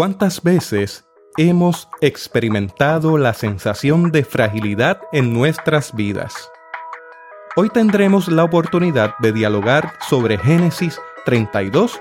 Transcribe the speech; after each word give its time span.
¿Cuántas 0.00 0.42
veces 0.42 1.04
hemos 1.36 1.86
experimentado 2.00 3.18
la 3.18 3.34
sensación 3.34 4.10
de 4.10 4.24
fragilidad 4.24 4.98
en 5.12 5.34
nuestras 5.34 5.94
vidas? 5.94 6.32
Hoy 7.54 7.68
tendremos 7.68 8.28
la 8.28 8.44
oportunidad 8.44 9.12
de 9.18 9.32
dialogar 9.32 9.92
sobre 10.08 10.38
Génesis 10.38 10.98
32 11.26 12.00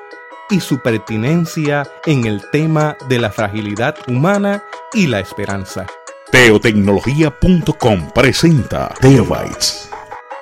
y 0.49 0.61
su 0.61 0.79
pertinencia 0.79 1.85
en 2.05 2.25
el 2.25 2.41
tema 2.51 2.95
de 3.09 3.19
la 3.19 3.31
fragilidad 3.31 3.97
humana 4.07 4.63
y 4.93 5.07
la 5.07 5.19
esperanza. 5.19 5.85
Teotecnología.com 6.31 8.11
presenta 8.15 8.93
Teobytes. 9.01 9.89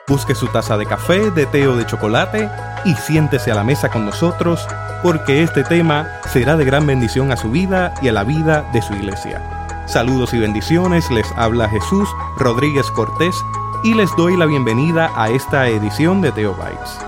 Busque 0.07 0.35
su 0.35 0.45
taza 0.49 0.77
de 0.77 0.85
café, 0.85 1.31
de 1.31 1.47
té 1.47 1.67
o 1.67 1.75
de 1.75 1.87
chocolate 1.87 2.51
y 2.85 2.93
siéntese 2.93 3.51
a 3.51 3.55
la 3.55 3.63
mesa 3.63 3.89
con 3.89 4.05
nosotros 4.05 4.67
porque 5.03 5.43
este 5.43 5.63
tema 5.63 6.07
será 6.27 6.57
de 6.57 6.65
gran 6.65 6.85
bendición 6.85 7.31
a 7.31 7.37
su 7.37 7.51
vida 7.51 7.93
y 8.01 8.07
a 8.07 8.13
la 8.13 8.23
vida 8.23 8.67
de 8.73 8.81
su 8.81 8.93
iglesia. 8.93 9.41
Saludos 9.87 10.33
y 10.33 10.39
bendiciones, 10.39 11.09
les 11.11 11.31
habla 11.37 11.69
Jesús 11.69 12.09
Rodríguez 12.37 12.89
Cortés 12.91 13.35
y 13.83 13.93
les 13.93 14.13
doy 14.17 14.35
la 14.35 14.45
bienvenida 14.45 15.11
a 15.15 15.29
esta 15.29 15.67
edición 15.67 16.21
de 16.21 16.31
Teobytes. 16.31 16.99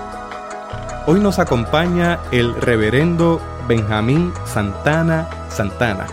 Hoy 1.06 1.20
nos 1.20 1.38
acompaña 1.38 2.18
el 2.30 2.54
reverendo 2.54 3.40
Benjamín 3.68 4.32
Santana 4.44 5.28
Santana 5.48 6.06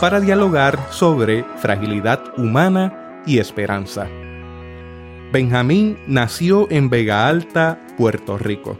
para 0.00 0.20
dialogar 0.20 0.78
sobre 0.90 1.44
fragilidad 1.58 2.20
humana 2.36 3.22
y 3.26 3.38
esperanza. 3.38 4.06
Benjamín 5.32 5.98
nació 6.06 6.70
en 6.70 6.90
Vega 6.90 7.26
Alta, 7.26 7.78
Puerto 7.96 8.38
Rico 8.38 8.78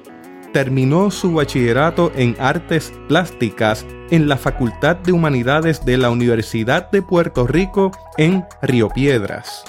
terminó 0.54 1.10
su 1.10 1.34
bachillerato 1.34 2.12
en 2.14 2.36
artes 2.38 2.92
plásticas 3.08 3.84
en 4.10 4.28
la 4.28 4.36
Facultad 4.36 4.94
de 4.94 5.10
Humanidades 5.10 5.84
de 5.84 5.98
la 5.98 6.10
Universidad 6.10 6.92
de 6.92 7.02
Puerto 7.02 7.48
Rico 7.48 7.90
en 8.18 8.44
Río 8.62 8.88
Piedras. 8.88 9.64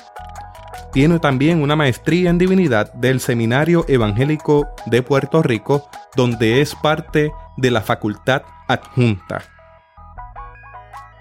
Tiene 0.93 1.17
también 1.17 1.63
una 1.63 1.75
maestría 1.75 2.29
en 2.29 2.37
divinidad 2.37 2.93
del 2.93 3.19
Seminario 3.19 3.83
Evangélico 3.87 4.67
de 4.85 5.01
Puerto 5.01 5.41
Rico, 5.41 5.89
donde 6.15 6.61
es 6.61 6.75
parte 6.75 7.31
de 7.57 7.71
la 7.71 7.81
facultad 7.81 8.43
adjunta. 8.67 9.41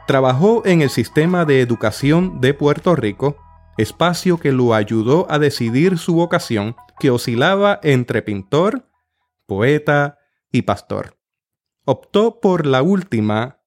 Trabajó 0.06 0.62
en 0.67 0.83
el 0.83 0.91
sistema 0.91 1.47
de 1.47 1.62
educación 1.62 2.39
de 2.43 2.53
Puerto 2.53 2.95
Rico, 2.97 3.39
espacio 3.78 4.37
que 4.37 4.53
lo 4.53 4.75
ayudó 4.75 5.27
a 5.31 5.39
decidir 5.39 5.97
su 5.97 6.17
vocación 6.17 6.77
que 7.01 7.11
oscilaba 7.11 7.81
entre 7.83 8.21
pintor, 8.21 8.84
poeta 9.47 10.19
y 10.50 10.62
pastor. 10.62 11.19
Optó 11.84 12.41
por 12.41 12.67
la 12.67 12.83
última, 12.83 13.61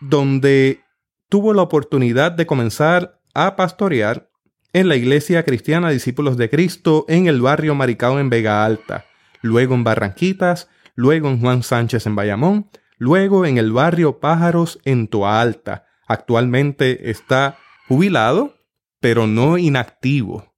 donde 0.00 0.80
tuvo 1.28 1.54
la 1.54 1.62
oportunidad 1.62 2.32
de 2.32 2.46
comenzar 2.46 3.20
a 3.34 3.56
pastorear 3.56 4.30
en 4.72 4.88
la 4.88 4.96
Iglesia 4.96 5.44
Cristiana 5.44 5.90
Discípulos 5.90 6.36
de 6.36 6.48
Cristo 6.48 7.04
en 7.08 7.26
el 7.26 7.40
barrio 7.40 7.74
Maricao 7.74 8.18
en 8.18 8.30
Vega 8.30 8.64
Alta, 8.64 9.06
luego 9.42 9.74
en 9.74 9.84
Barranquitas, 9.84 10.68
luego 10.94 11.28
en 11.28 11.40
Juan 11.40 11.62
Sánchez 11.62 12.06
en 12.06 12.14
Bayamón, 12.14 12.70
luego 12.98 13.46
en 13.46 13.58
el 13.58 13.72
barrio 13.72 14.20
Pájaros 14.20 14.78
en 14.84 15.08
Toa 15.08 15.40
Alta. 15.40 15.86
Actualmente 16.06 17.10
está 17.10 17.58
jubilado, 17.88 18.54
pero 19.00 19.26
no 19.26 19.58
inactivo, 19.58 20.54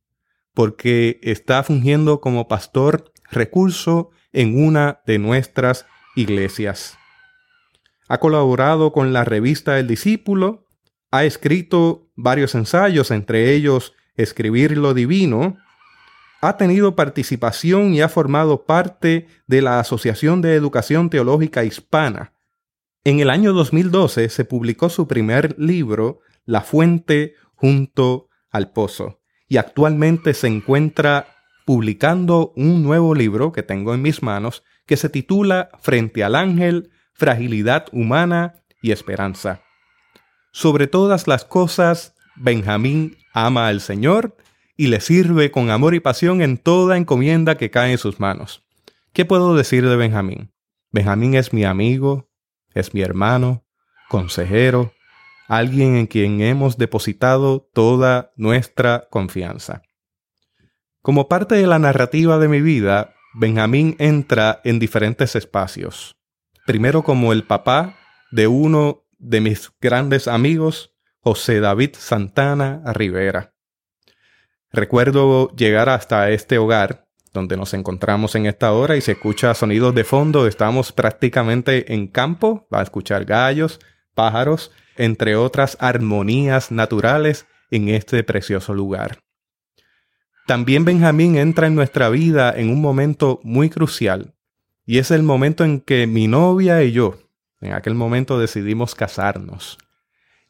porque 0.52 1.20
está 1.22 1.62
fungiendo 1.62 2.20
como 2.20 2.48
pastor 2.48 3.12
recurso 3.30 4.10
en 4.32 4.62
una 4.62 5.00
de 5.06 5.18
nuestras 5.18 5.86
iglesias. 6.16 6.98
Ha 8.08 8.18
colaborado 8.18 8.92
con 8.92 9.12
la 9.12 9.24
revista 9.24 9.78
El 9.78 9.86
Discípulo, 9.86 10.66
ha 11.10 11.24
escrito 11.24 12.10
varios 12.16 12.54
ensayos, 12.54 13.10
entre 13.10 13.52
ellos 13.52 13.94
Escribir 14.16 14.76
lo 14.76 14.94
Divino, 14.94 15.56
ha 16.42 16.56
tenido 16.56 16.96
participación 16.96 17.94
y 17.94 18.00
ha 18.00 18.08
formado 18.08 18.64
parte 18.64 19.28
de 19.46 19.62
la 19.62 19.78
Asociación 19.78 20.42
de 20.42 20.54
Educación 20.54 21.08
Teológica 21.08 21.64
Hispana. 21.64 22.32
En 23.04 23.20
el 23.20 23.30
año 23.30 23.52
2012 23.52 24.28
se 24.28 24.44
publicó 24.44 24.88
su 24.88 25.06
primer 25.06 25.54
libro, 25.58 26.20
La 26.44 26.62
Fuente 26.62 27.34
junto 27.54 28.28
al 28.50 28.72
Pozo, 28.72 29.20
y 29.48 29.56
actualmente 29.56 30.34
se 30.34 30.48
encuentra 30.48 31.31
publicando 31.64 32.52
un 32.56 32.82
nuevo 32.82 33.14
libro 33.14 33.52
que 33.52 33.62
tengo 33.62 33.94
en 33.94 34.02
mis 34.02 34.22
manos 34.22 34.62
que 34.86 34.96
se 34.96 35.08
titula 35.08 35.70
Frente 35.80 36.24
al 36.24 36.34
Ángel, 36.34 36.90
Fragilidad 37.12 37.86
Humana 37.92 38.54
y 38.82 38.92
Esperanza. 38.92 39.62
Sobre 40.52 40.86
todas 40.86 41.28
las 41.28 41.44
cosas, 41.44 42.14
Benjamín 42.36 43.16
ama 43.32 43.68
al 43.68 43.80
Señor 43.80 44.36
y 44.76 44.88
le 44.88 45.00
sirve 45.00 45.50
con 45.50 45.70
amor 45.70 45.94
y 45.94 46.00
pasión 46.00 46.42
en 46.42 46.58
toda 46.58 46.96
encomienda 46.96 47.56
que 47.56 47.70
cae 47.70 47.92
en 47.92 47.98
sus 47.98 48.20
manos. 48.20 48.64
¿Qué 49.12 49.24
puedo 49.24 49.54
decir 49.54 49.88
de 49.88 49.96
Benjamín? 49.96 50.52
Benjamín 50.90 51.34
es 51.34 51.52
mi 51.52 51.64
amigo, 51.64 52.28
es 52.74 52.94
mi 52.94 53.02
hermano, 53.02 53.64
consejero, 54.08 54.92
alguien 55.48 55.96
en 55.96 56.06
quien 56.06 56.40
hemos 56.40 56.78
depositado 56.78 57.68
toda 57.72 58.32
nuestra 58.36 59.08
confianza. 59.10 59.82
Como 61.02 61.26
parte 61.28 61.56
de 61.56 61.66
la 61.66 61.80
narrativa 61.80 62.38
de 62.38 62.46
mi 62.46 62.60
vida, 62.60 63.16
Benjamín 63.34 63.96
entra 63.98 64.60
en 64.62 64.78
diferentes 64.78 65.34
espacios. 65.34 66.14
Primero 66.64 67.02
como 67.02 67.32
el 67.32 67.42
papá 67.42 67.96
de 68.30 68.46
uno 68.46 69.02
de 69.18 69.40
mis 69.40 69.72
grandes 69.80 70.28
amigos, 70.28 70.94
José 71.18 71.58
David 71.58 71.96
Santana 71.98 72.84
Rivera. 72.92 73.52
Recuerdo 74.70 75.50
llegar 75.56 75.88
hasta 75.88 76.30
este 76.30 76.58
hogar 76.58 77.08
donde 77.32 77.56
nos 77.56 77.74
encontramos 77.74 78.36
en 78.36 78.46
esta 78.46 78.70
hora 78.72 78.94
y 78.96 79.00
se 79.00 79.12
escucha 79.12 79.54
sonidos 79.54 79.96
de 79.96 80.04
fondo. 80.04 80.46
Estamos 80.46 80.92
prácticamente 80.92 81.94
en 81.94 82.06
campo, 82.06 82.68
va 82.72 82.78
a 82.78 82.84
escuchar 82.84 83.24
gallos, 83.24 83.80
pájaros, 84.14 84.70
entre 84.96 85.34
otras 85.34 85.76
armonías 85.80 86.70
naturales 86.70 87.46
en 87.72 87.88
este 87.88 88.22
precioso 88.22 88.72
lugar. 88.72 89.18
También 90.46 90.84
Benjamín 90.84 91.36
entra 91.36 91.68
en 91.68 91.74
nuestra 91.74 92.08
vida 92.08 92.52
en 92.56 92.70
un 92.70 92.80
momento 92.80 93.40
muy 93.44 93.70
crucial, 93.70 94.34
y 94.84 94.98
es 94.98 95.10
el 95.12 95.22
momento 95.22 95.64
en 95.64 95.80
que 95.80 96.06
mi 96.06 96.26
novia 96.26 96.82
y 96.82 96.90
yo, 96.90 97.18
en 97.60 97.72
aquel 97.72 97.94
momento 97.94 98.38
decidimos 98.38 98.96
casarnos. 98.96 99.78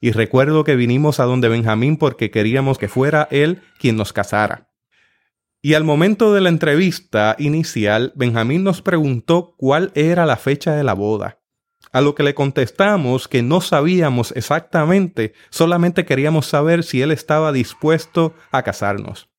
Y 0.01 0.13
recuerdo 0.13 0.65
que 0.65 0.77
vinimos 0.77 1.21
a 1.21 1.25
donde 1.25 1.49
Benjamín 1.49 1.99
porque 1.99 2.31
queríamos 2.31 2.79
que 2.79 2.89
fuera 2.89 3.29
él 3.31 3.63
quien 3.79 3.97
nos 3.97 4.13
casara. 4.13 4.71
Y 5.61 5.75
al 5.75 5.85
momento 5.85 6.33
de 6.35 6.41
la 6.41 6.49
entrevista 6.49 7.37
inicial, 7.39 8.13
Benjamín 8.17 8.65
nos 8.65 8.83
preguntó 8.83 9.55
cuál 9.57 9.93
era 9.95 10.27
la 10.27 10.37
fecha 10.37 10.75
de 10.75 10.83
la 10.83 10.95
boda. 10.95 11.39
A 11.93 12.01
lo 12.01 12.15
que 12.15 12.23
le 12.23 12.35
contestamos 12.35 13.29
que 13.29 13.43
no 13.43 13.61
sabíamos 13.61 14.33
exactamente, 14.35 15.35
solamente 15.51 16.05
queríamos 16.07 16.47
saber 16.47 16.83
si 16.83 17.03
él 17.03 17.13
estaba 17.13 17.53
dispuesto 17.53 18.35
a 18.51 18.63
casarnos. 18.63 19.32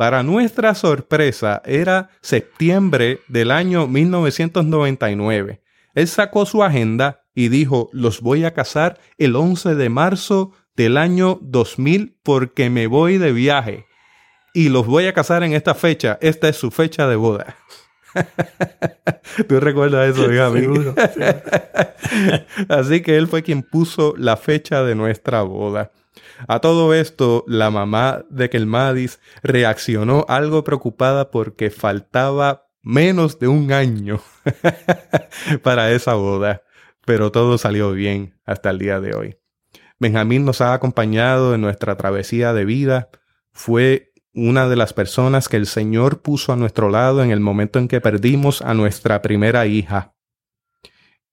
Para 0.00 0.22
nuestra 0.22 0.74
sorpresa, 0.74 1.60
era 1.62 2.08
septiembre 2.22 3.20
del 3.28 3.50
año 3.50 3.86
1999. 3.86 5.60
Él 5.94 6.08
sacó 6.08 6.46
su 6.46 6.64
agenda 6.64 7.26
y 7.34 7.50
dijo, 7.50 7.90
los 7.92 8.22
voy 8.22 8.46
a 8.46 8.54
casar 8.54 8.98
el 9.18 9.36
11 9.36 9.74
de 9.74 9.90
marzo 9.90 10.52
del 10.74 10.96
año 10.96 11.38
2000 11.42 12.16
porque 12.22 12.70
me 12.70 12.86
voy 12.86 13.18
de 13.18 13.34
viaje. 13.34 13.84
Y 14.54 14.70
los 14.70 14.86
voy 14.86 15.06
a 15.06 15.12
casar 15.12 15.42
en 15.42 15.52
esta 15.52 15.74
fecha. 15.74 16.16
Esta 16.22 16.48
es 16.48 16.56
su 16.56 16.70
fecha 16.70 17.06
de 17.06 17.16
boda. 17.16 17.56
¿Tú 19.50 19.60
recuerdas 19.60 20.16
eso, 20.16 20.24
Seguro, 20.24 20.94
Así 22.70 23.02
que 23.02 23.18
él 23.18 23.28
fue 23.28 23.42
quien 23.42 23.62
puso 23.62 24.14
la 24.16 24.38
fecha 24.38 24.82
de 24.82 24.94
nuestra 24.94 25.42
boda. 25.42 25.92
A 26.48 26.60
todo 26.60 26.94
esto, 26.94 27.44
la 27.46 27.70
mamá 27.70 28.24
de 28.30 28.50
Kelmadis 28.50 29.20
reaccionó 29.42 30.24
algo 30.28 30.64
preocupada 30.64 31.30
porque 31.30 31.70
faltaba 31.70 32.66
menos 32.82 33.38
de 33.38 33.48
un 33.48 33.72
año 33.72 34.20
para 35.62 35.92
esa 35.92 36.14
boda, 36.14 36.62
pero 37.04 37.30
todo 37.30 37.58
salió 37.58 37.92
bien 37.92 38.38
hasta 38.44 38.70
el 38.70 38.78
día 38.78 39.00
de 39.00 39.14
hoy. 39.14 39.36
Benjamín 39.98 40.44
nos 40.44 40.60
ha 40.62 40.72
acompañado 40.72 41.54
en 41.54 41.60
nuestra 41.60 41.96
travesía 41.96 42.54
de 42.54 42.64
vida, 42.64 43.10
fue 43.52 44.12
una 44.32 44.68
de 44.68 44.76
las 44.76 44.92
personas 44.92 45.48
que 45.48 45.56
el 45.56 45.66
Señor 45.66 46.22
puso 46.22 46.52
a 46.52 46.56
nuestro 46.56 46.88
lado 46.88 47.22
en 47.22 47.30
el 47.30 47.40
momento 47.40 47.78
en 47.78 47.88
que 47.88 48.00
perdimos 48.00 48.62
a 48.62 48.74
nuestra 48.74 49.22
primera 49.22 49.66
hija. 49.66 50.14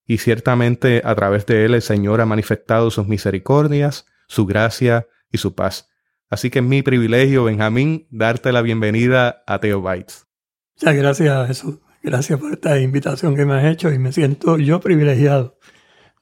Y 0.05 0.17
ciertamente 0.17 1.01
a 1.05 1.15
través 1.15 1.45
de 1.45 1.65
él 1.65 1.75
el 1.75 1.81
Señor 1.81 2.21
ha 2.21 2.25
manifestado 2.25 2.89
sus 2.91 3.07
misericordias, 3.07 4.05
su 4.27 4.45
gracia 4.45 5.07
y 5.31 5.37
su 5.37 5.55
paz. 5.55 5.89
Así 6.29 6.49
que 6.49 6.59
es 6.59 6.65
mi 6.65 6.81
privilegio, 6.81 7.45
Benjamín, 7.45 8.07
darte 8.11 8.51
la 8.51 8.61
bienvenida 8.61 9.43
a 9.47 9.59
Teo 9.59 9.81
Bites. 9.81 10.27
Muchas 10.75 10.95
gracias, 10.95 11.47
Jesús. 11.47 11.79
Gracias 12.03 12.39
por 12.39 12.53
esta 12.53 12.79
invitación 12.79 13.35
que 13.35 13.45
me 13.45 13.55
has 13.55 13.65
hecho 13.65 13.91
y 13.91 13.99
me 13.99 14.11
siento 14.11 14.57
yo 14.57 14.79
privilegiado 14.79 15.57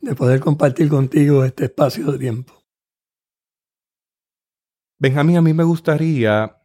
de 0.02 0.16
poder 0.16 0.40
compartir 0.40 0.90
contigo 0.90 1.44
este 1.44 1.66
espacio 1.66 2.12
de 2.12 2.20
tiempo. 2.20 2.54
Benjamín, 4.98 5.38
a 5.38 5.42
mí 5.42 5.54
me 5.54 5.64
gustaría, 5.64 6.62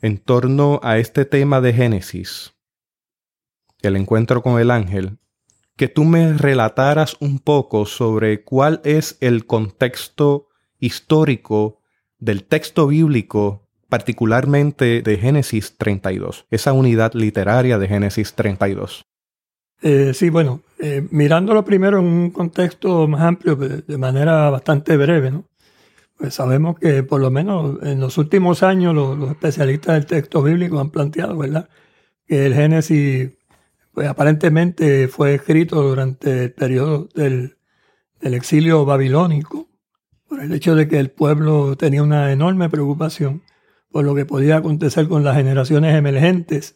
en 0.00 0.18
torno 0.18 0.80
a 0.82 0.98
este 0.98 1.24
tema 1.24 1.60
de 1.60 1.72
Génesis, 1.72 2.54
el 3.82 3.96
encuentro 3.96 4.42
con 4.42 4.60
el 4.60 4.70
ángel, 4.70 5.18
que 5.76 5.88
tú 5.88 6.04
me 6.04 6.32
relataras 6.32 7.16
un 7.20 7.40
poco 7.40 7.84
sobre 7.84 8.44
cuál 8.44 8.80
es 8.84 9.18
el 9.20 9.46
contexto 9.46 10.48
histórico 10.84 11.80
del 12.18 12.44
texto 12.44 12.86
bíblico, 12.86 13.68
particularmente 13.88 15.02
de 15.02 15.16
Génesis 15.16 15.76
32, 15.76 16.46
esa 16.50 16.72
unidad 16.72 17.14
literaria 17.14 17.78
de 17.78 17.88
Génesis 17.88 18.34
32. 18.34 19.04
Eh, 19.82 20.12
sí, 20.14 20.30
bueno, 20.30 20.62
eh, 20.78 21.06
mirándolo 21.10 21.64
primero 21.64 21.98
en 21.98 22.06
un 22.06 22.30
contexto 22.30 23.06
más 23.06 23.20
amplio, 23.22 23.56
de 23.56 23.98
manera 23.98 24.48
bastante 24.50 24.96
breve, 24.96 25.30
¿no? 25.30 25.44
Pues 26.16 26.34
sabemos 26.34 26.78
que 26.78 27.02
por 27.02 27.20
lo 27.20 27.30
menos 27.30 27.82
en 27.82 28.00
los 28.00 28.16
últimos 28.18 28.62
años 28.62 28.94
los, 28.94 29.30
especialistas 29.30 29.94
del 29.94 30.06
texto 30.06 30.42
bíblico 30.42 30.80
han 30.80 30.90
planteado, 30.90 31.36
¿verdad? 31.36 31.68
Que 32.26 32.46
el 32.46 32.54
Génesis, 32.54 33.32
pues 33.92 34.08
aparentemente 34.08 35.08
fue 35.08 35.34
escrito 35.34 35.82
durante 35.82 36.44
el 36.44 36.52
periodo 36.52 37.08
del, 37.14 37.58
del 38.20 38.34
exilio 38.34 38.84
babilónico, 38.84 39.68
el 40.40 40.52
hecho 40.52 40.74
de 40.74 40.88
que 40.88 40.98
el 40.98 41.10
pueblo 41.10 41.76
tenía 41.76 42.02
una 42.02 42.32
enorme 42.32 42.68
preocupación 42.68 43.42
por 43.90 44.04
lo 44.04 44.14
que 44.14 44.26
podía 44.26 44.56
acontecer 44.56 45.08
con 45.08 45.22
las 45.22 45.36
generaciones 45.36 45.94
emergentes 45.94 46.74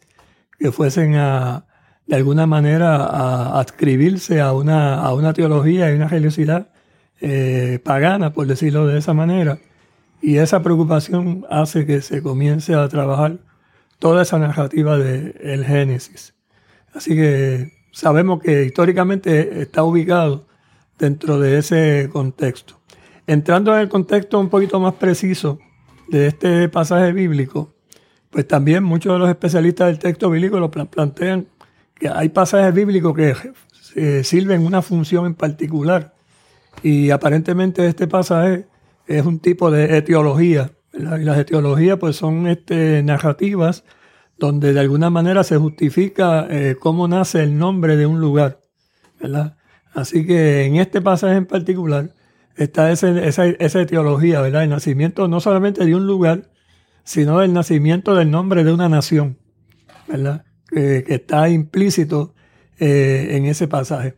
que 0.59 0.71
fuesen 0.71 1.17
a, 1.17 1.67
de 2.07 2.17
alguna 2.17 2.47
manera, 2.47 3.05
a 3.05 3.59
adscribirse 3.61 4.41
a 4.41 4.53
una, 4.53 5.03
a 5.03 5.13
una 5.13 5.33
teología 5.33 5.91
y 5.91 5.97
una 5.97 6.09
religiosidad 6.09 6.71
eh, 7.21 7.81
pagana, 7.85 8.33
por 8.33 8.47
decirlo 8.47 8.87
de 8.87 8.99
esa 8.99 9.15
manera. 9.15 9.59
Y 10.23 10.37
esa 10.37 10.63
preocupación 10.63 11.45
hace 11.51 11.87
que 11.87 12.01
se 12.01 12.23
comience 12.23 12.75
a 12.75 12.89
trabajar 12.89 13.39
toda 13.99 14.23
esa 14.23 14.39
narrativa 14.39 14.97
del 14.97 15.65
Génesis. 15.65 16.35
Así 16.95 17.17
que 17.17 17.73
sabemos 17.93 18.41
que 18.41 18.65
históricamente 18.65 19.61
está 19.61 19.83
ubicado 19.83 20.47
dentro 20.99 21.39
de 21.41 21.59
ese 21.59 22.09
contexto. 22.13 22.78
Entrando 23.29 23.75
en 23.75 23.83
el 23.83 23.91
contexto 23.91 24.41
un 24.41 24.49
poquito 24.49 24.81
más 24.81 24.95
preciso 24.95 25.59
de 26.09 26.29
este 26.29 26.67
pasaje 26.71 27.13
bíblico, 27.13 27.75
pues 28.31 28.49
también 28.49 28.83
muchos 28.83 29.13
de 29.13 29.19
los 29.19 29.29
especialistas 29.29 29.89
del 29.89 29.99
texto 29.99 30.31
bíblico 30.31 30.59
lo 30.59 30.71
plantean 30.71 31.47
que 31.95 32.09
hay 32.09 32.31
pasajes 32.31 32.73
bíblicos 32.73 33.15
que 33.15 33.35
eh, 33.97 34.25
sirven 34.25 34.65
una 34.65 34.81
función 34.81 35.27
en 35.27 35.35
particular 35.35 36.15
y 36.83 37.11
aparentemente 37.11 37.87
este 37.87 38.07
pasaje 38.07 38.67
es 39.07 39.27
un 39.27 39.41
tipo 39.41 39.71
de 39.71 39.99
etiología. 39.99 40.71
Y 40.95 41.03
las 41.03 41.37
etiologías 41.37 41.99
pues 41.99 42.17
son 42.17 42.47
este, 42.47 43.03
narrativas 43.03 43.85
donde 44.39 44.73
de 44.73 44.81
alguna 44.81 45.11
manera 45.11 45.45
se 45.45 45.59
justifica 45.59 46.47
eh, 46.49 46.77
cómo 46.81 47.07
nace 47.07 47.43
el 47.43 47.59
nombre 47.59 47.99
de 47.99 48.07
un 48.07 48.23
lugar. 48.23 48.63
¿verdad? 49.21 49.59
Así 49.93 50.27
que 50.27 50.65
en 50.65 50.77
este 50.77 51.03
pasaje 51.03 51.37
en 51.37 51.45
particular 51.45 52.15
está 52.59 52.91
esa, 52.91 53.11
esa, 53.19 53.81
etiología, 53.81 54.41
¿verdad? 54.41 54.65
El 54.65 54.71
nacimiento 54.71 55.29
no 55.29 55.41
solamente 55.41 55.85
de 55.85 55.95
un 55.95 56.07
lugar, 56.07 56.51
sino 57.05 57.43
el 57.43 57.53
nacimiento 57.53 58.15
del 58.15 58.31
nombre 58.31 58.65
de 58.65 58.73
una 58.73 58.89
nación, 58.89 59.39
¿verdad? 60.07 60.45
Que, 60.69 61.05
está 61.09 61.49
implícito 61.49 62.35
eh, 62.79 63.29
en 63.31 63.47
ese 63.47 63.69
pasaje. 63.69 64.15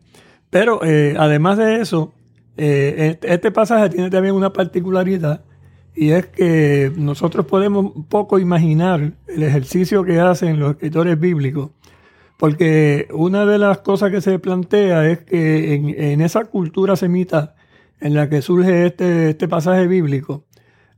Pero 0.49 0.83
eh, 0.85 1.15
además 1.19 1.59
de 1.59 1.81
eso, 1.81 2.13
eh, 2.57 3.19
este 3.23 3.51
pasaje 3.51 3.91
tiene 3.91 4.11
también 4.11 4.35
una 4.35 4.53
particularidad 4.53 5.45
y 5.95 6.11
es 6.11 6.27
que 6.27 6.93
nosotros 6.97 7.47
podemos 7.47 7.93
poco 8.09 8.39
imaginar 8.39 9.13
el 9.29 9.43
ejercicio 9.43 10.05
que 10.05 10.21
hacen 10.21 10.59
los 10.59 10.73
escritores 10.73 11.19
bíblicos, 11.19 11.71
porque 12.39 13.09
una 13.13 13.45
de 13.45 13.59
las 13.59 13.79
cosas 13.79 14.11
que 14.11 14.21
se 14.21 14.39
plantea 14.39 15.09
es 15.11 15.19
que 15.19 15.75
en, 15.75 16.21
esa 16.21 16.45
cultura 16.47 16.97
semita 16.97 17.55
en 18.01 18.15
la 18.15 18.29
que 18.29 18.43
surge 18.43 18.87
este, 18.87 19.31
este 19.31 19.49
pasaje 19.49 19.87
bíblico, 19.87 20.47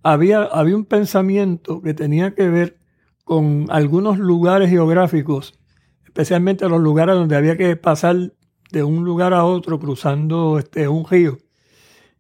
había, 0.02 0.42
había 0.42 0.76
un 0.76 0.84
pensamiento 0.84 1.82
que 1.82 1.94
tenía 1.94 2.34
que 2.34 2.48
ver 2.48 2.78
con 3.24 3.66
algunos 3.70 4.18
lugares 4.18 4.70
geográficos, 4.70 5.58
especialmente 6.04 6.68
los 6.68 6.80
lugares 6.80 7.14
donde 7.14 7.36
había 7.36 7.56
que 7.56 7.76
pasar 7.76 8.32
de 8.70 8.82
un 8.82 9.04
lugar 9.04 9.34
a 9.34 9.44
otro 9.44 9.78
cruzando 9.78 10.58
este, 10.58 10.88
un 10.88 11.06
río. 11.06 11.38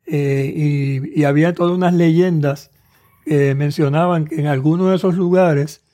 Eh, 0.06 1.00
y, 1.14 1.24
había 1.24 1.54
todas 1.54 1.72
unas 1.72 1.94
leyendas 1.94 2.70
que 3.24 3.54
mencionaban 3.54 4.26
que 4.26 4.40
en 4.40 4.46
algunos 4.46 4.90
de 4.90 4.96
esos 4.96 5.14
lugares, 5.14 5.84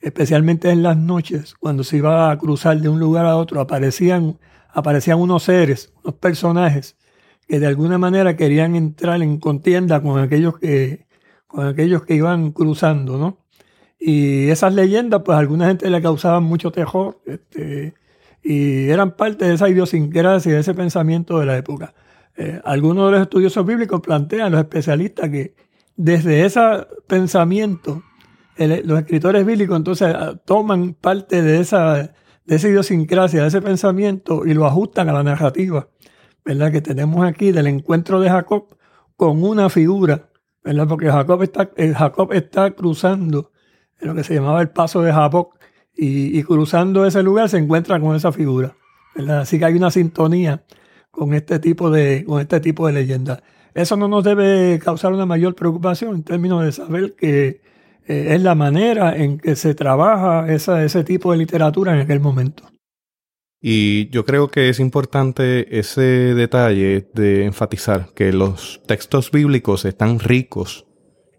especialmente 0.00 0.70
en 0.70 0.82
las 0.82 0.96
noches, 0.96 1.54
cuando 1.54 1.82
se 1.82 1.96
iba 1.96 2.30
a 2.30 2.38
cruzar 2.38 2.80
de 2.80 2.88
un 2.88 3.00
lugar 3.00 3.26
a 3.26 3.36
otro, 3.36 3.60
aparecían, 3.60 4.38
aparecían 4.68 5.18
unos 5.18 5.44
seres, 5.44 5.92
unos 6.02 6.16
personajes 6.16 6.96
que 7.46 7.60
de 7.60 7.66
alguna 7.66 7.98
manera 7.98 8.36
querían 8.36 8.76
entrar 8.76 9.22
en 9.22 9.38
contienda 9.38 10.00
con 10.02 10.18
aquellos 10.18 10.58
que, 10.58 11.06
con 11.46 11.66
aquellos 11.66 12.04
que 12.04 12.14
iban 12.14 12.52
cruzando, 12.52 13.18
¿no? 13.18 13.44
Y 13.98 14.48
esas 14.48 14.74
leyendas, 14.74 15.22
pues 15.24 15.36
a 15.36 15.38
alguna 15.38 15.68
gente 15.68 15.88
le 15.88 16.02
causaban 16.02 16.42
mucho 16.42 16.70
terror, 16.70 17.20
este, 17.26 17.94
y 18.42 18.88
eran 18.88 19.16
parte 19.16 19.46
de 19.46 19.54
esa 19.54 19.68
idiosincrasia, 19.70 20.52
de 20.52 20.60
ese 20.60 20.74
pensamiento 20.74 21.38
de 21.38 21.46
la 21.46 21.56
época. 21.56 21.94
Eh, 22.36 22.60
algunos 22.64 23.06
de 23.06 23.12
los 23.12 23.22
estudiosos 23.22 23.64
bíblicos 23.64 24.00
plantean, 24.00 24.52
los 24.52 24.60
especialistas, 24.60 25.30
que 25.30 25.54
desde 25.96 26.44
ese 26.44 26.60
pensamiento, 27.06 28.02
los 28.56 28.98
escritores 28.98 29.46
bíblicos 29.46 29.76
entonces 29.76 30.14
ah, 30.14 30.34
toman 30.44 30.94
parte 30.94 31.42
de 31.42 31.60
esa, 31.60 32.12
de 32.44 32.56
esa 32.56 32.68
idiosincrasia, 32.68 33.42
de 33.42 33.48
ese 33.48 33.62
pensamiento 33.62 34.44
y 34.44 34.54
lo 34.54 34.66
ajustan 34.66 35.08
a 35.08 35.12
la 35.12 35.22
narrativa, 35.22 35.88
¿verdad? 36.44 36.72
Que 36.72 36.80
tenemos 36.80 37.24
aquí 37.24 37.52
del 37.52 37.66
encuentro 37.66 38.20
de 38.20 38.28
Jacob 38.28 38.76
con 39.16 39.42
una 39.42 39.70
figura, 39.70 40.28
¿verdad? 40.62 40.88
Porque 40.88 41.10
Jacob 41.10 41.42
está, 41.42 41.70
Jacob 41.96 42.32
está 42.32 42.70
cruzando 42.72 43.52
en 44.00 44.08
lo 44.08 44.14
que 44.14 44.24
se 44.24 44.34
llamaba 44.34 44.60
el 44.60 44.70
paso 44.70 45.02
de 45.02 45.12
Jacob 45.12 45.50
y, 45.94 46.38
y 46.38 46.42
cruzando 46.42 47.06
ese 47.06 47.22
lugar 47.22 47.48
se 47.48 47.58
encuentra 47.58 48.00
con 48.00 48.16
esa 48.16 48.32
figura, 48.32 48.76
¿verdad? 49.14 49.40
Así 49.40 49.58
que 49.58 49.64
hay 49.64 49.74
una 49.74 49.90
sintonía 49.90 50.64
con 51.10 51.32
este 51.32 51.58
tipo 51.58 51.90
de, 51.90 52.24
con 52.26 52.40
este 52.40 52.60
tipo 52.60 52.86
de 52.86 52.92
leyenda. 52.92 53.42
Eso 53.74 53.96
no 53.96 54.08
nos 54.08 54.24
debe 54.24 54.78
causar 54.78 55.12
una 55.12 55.26
mayor 55.26 55.54
preocupación 55.54 56.14
en 56.14 56.22
términos 56.22 56.64
de 56.64 56.72
saber 56.72 57.14
que 57.14 57.60
eh, 58.06 58.34
es 58.34 58.42
la 58.42 58.54
manera 58.54 59.16
en 59.16 59.38
que 59.38 59.56
se 59.56 59.74
trabaja 59.74 60.52
esa, 60.52 60.84
ese 60.84 61.04
tipo 61.04 61.32
de 61.32 61.38
literatura 61.38 61.94
en 61.94 62.00
aquel 62.00 62.20
momento. 62.20 62.64
Y 63.66 64.10
yo 64.10 64.26
creo 64.26 64.48
que 64.48 64.68
es 64.68 64.78
importante 64.78 65.78
ese 65.78 66.02
detalle 66.02 67.08
de 67.14 67.46
enfatizar 67.46 68.10
que 68.14 68.30
los 68.30 68.82
textos 68.86 69.30
bíblicos 69.30 69.86
están 69.86 70.18
ricos 70.18 70.84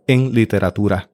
en 0.07 0.33
literatura, 0.33 1.11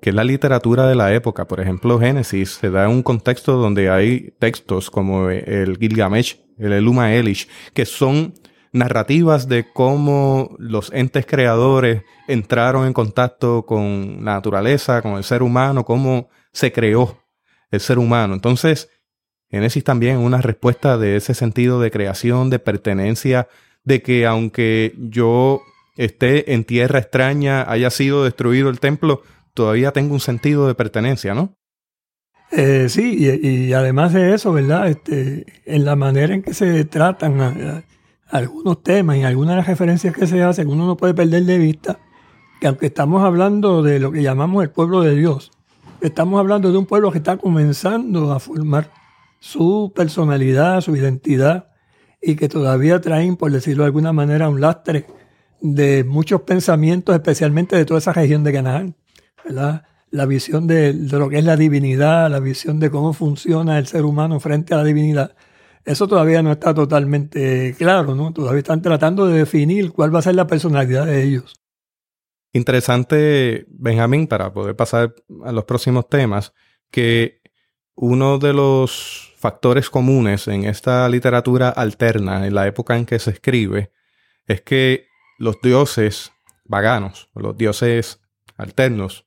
que 0.00 0.08
es 0.08 0.16
la 0.16 0.24
literatura 0.24 0.88
de 0.88 0.94
la 0.94 1.12
época. 1.12 1.46
Por 1.46 1.60
ejemplo, 1.60 2.00
Génesis 2.00 2.52
se 2.52 2.70
da 2.70 2.88
un 2.88 3.02
contexto 3.02 3.58
donde 3.58 3.90
hay 3.90 4.32
textos 4.38 4.90
como 4.90 5.28
el 5.28 5.76
Gilgamesh 5.76 6.40
el 6.56 6.72
Eluma 6.72 7.12
Elish, 7.12 7.46
que 7.74 7.84
son 7.84 8.32
narrativas 8.72 9.48
de 9.48 9.70
cómo 9.70 10.56
los 10.58 10.90
entes 10.94 11.26
creadores 11.26 12.04
entraron 12.26 12.86
en 12.86 12.94
contacto 12.94 13.66
con 13.66 14.24
la 14.24 14.36
naturaleza, 14.36 15.02
con 15.02 15.18
el 15.18 15.24
ser 15.24 15.42
humano, 15.42 15.84
cómo 15.84 16.30
se 16.52 16.72
creó 16.72 17.18
el 17.70 17.80
ser 17.80 17.98
humano. 17.98 18.32
Entonces, 18.32 18.88
Génesis 19.50 19.82
también 19.82 20.18
una 20.18 20.40
respuesta 20.42 20.98
de 20.98 21.16
ese 21.16 21.34
sentido 21.34 21.80
de 21.80 21.90
creación, 21.90 22.50
de 22.50 22.58
pertenencia, 22.58 23.48
de 23.84 24.02
que 24.02 24.26
aunque 24.26 24.94
yo 24.98 25.62
esté 25.96 26.52
en 26.52 26.64
tierra 26.64 26.98
extraña, 26.98 27.70
haya 27.70 27.90
sido 27.90 28.24
destruido 28.24 28.68
el 28.68 28.80
templo, 28.80 29.22
todavía 29.54 29.92
tengo 29.92 30.14
un 30.14 30.20
sentido 30.20 30.66
de 30.66 30.74
pertenencia, 30.74 31.34
¿no? 31.34 31.54
Eh, 32.50 32.88
sí, 32.88 33.18
y, 33.18 33.72
además 33.72 34.12
de 34.12 34.34
eso, 34.34 34.52
¿verdad? 34.52 34.88
Este, 34.88 35.44
en 35.66 35.84
la 35.84 35.96
manera 35.96 36.34
en 36.34 36.42
que 36.42 36.54
se 36.54 36.84
tratan 36.84 37.84
algunos 38.30 38.82
temas 38.82 39.16
y 39.16 39.22
algunas 39.22 39.52
de 39.52 39.56
las 39.56 39.66
referencias 39.66 40.14
que 40.14 40.26
se 40.26 40.42
hacen, 40.42 40.68
uno 40.68 40.86
no 40.86 40.96
puede 40.96 41.14
perder 41.14 41.44
de 41.44 41.58
vista 41.58 41.98
que 42.60 42.66
aunque 42.66 42.86
estamos 42.86 43.22
hablando 43.22 43.82
de 43.82 44.00
lo 44.00 44.10
que 44.12 44.22
llamamos 44.22 44.62
el 44.62 44.70
pueblo 44.70 45.02
de 45.02 45.14
Dios, 45.14 45.52
estamos 46.00 46.38
hablando 46.40 46.72
de 46.72 46.78
un 46.78 46.86
pueblo 46.86 47.12
que 47.12 47.18
está 47.18 47.36
comenzando 47.36 48.32
a 48.32 48.40
formar 48.40 48.90
su 49.40 49.92
personalidad, 49.94 50.80
su 50.80 50.96
identidad, 50.96 51.70
y 52.20 52.36
que 52.36 52.48
todavía 52.48 53.00
traen, 53.00 53.36
por 53.36 53.52
decirlo 53.52 53.84
de 53.84 53.88
alguna 53.88 54.12
manera, 54.12 54.48
un 54.48 54.60
lastre 54.60 55.06
de 55.60 56.04
muchos 56.04 56.42
pensamientos, 56.42 57.14
especialmente 57.14 57.76
de 57.76 57.84
toda 57.84 57.98
esa 57.98 58.12
región 58.12 58.44
de 58.44 58.52
Canaán, 58.52 58.96
la 59.44 60.26
visión 60.26 60.66
de, 60.66 60.92
lo 60.92 61.28
que 61.28 61.38
es 61.38 61.44
la 61.44 61.56
divinidad, 61.56 62.30
la 62.30 62.40
visión 62.40 62.80
de 62.80 62.90
cómo 62.90 63.12
funciona 63.12 63.78
el 63.78 63.86
ser 63.86 64.04
humano 64.04 64.40
frente 64.40 64.74
a 64.74 64.78
la 64.78 64.84
divinidad, 64.84 65.34
eso 65.88 66.06
todavía 66.06 66.42
no 66.42 66.52
está 66.52 66.74
totalmente 66.74 67.74
claro, 67.78 68.14
¿no? 68.14 68.30
Todavía 68.34 68.58
están 68.58 68.82
tratando 68.82 69.26
de 69.26 69.38
definir 69.38 69.90
cuál 69.92 70.14
va 70.14 70.18
a 70.18 70.22
ser 70.22 70.34
la 70.34 70.46
personalidad 70.46 71.06
de 71.06 71.22
ellos. 71.22 71.54
Interesante, 72.52 73.64
Benjamín, 73.70 74.26
para 74.26 74.52
poder 74.52 74.76
pasar 74.76 75.14
a 75.44 75.50
los 75.50 75.64
próximos 75.64 76.06
temas, 76.10 76.52
que 76.90 77.40
uno 78.00 78.38
de 78.38 78.52
los 78.52 79.34
factores 79.36 79.90
comunes 79.90 80.46
en 80.46 80.64
esta 80.64 81.08
literatura 81.08 81.68
alterna, 81.68 82.46
en 82.46 82.54
la 82.54 82.68
época 82.68 82.96
en 82.96 83.04
que 83.04 83.18
se 83.18 83.30
escribe, 83.32 83.90
es 84.46 84.62
que 84.62 85.08
los 85.36 85.60
dioses 85.60 86.32
vaganos, 86.64 87.28
los 87.34 87.56
dioses 87.56 88.20
alternos, 88.56 89.26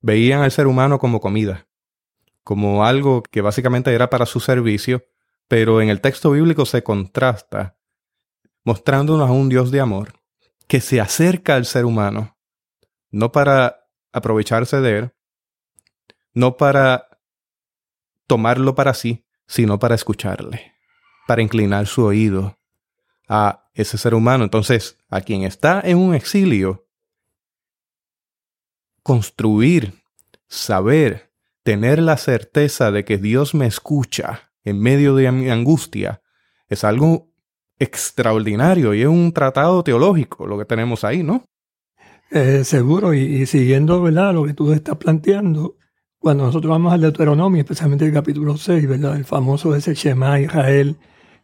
veían 0.00 0.42
al 0.42 0.52
ser 0.52 0.68
humano 0.68 1.00
como 1.00 1.20
comida, 1.20 1.66
como 2.44 2.84
algo 2.84 3.24
que 3.24 3.40
básicamente 3.40 3.92
era 3.92 4.08
para 4.08 4.24
su 4.24 4.38
servicio, 4.38 5.04
pero 5.48 5.80
en 5.80 5.88
el 5.88 6.00
texto 6.00 6.30
bíblico 6.30 6.66
se 6.66 6.84
contrasta, 6.84 7.76
mostrándonos 8.62 9.28
a 9.28 9.32
un 9.32 9.48
Dios 9.48 9.72
de 9.72 9.80
amor 9.80 10.12
que 10.68 10.80
se 10.80 11.00
acerca 11.00 11.56
al 11.56 11.66
ser 11.66 11.84
humano, 11.84 12.38
no 13.10 13.32
para 13.32 13.88
aprovecharse 14.12 14.80
de 14.80 14.98
él, 14.98 15.12
no 16.34 16.56
para 16.56 17.09
tomarlo 18.30 18.76
para 18.76 18.94
sí, 18.94 19.26
sino 19.48 19.80
para 19.80 19.96
escucharle, 19.96 20.74
para 21.26 21.42
inclinar 21.42 21.88
su 21.88 22.04
oído 22.04 22.60
a 23.28 23.68
ese 23.74 23.98
ser 23.98 24.14
humano. 24.14 24.44
Entonces, 24.44 24.98
a 25.08 25.20
quien 25.20 25.42
está 25.42 25.80
en 25.80 25.98
un 25.98 26.14
exilio, 26.14 26.86
construir, 29.02 29.94
saber, 30.46 31.32
tener 31.64 31.98
la 32.00 32.16
certeza 32.16 32.92
de 32.92 33.04
que 33.04 33.18
Dios 33.18 33.52
me 33.52 33.66
escucha 33.66 34.52
en 34.62 34.78
medio 34.80 35.16
de 35.16 35.32
mi 35.32 35.50
angustia, 35.50 36.22
es 36.68 36.84
algo 36.84 37.32
extraordinario 37.80 38.94
y 38.94 39.00
es 39.00 39.08
un 39.08 39.32
tratado 39.32 39.82
teológico 39.82 40.46
lo 40.46 40.56
que 40.56 40.66
tenemos 40.66 41.02
ahí, 41.02 41.24
¿no? 41.24 41.42
Eh, 42.30 42.62
seguro, 42.62 43.12
y, 43.12 43.44
siguiendo 43.46 44.08
lo 44.08 44.44
que 44.44 44.54
tú 44.54 44.70
estás 44.70 44.98
planteando, 44.98 45.78
cuando 46.20 46.44
nosotros 46.44 46.70
vamos 46.70 46.92
al 46.92 47.00
Deuteronomio, 47.00 47.62
especialmente 47.62 48.04
el 48.04 48.12
capítulo 48.12 48.56
6, 48.56 48.86
¿verdad? 48.86 49.16
el 49.16 49.24
famoso 49.24 49.74
ese 49.74 49.94
Shema 49.94 50.38
Israel, 50.38 50.98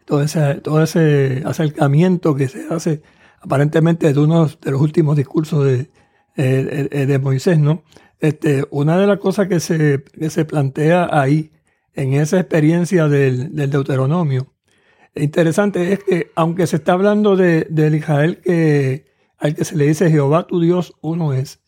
todo 0.04 0.22
ese, 0.22 0.56
todo 0.56 0.82
ese 0.82 1.42
acercamiento 1.46 2.34
que 2.34 2.46
se 2.46 2.66
hace 2.70 3.02
aparentemente 3.40 4.12
de 4.12 4.20
uno 4.20 4.46
de 4.46 4.70
los 4.70 4.80
últimos 4.80 5.16
discursos 5.16 5.64
de, 5.64 5.90
eh, 6.36 7.06
de 7.06 7.18
Moisés, 7.18 7.58
¿no? 7.58 7.84
Este, 8.20 8.64
una 8.70 8.98
de 8.98 9.06
las 9.06 9.18
cosas 9.18 9.48
que 9.48 9.60
se, 9.60 10.04
que 10.04 10.28
se 10.30 10.44
plantea 10.44 11.08
ahí, 11.10 11.52
en 11.94 12.12
esa 12.12 12.38
experiencia 12.38 13.08
del, 13.08 13.56
del 13.56 13.70
Deuteronomio, 13.70 14.52
interesante 15.14 15.94
es 15.94 16.04
que 16.04 16.30
aunque 16.34 16.66
se 16.66 16.76
está 16.76 16.92
hablando 16.92 17.36
de, 17.36 17.66
del 17.70 17.94
Israel 17.94 18.40
al 19.38 19.54
que 19.54 19.64
se 19.64 19.76
le 19.76 19.86
dice 19.86 20.10
Jehová 20.10 20.46
tu 20.46 20.60
Dios 20.60 20.94
uno 21.00 21.32
es, 21.32 21.60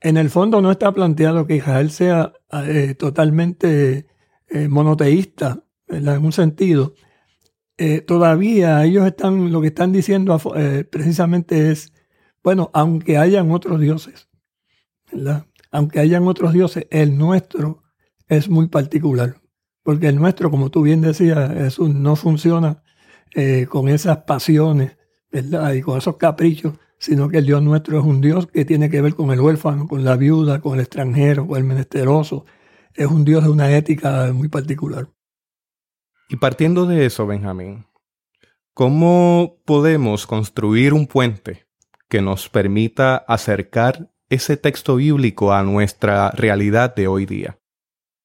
en 0.00 0.16
el 0.16 0.30
fondo 0.30 0.62
no 0.62 0.70
está 0.70 0.92
planteado 0.92 1.46
que 1.46 1.56
Israel 1.56 1.90
sea 1.90 2.32
eh, 2.52 2.94
totalmente 2.94 4.06
eh, 4.48 4.68
monoteísta, 4.68 5.64
en 5.88 6.08
un 6.08 6.32
sentido. 6.32 6.94
Eh, 7.76 8.00
todavía 8.00 8.84
ellos 8.84 9.06
están, 9.06 9.52
lo 9.52 9.60
que 9.60 9.68
están 9.68 9.92
diciendo 9.92 10.38
precisamente 10.90 11.70
es, 11.70 11.92
bueno, 12.42 12.70
aunque 12.72 13.18
hayan 13.18 13.50
otros 13.50 13.80
dioses, 13.80 14.28
aunque 15.70 16.00
hayan 16.00 16.26
otros 16.28 16.52
dioses, 16.52 16.86
el 16.90 17.18
nuestro 17.18 17.82
es 18.28 18.48
muy 18.48 18.68
particular. 18.68 19.36
Porque 19.82 20.08
el 20.08 20.16
nuestro, 20.16 20.50
como 20.50 20.70
tú 20.70 20.82
bien 20.82 21.00
decías, 21.00 21.78
no 21.78 22.16
funciona 22.16 22.82
con 23.68 23.88
esas 23.88 24.18
pasiones 24.18 24.96
¿verdad? 25.32 25.72
y 25.72 25.80
con 25.80 25.98
esos 25.98 26.16
caprichos 26.16 26.74
sino 27.00 27.30
que 27.30 27.38
el 27.38 27.46
Dios 27.46 27.62
nuestro 27.62 27.98
es 27.98 28.04
un 28.04 28.20
Dios 28.20 28.46
que 28.46 28.66
tiene 28.66 28.90
que 28.90 29.00
ver 29.00 29.14
con 29.14 29.30
el 29.30 29.40
huérfano, 29.40 29.88
con 29.88 30.04
la 30.04 30.16
viuda, 30.16 30.60
con 30.60 30.74
el 30.74 30.80
extranjero, 30.80 31.46
con 31.46 31.56
el 31.56 31.64
menesteroso. 31.64 32.44
Es 32.94 33.06
un 33.06 33.24
Dios 33.24 33.42
de 33.42 33.48
una 33.48 33.74
ética 33.74 34.30
muy 34.34 34.48
particular. 34.48 35.08
Y 36.28 36.36
partiendo 36.36 36.84
de 36.84 37.06
eso, 37.06 37.26
Benjamín, 37.26 37.86
¿cómo 38.74 39.56
podemos 39.64 40.26
construir 40.26 40.92
un 40.92 41.06
puente 41.06 41.66
que 42.08 42.20
nos 42.20 42.50
permita 42.50 43.16
acercar 43.16 44.10
ese 44.28 44.58
texto 44.58 44.96
bíblico 44.96 45.54
a 45.54 45.62
nuestra 45.62 46.30
realidad 46.32 46.94
de 46.94 47.08
hoy 47.08 47.24
día? 47.24 47.58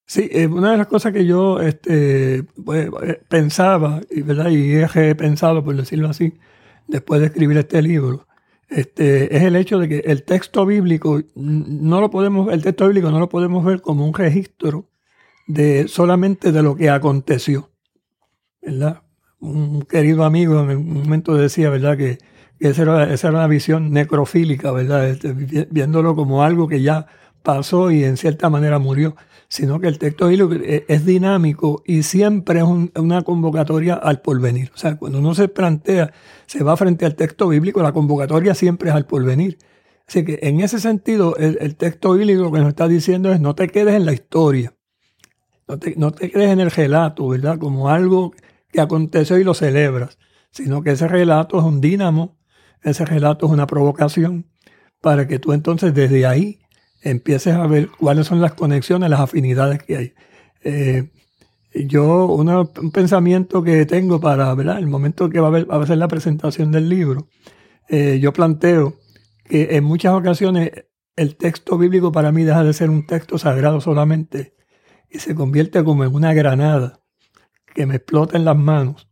Sí, 0.06 0.30
eh, 0.32 0.48
una 0.48 0.72
de 0.72 0.78
las 0.78 0.88
cosas 0.88 1.14
que 1.14 1.26
yo 1.26 1.62
este, 1.62 2.44
pues, 2.64 2.90
eh, 3.04 3.22
pensaba, 3.30 4.02
¿verdad? 4.24 4.50
y 4.50 4.76
he 4.76 5.16
pensado, 5.16 5.64
por 5.64 5.78
decirlo 5.78 6.10
así, 6.10 6.34
después 6.88 7.22
de 7.22 7.28
escribir 7.28 7.58
este 7.58 7.82
libro, 7.82 8.28
este, 8.70 9.36
es 9.36 9.44
el 9.44 9.56
hecho 9.56 9.80
de 9.80 9.88
que 9.88 9.98
el 10.06 10.24
texto 10.24 10.66
bíblico 10.66 11.22
no 11.36 12.02
lo 12.02 12.10
podemos, 12.10 12.52
el 12.52 12.64
texto 12.64 12.86
bíblico 12.88 13.12
no 13.12 13.20
lo 13.20 13.30
podemos 13.30 13.64
ver 13.64 13.82
como 13.82 14.06
un 14.06 14.14
registro 14.14 14.90
de 15.48 15.88
solamente 15.88 16.52
de 16.52 16.64
lo 16.64 16.76
que 16.76 16.90
aconteció. 16.90 17.72
¿Verdad? 18.62 19.04
Un 19.40 19.84
querido 19.84 20.24
amigo 20.24 20.60
en 20.60 20.78
un 20.78 20.94
momento 21.04 21.36
decía, 21.36 21.70
¿verdad? 21.70 21.98
Que, 21.98 22.18
esa, 22.60 22.82
era, 22.84 23.14
esa, 23.14 23.28
era, 23.28 23.38
una 23.38 23.48
visión 23.48 23.92
necrofílica, 23.92 24.72
¿verdad? 24.72 25.10
Este, 25.10 25.34
viéndolo 25.34 26.16
como 26.16 26.42
algo 26.44 26.68
que 26.68 26.82
ya 26.82 27.06
pasó 27.44 27.92
y 27.92 28.04
en 28.04 28.18
cierta 28.18 28.50
manera 28.50 28.80
murió 28.80 29.16
sino 29.56 29.80
que 29.80 29.88
el 29.88 29.98
texto 30.00 30.28
bíblico 30.28 30.54
es 30.66 31.06
dinámico 31.06 31.82
y 31.86 32.04
siempre 32.04 32.60
es 32.60 32.66
una 32.66 33.22
convocatoria 33.22 33.94
al 33.94 34.20
porvenir. 34.20 34.70
O 34.76 34.78
sea, 34.78 34.98
cuando 34.98 35.20
uno 35.20 35.34
se 35.34 35.48
plantea, 35.48 36.12
se 36.46 36.62
va 36.62 36.76
frente 36.76 37.06
al 37.06 37.16
texto 37.16 37.48
bíblico, 37.48 37.82
la 37.82 37.94
convocatoria 37.94 38.54
siempre 38.54 38.90
es 38.90 38.96
al 38.96 39.06
porvenir. 39.06 39.58
Así 40.06 40.26
que 40.26 40.40
en 40.42 40.60
ese 40.60 40.82
sentido, 40.82 41.38
el, 41.38 41.78
texto 41.78 42.16
bíblico 42.16 42.42
lo 42.42 42.52
que 42.52 42.60
nos 42.60 42.68
está 42.68 42.90
diciendo 42.90 43.32
es 43.32 43.40
no 43.40 43.56
te 43.56 43.70
quedes 43.70 43.96
en 43.96 44.06
la 44.06 44.12
historia, 44.12 44.76
no 45.70 45.80
te, 45.80 45.96
no 45.96 46.12
te 46.12 46.30
quedes 46.30 46.50
en 46.50 46.60
el 46.60 46.70
relato, 46.70 47.26
¿verdad? 47.30 47.58
Como 47.58 47.88
algo 47.88 48.34
que 48.74 48.82
aconteció 48.82 49.38
y 49.38 49.46
lo 49.46 49.54
celebras, 49.54 50.18
sino 50.52 50.84
que 50.84 50.92
ese 50.92 51.08
relato 51.08 51.60
es 51.60 51.64
un 51.64 51.80
dínamo, 51.80 52.38
ese 52.84 53.06
relato 53.06 53.46
es 53.46 53.54
una 53.54 53.68
provocación 53.68 54.48
para 55.00 55.30
que 55.30 55.40
tú 55.40 55.54
entonces 55.54 55.94
desde 55.94 56.26
ahí 56.26 56.60
empieces 57.06 57.54
a 57.54 57.68
ver 57.68 57.90
cuáles 57.90 58.28
son 58.28 58.42
las 58.42 58.54
conexiones, 58.56 59.10
las 59.10 59.20
afinidades 59.20 59.82
que 59.84 59.96
hay. 59.96 60.14
Eh, 60.64 61.12
yo, 61.88 62.26
un 62.26 62.92
pensamiento 62.92 63.64
que 63.64 63.86
tengo 63.86 64.20
para 64.20 64.52
el 64.52 64.88
momento 64.88 65.30
que 65.30 65.40
va 65.40 65.58
a, 65.58 65.86
ser 65.86 65.98
la 65.98 66.08
presentación 66.08 66.72
del 66.72 66.90
libro, 66.90 67.28
eh, 67.90 68.20
yo 68.20 68.34
planteo 68.34 68.96
que 69.44 69.76
en 69.76 69.84
muchas 69.84 70.14
ocasiones 70.14 70.72
el 71.16 71.36
texto 71.36 71.78
bíblico 71.78 72.12
para 72.12 72.32
mí 72.32 72.44
deja 72.44 72.64
de 72.64 72.74
ser 72.74 72.90
un 72.90 73.06
texto 73.06 73.38
sagrado 73.38 73.82
solamente 73.82 74.56
y 75.10 75.20
se 75.20 75.36
convierte 75.36 75.84
como 75.84 76.04
en 76.04 76.16
una 76.16 76.34
granada 76.34 77.02
que 77.74 77.86
me 77.86 77.98
explota 77.98 78.38
en 78.38 78.46
las 78.46 78.58
manos. 78.58 79.08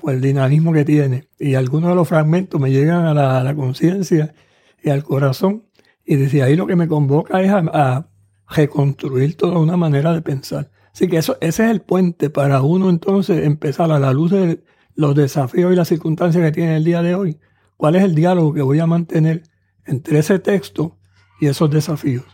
Por 0.00 0.12
el 0.12 0.20
dinamismo 0.20 0.72
que 0.72 0.84
tiene. 0.84 1.28
Y 1.38 1.54
algunos 1.54 1.90
de 1.90 1.94
los 1.94 2.08
fragmentos 2.08 2.60
me 2.60 2.72
llegan 2.72 3.06
a 3.06 3.44
la 3.44 3.54
conciencia 3.54 4.34
y 4.82 4.90
al 4.90 5.04
corazón 5.04 5.68
y 6.04 6.16
desde 6.16 6.42
ahí 6.42 6.56
lo 6.56 6.66
que 6.66 6.76
me 6.76 6.88
convoca 6.88 7.40
es 7.42 7.50
a, 7.52 8.08
reconstruir 8.48 9.34
toda 9.36 9.58
una 9.58 9.78
manera 9.78 10.12
de 10.12 10.20
pensar. 10.20 10.70
Así 10.92 11.08
que 11.08 11.16
eso, 11.16 11.38
ese 11.40 11.64
es 11.64 11.70
el 11.70 11.80
puente 11.80 12.28
para 12.28 12.60
uno 12.60 12.90
entonces 12.90 13.46
empezar 13.46 13.90
a 13.90 13.98
la 13.98 14.12
luz 14.12 14.30
de 14.30 14.62
los 14.94 15.14
desafíos 15.14 15.72
y 15.72 15.76
las 15.76 15.88
circunstancias 15.88 16.44
que 16.44 16.52
tiene 16.52 16.76
el 16.76 16.84
día 16.84 17.00
de 17.00 17.14
hoy. 17.14 17.38
¿Cuál 17.78 17.96
es 17.96 18.04
el 18.04 18.14
diálogo 18.14 18.52
que 18.52 18.60
voy 18.60 18.78
a 18.78 18.86
mantener 18.86 19.44
entre 19.86 20.18
ese 20.18 20.38
texto 20.38 20.98
y 21.40 21.46
esos 21.46 21.70
desafíos? 21.70 22.26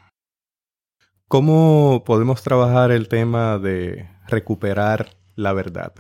¿Cómo 1.29 2.03
podemos 2.05 2.43
trabajar 2.43 2.91
el 2.91 3.07
tema 3.07 3.59
de 3.59 4.09
recuperar 4.27 5.11
la 5.37 5.53
verdad? 5.53 5.93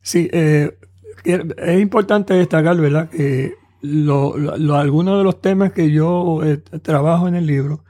Sí, 0.00 0.28
eh, 0.32 0.78
es 1.24 1.80
importante 1.80 2.34
destacar, 2.34 2.76
¿verdad?, 2.76 3.10
que 3.10 3.54
lo, 3.80 4.34
algunos 4.76 5.18
de 5.18 5.24
los 5.24 5.40
temas 5.40 5.72
que 5.72 5.90
yo 5.90 6.42
eh, 6.44 6.58
trabajo 6.82 7.28
en 7.28 7.34
el 7.34 7.46
libro, 7.46 7.84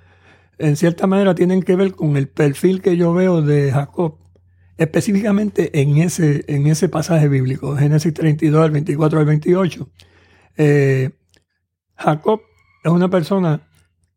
en 0.59 0.77
cierta 0.77 1.07
manera 1.07 1.35
tienen 1.35 1.63
que 1.63 1.77
ver 1.77 1.93
con 1.93 2.17
el 2.17 2.29
perfil 2.29 2.83
que 2.83 2.97
yo 2.97 3.13
veo 3.13 3.43
de 3.43 3.71
Jacob, 3.73 4.19
específicamente 4.77 5.81
en 5.81 5.99
ese, 5.99 6.45
en 6.49 6.67
ese 6.67 6.89
pasaje 6.89 7.29
bíblico, 7.29 7.77
Génesis 7.77 8.13
32, 8.13 8.65
al 8.65 8.71
24 8.71 9.21
al 9.21 9.27
28. 9.27 9.89
Eh, 10.57 11.11
Jacob 11.97 12.41
es 12.85 12.91
una 12.91 13.09
persona 13.09 13.69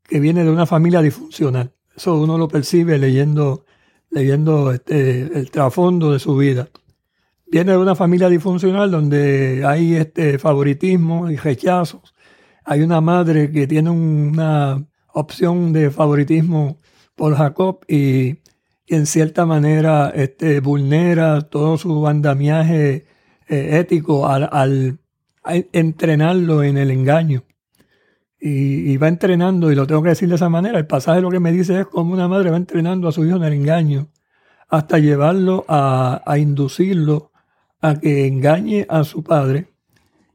que 0.04 0.20
viene 0.20 0.44
de 0.44 0.50
una 0.50 0.66
familia 0.66 1.02
disfuncional. 1.02 1.74
Eso 1.96 2.20
uno 2.20 2.38
lo 2.38 2.48
percibe 2.48 2.98
leyendo, 2.98 3.66
leyendo 4.10 4.72
este, 4.72 5.22
el 5.38 5.52
trasfondo 5.52 6.12
de 6.12 6.20
su 6.20 6.36
vida 6.36 6.70
viene 7.52 7.74
de 7.74 7.78
una 7.78 7.96
familia 7.96 8.30
disfuncional 8.30 8.90
donde 8.90 9.64
hay 9.66 9.96
este 9.96 10.40
favoritismo 10.40 11.30
y 11.30 11.36
rechazos. 11.36 12.16
Hay 12.64 12.82
una 12.82 13.02
madre 13.02 13.52
que 13.52 13.68
tiene 13.68 13.90
una 13.90 14.88
opción 15.14 15.74
de 15.74 15.92
favoritismo 15.92 16.80
por 17.14 17.36
Jacob 17.36 17.82
y, 17.90 18.38
en 18.88 19.06
cierta 19.06 19.46
manera 19.46 20.12
este, 20.16 20.60
vulnera 20.60 21.42
todo 21.42 21.78
su 21.78 22.08
andamiaje 22.08 23.06
eh, 23.48 23.80
ético 23.80 24.28
al, 24.28 25.00
entrenarlo 25.74 26.64
en 26.64 26.78
el 26.78 26.90
engaño. 26.90 27.44
Y, 28.40 28.98
va 28.98 29.08
entrenando, 29.08 29.72
y 29.72 29.76
lo 29.76 29.86
tengo 29.86 30.02
que 30.02 30.10
decir 30.10 30.28
de 30.30 30.36
esa 30.36 30.50
manera, 30.50 30.80
el 30.80 30.88
pasaje 30.88 31.22
lo 31.22 31.30
que 31.30 31.40
me 31.40 31.52
dice 31.52 31.82
es 31.82 31.88
como 31.88 32.14
una 32.14 32.28
madre 32.28 32.50
va 32.50 32.58
entrenando 32.58 33.08
a 33.08 33.12
su 33.12 33.26
hijo 33.26 33.36
en 33.36 33.44
el 33.44 33.54
engaño 33.54 34.10
hasta 34.70 35.00
llevarlo 35.00 35.66
a 35.68 36.38
inducirlo 36.38 37.31
a 37.82 38.00
que 38.00 38.28
engañe 38.28 38.86
a 38.90 39.04
su 39.04 39.24
padre 39.24 39.68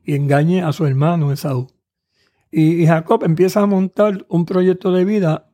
y 0.04 0.14
engañe 0.14 0.62
a 0.62 0.72
su 0.72 0.86
hermano 0.86 1.32
Esaú. 1.32 1.68
Y, 2.50 2.86
Jacob 2.86 3.24
empieza 3.24 3.60
a 3.62 3.66
montar 3.66 4.24
un 4.28 4.46
proyecto 4.46 4.92
de 4.92 5.04
vida 5.04 5.50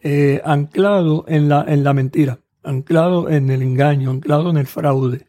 eh, 0.00 0.40
anclado 0.44 1.24
en 1.28 1.48
la, 1.48 1.64
en 1.68 1.84
la 1.84 1.92
mentira, 1.92 2.40
anclado 2.62 3.28
en 3.28 3.50
el 3.50 3.62
engaño, 3.62 4.10
anclado 4.10 4.50
en 4.50 4.56
el 4.56 4.66
fraude. 4.66 5.26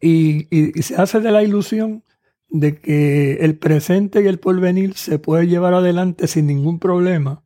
Y, 0.00 0.46
se 0.82 0.96
hace 0.96 1.20
de 1.20 1.30
la 1.30 1.42
ilusión 1.42 2.04
de 2.48 2.80
que 2.80 3.34
el 3.40 3.58
presente 3.58 4.22
y 4.22 4.26
el 4.26 4.38
porvenir 4.38 4.94
se 4.94 5.18
puede 5.18 5.46
llevar 5.46 5.74
adelante 5.74 6.26
sin 6.28 6.46
ningún 6.46 6.78
problema, 6.78 7.42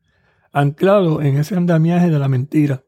anclado 0.53 1.23
en 1.23 1.39
ese 1.39 1.57
andamiaje 1.57 2.09
de 2.09 2.19
la 2.19 2.29
mentira. 2.29 2.85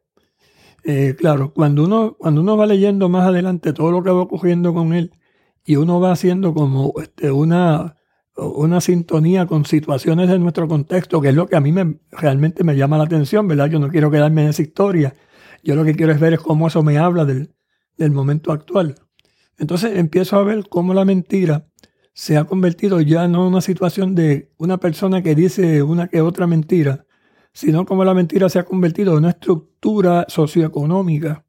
Eh, 0.84 1.16
claro, 1.16 1.52
cuando 1.54 1.84
uno, 1.84 2.14
cuando 2.18 2.42
uno 2.42 2.56
va 2.58 2.66
leyendo 2.66 3.08
más 3.08 3.26
adelante 3.26 3.72
todo 3.72 3.90
lo 3.90 4.02
que 4.02 4.10
va 4.10 4.20
ocurriendo 4.20 4.74
con 4.74 4.92
él 4.92 5.12
y 5.64 5.76
uno 5.76 5.98
va 5.98 6.12
haciendo 6.12 6.52
como 6.52 6.92
este, 7.00 7.30
una, 7.30 7.96
una 8.36 8.82
sintonía 8.82 9.46
con 9.46 9.64
situaciones 9.64 10.28
de 10.28 10.38
nuestro 10.38 10.68
contexto, 10.68 11.22
que 11.22 11.30
es 11.30 11.34
lo 11.34 11.46
que 11.46 11.56
a 11.56 11.60
mí 11.60 11.72
me, 11.72 12.00
realmente 12.10 12.64
me 12.64 12.76
llama 12.76 12.98
la 12.98 13.04
atención, 13.04 13.48
¿verdad? 13.48 13.70
Yo 13.70 13.78
no 13.78 13.88
quiero 13.88 14.10
quedarme 14.10 14.42
en 14.42 14.50
esa 14.50 14.60
historia. 14.60 15.14
Yo 15.62 15.74
lo 15.74 15.84
que 15.84 15.94
quiero 15.94 16.12
es 16.12 16.20
ver 16.20 16.34
es 16.34 16.40
cómo 16.40 16.66
eso 16.66 16.82
me 16.82 16.98
habla 16.98 17.24
del, 17.24 17.54
del 17.96 18.10
momento 18.10 18.52
actual. 18.52 18.96
Entonces 19.58 19.96
empiezo 19.96 20.36
a 20.36 20.44
ver 20.44 20.68
cómo 20.68 20.92
la 20.92 21.06
mentira 21.06 21.66
se 22.12 22.36
ha 22.36 22.44
convertido 22.44 23.00
ya 23.00 23.26
no 23.26 23.42
en 23.42 23.52
una 23.52 23.60
situación 23.62 24.14
de 24.14 24.52
una 24.58 24.78
persona 24.78 25.22
que 25.22 25.34
dice 25.34 25.82
una 25.82 26.08
que 26.08 26.20
otra 26.20 26.46
mentira, 26.46 27.06
sino 27.54 27.86
como 27.86 28.04
la 28.04 28.12
mentira 28.12 28.50
se 28.50 28.58
ha 28.58 28.64
convertido 28.64 29.12
en 29.12 29.18
una 29.18 29.30
estructura 29.30 30.26
socioeconómica 30.28 31.46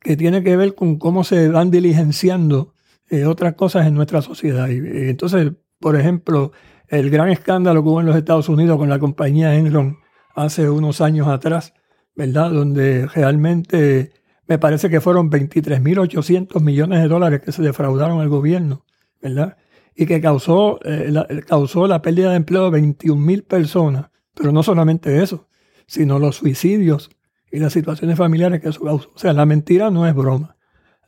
que 0.00 0.16
tiene 0.16 0.42
que 0.42 0.56
ver 0.56 0.74
con 0.74 0.98
cómo 0.98 1.24
se 1.24 1.48
van 1.48 1.70
diligenciando 1.70 2.74
eh, 3.08 3.24
otras 3.24 3.54
cosas 3.54 3.86
en 3.86 3.94
nuestra 3.94 4.20
sociedad. 4.20 4.68
Y, 4.68 4.78
entonces 5.08 5.52
por 5.82 5.96
ejemplo, 5.96 6.52
el 6.88 7.10
gran 7.10 7.28
escándalo 7.28 7.82
que 7.82 7.88
hubo 7.88 8.00
en 8.00 8.06
los 8.06 8.16
Estados 8.16 8.48
Unidos 8.48 8.78
con 8.78 8.88
la 8.88 9.00
compañía 9.00 9.54
Enron 9.56 9.98
hace 10.34 10.70
unos 10.70 11.00
años 11.00 11.26
atrás, 11.28 11.74
¿verdad? 12.14 12.50
Donde 12.50 13.06
realmente 13.06 14.12
me 14.46 14.58
parece 14.58 14.88
que 14.88 15.00
fueron 15.00 15.30
23.800 15.30 16.60
millones 16.60 17.02
de 17.02 17.08
dólares 17.08 17.42
que 17.42 17.52
se 17.52 17.62
defraudaron 17.62 18.20
al 18.20 18.28
gobierno, 18.28 18.84
¿verdad? 19.20 19.56
Y 19.94 20.06
que 20.06 20.20
causó, 20.20 20.78
eh, 20.84 21.08
la, 21.10 21.26
causó 21.46 21.86
la 21.86 22.00
pérdida 22.00 22.30
de 22.30 22.36
empleo 22.36 22.70
de 22.70 22.80
21.000 22.80 23.44
personas. 23.44 24.11
Pero 24.34 24.52
no 24.52 24.62
solamente 24.62 25.22
eso, 25.22 25.48
sino 25.86 26.18
los 26.18 26.36
suicidios 26.36 27.10
y 27.50 27.58
las 27.58 27.72
situaciones 27.72 28.16
familiares 28.16 28.60
que 28.60 28.70
eso 28.70 28.82
causó. 28.82 29.10
O 29.14 29.18
sea, 29.18 29.32
la 29.32 29.46
mentira 29.46 29.90
no 29.90 30.06
es 30.06 30.14
broma. 30.14 30.56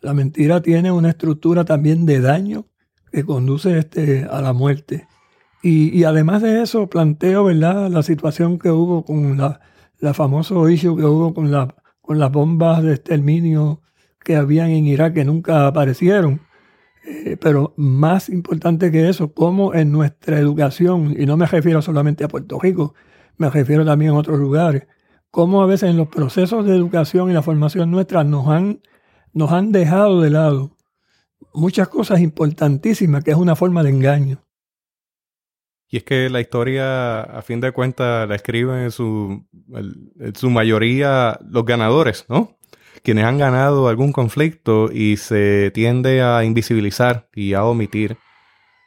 La 0.00 0.12
mentira 0.12 0.60
tiene 0.60 0.92
una 0.92 1.10
estructura 1.10 1.64
también 1.64 2.04
de 2.04 2.20
daño 2.20 2.66
que 3.10 3.24
conduce 3.24 3.78
este, 3.78 4.26
a 4.30 4.42
la 4.42 4.52
muerte. 4.52 5.08
Y, 5.62 6.04
además 6.04 6.42
de 6.42 6.60
eso, 6.60 6.90
planteo 6.90 7.44
¿verdad? 7.44 7.88
la 7.88 8.02
situación 8.02 8.58
que 8.58 8.70
hubo 8.70 9.02
con 9.02 9.38
la, 9.38 9.60
la 9.98 10.12
famoso 10.12 10.68
issue 10.68 10.94
que 10.94 11.04
hubo 11.04 11.32
con, 11.32 11.50
la, 11.50 11.74
con 12.02 12.18
las 12.18 12.30
bombas 12.30 12.82
de 12.82 12.92
exterminio 12.92 13.80
que 14.22 14.36
habían 14.36 14.68
en 14.68 14.84
Irak 14.84 15.14
que 15.14 15.24
nunca 15.24 15.66
aparecieron. 15.66 16.42
Eh, 17.06 17.38
pero 17.40 17.72
más 17.76 18.28
importante 18.28 18.90
que 18.90 19.08
eso, 19.08 19.32
cómo 19.32 19.74
en 19.74 19.90
nuestra 19.90 20.38
educación, 20.38 21.14
y 21.18 21.24
no 21.24 21.38
me 21.38 21.46
refiero 21.46 21.80
solamente 21.80 22.24
a 22.24 22.28
Puerto 22.28 22.58
Rico, 22.58 22.94
me 23.36 23.50
refiero 23.50 23.84
también 23.84 24.12
a 24.12 24.18
otros 24.18 24.38
lugares, 24.38 24.86
cómo 25.30 25.62
a 25.62 25.66
veces 25.66 25.90
en 25.90 25.96
los 25.96 26.08
procesos 26.08 26.64
de 26.64 26.74
educación 26.76 27.30
y 27.30 27.34
la 27.34 27.42
formación 27.42 27.90
nuestra 27.90 28.24
nos 28.24 28.48
han, 28.48 28.80
nos 29.32 29.50
han 29.52 29.72
dejado 29.72 30.20
de 30.20 30.30
lado 30.30 30.76
muchas 31.52 31.88
cosas 31.88 32.20
importantísimas, 32.20 33.24
que 33.24 33.30
es 33.30 33.36
una 33.36 33.56
forma 33.56 33.82
de 33.82 33.90
engaño. 33.90 34.44
Y 35.88 35.98
es 35.98 36.04
que 36.04 36.28
la 36.28 36.40
historia, 36.40 37.20
a 37.20 37.42
fin 37.42 37.60
de 37.60 37.72
cuentas, 37.72 38.28
la 38.28 38.34
escriben 38.34 38.78
en 38.78 38.90
su, 38.90 39.46
en 39.72 40.34
su 40.34 40.50
mayoría 40.50 41.38
los 41.48 41.64
ganadores, 41.64 42.26
¿no? 42.28 42.58
Quienes 43.02 43.24
han 43.24 43.38
ganado 43.38 43.88
algún 43.88 44.12
conflicto 44.12 44.90
y 44.90 45.18
se 45.18 45.70
tiende 45.72 46.22
a 46.22 46.42
invisibilizar 46.44 47.28
y 47.34 47.54
a 47.54 47.64
omitir 47.64 48.16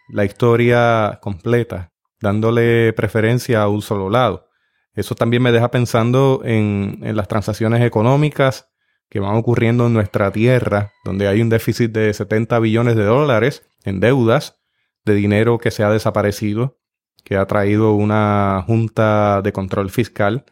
la 0.09 0.25
historia 0.25 1.19
completa, 1.21 1.91
dándole 2.21 2.93
preferencia 2.93 3.61
a 3.61 3.67
un 3.67 3.81
solo 3.81 4.09
lado. 4.09 4.47
Eso 4.93 5.13
también 5.13 5.43
me 5.43 5.51
deja 5.51 5.69
pensando 5.69 6.41
en, 6.43 6.99
las 7.01 7.27
transacciones 7.27 7.83
económicas 7.83 8.69
que 9.09 9.19
van 9.19 9.35
ocurriendo 9.35 9.85
en 9.85 9.93
nuestra 9.93 10.31
tierra, 10.31 10.91
donde 11.05 11.27
hay 11.27 11.41
un 11.41 11.49
déficit 11.49 11.91
de 11.91 12.13
70 12.13 12.57
billones 12.59 12.95
de 12.95 13.03
dólares 13.03 13.63
en 13.83 13.99
deudas, 13.99 14.59
de 15.05 15.13
dinero 15.13 15.59
que 15.59 15.71
se 15.71 15.83
ha 15.83 15.91
desaparecido, 15.91 16.79
que 17.23 17.37
ha 17.37 17.45
traído 17.45 17.93
una 17.93 18.63
junta 18.65 19.41
de 19.43 19.53
control 19.53 19.91
fiscal. 19.91 20.45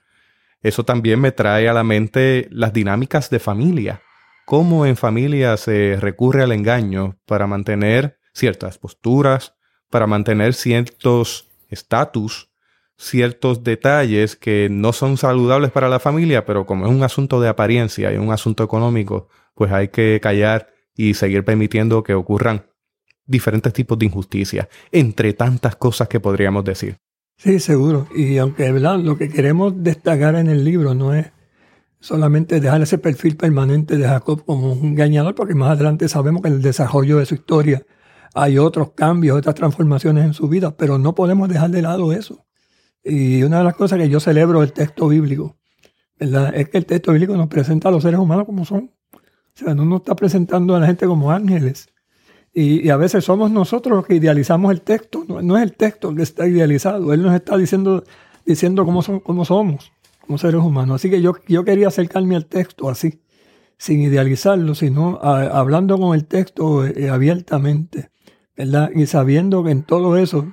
Eso 0.62 0.86
también 0.86 1.20
me 1.20 1.32
trae 1.32 1.68
a 1.68 1.74
la 1.74 1.84
mente 1.84 2.48
las 2.52 2.72
dinámicas 2.72 3.30
de 3.30 3.40
familia, 3.40 4.02
cómo 4.46 4.86
en 4.86 4.96
familia 4.96 5.58
se 5.58 5.98
recurre 6.00 6.44
al 6.44 6.52
engaño 6.52 7.18
para 7.26 7.48
mantener 7.48 8.20
ciertas 8.32 8.78
posturas, 8.78 9.56
para 9.90 10.08
mantener 10.08 10.54
ciertos 10.54 11.45
estatus 11.70 12.50
ciertos 12.98 13.64
detalles 13.64 14.36
que 14.36 14.70
no 14.72 14.94
son 14.94 15.18
saludables 15.18 15.72
para 15.72 15.90
la 15.90 16.00
familia, 16.00 16.46
pero 16.46 16.66
como 16.66 16.86
es 16.86 16.92
un 16.92 17.04
asunto 17.04 17.42
de 17.42 17.50
apariencia 17.50 18.14
y 18.14 18.18
un 18.18 18.32
asunto 18.32 18.64
económico, 18.64 19.28
pues 19.54 19.72
hay 19.72 19.90
que 19.90 20.20
callar 20.22 20.70
y 20.96 21.14
seguir 21.14 21.44
permitiendo 21.44 22.04
que 22.04 22.14
ocurran 22.14 22.68
diferentes 23.26 23.74
tipos 23.74 23.98
de 23.98 24.06
injusticia, 24.06 24.70
entre 24.92 25.34
tantas 25.34 25.76
cosas 25.76 26.08
que 26.08 26.20
podríamos 26.20 26.64
decir. 26.64 26.98
Sí, 27.38 27.60
seguro. 27.60 28.08
Y 28.16 28.38
aunque 28.38 28.72
¿verdad? 28.72 29.00
lo 29.00 29.18
que 29.18 29.30
queremos 29.30 29.74
destacar 29.84 30.36
en 30.36 30.48
el 30.48 30.64
libro 30.64 30.94
no 30.94 31.14
es 31.14 31.28
solamente 32.00 32.60
dejar 32.60 32.82
ese 32.82 32.98
perfil 32.98 33.36
permanente 33.36 33.98
de 33.98 34.08
Jacob 34.08 34.46
como 34.46 34.74
un 34.74 34.86
engañador, 34.90 35.36
porque 35.36 35.56
más 35.56 35.72
adelante 35.72 36.08
sabemos 36.08 36.44
que 36.44 36.50
el 36.50 36.62
desarrollo 36.62 37.18
de 37.18 37.26
su 37.26 37.36
historia 37.36 37.84
hay 38.36 38.58
otros 38.58 38.92
cambios, 38.92 39.38
otras 39.38 39.56
transformaciones 39.56 40.26
en 40.26 40.34
su 40.34 40.48
vida, 40.48 40.76
pero 40.76 40.98
no 40.98 41.16
podemos 41.16 41.50
dejar 41.50 41.72
de 41.72 41.82
lado 41.82 42.12
eso. 42.12 42.46
Y 43.04 43.44
una 43.44 43.60
de 43.60 43.64
las 43.64 43.76
cosas 43.76 43.98
que 43.98 44.10
yo 44.10 44.20
celebro 44.20 44.60
del 44.60 44.74
texto 44.74 45.08
bíblico. 45.08 45.56
Es 46.18 46.70
que 46.70 46.78
el 46.78 46.86
texto 46.86 47.12
bíblico 47.12 47.36
nos 47.36 47.48
presenta 47.48 47.90
a 47.90 47.92
los 47.92 48.04
seres 48.04 48.20
humanos 48.20 48.46
como 48.46 48.66
son. 48.66 48.92
O 49.14 49.20
sea, 49.54 49.74
no 49.74 49.86
nos 49.86 50.02
está 50.02 50.16
presentando 50.16 50.76
a 50.76 50.80
la 50.80 50.88
gente 50.88 51.06
como 51.06 51.32
ángeles. 51.32 51.90
Y, 52.54 52.90
a 52.90 52.98
veces 52.98 53.26
somos 53.26 53.52
nosotros 53.52 53.96
los 53.96 54.06
que 54.06 54.16
idealizamos 54.16 54.72
el 54.72 54.82
texto. 54.82 55.26
No, 55.28 55.58
es 55.58 55.64
el 55.64 55.74
texto 55.74 56.10
el 56.10 56.18
que 56.18 56.24
está 56.24 56.48
idealizado. 56.48 57.14
Él 57.14 57.22
nos 57.22 57.34
está 57.34 57.58
diciendo, 57.58 58.04
diciendo 58.46 58.86
cómo, 58.86 59.02
son, 59.02 59.20
cómo 59.20 59.46
somos 59.46 59.92
como 60.20 60.38
seres 60.38 60.62
humanos. 60.62 60.96
Así 60.96 61.10
que 61.10 61.22
yo, 61.22 61.36
yo 61.48 61.64
quería 61.64 61.88
acercarme 61.88 62.36
al 62.36 62.46
texto 62.48 62.90
así, 62.90 63.22
sin 63.78 64.02
idealizarlo, 64.02 64.76
sino 64.76 65.20
hablando 65.22 65.98
con 65.98 66.16
el 66.16 66.26
texto 66.26 66.86
eh, 66.86 67.10
abiertamente, 67.10 68.10
¿verdad? 68.56 68.92
Y 68.94 69.06
sabiendo 69.06 69.64
que 69.64 69.72
en 69.72 69.84
todo 69.84 70.18
eso 70.18 70.48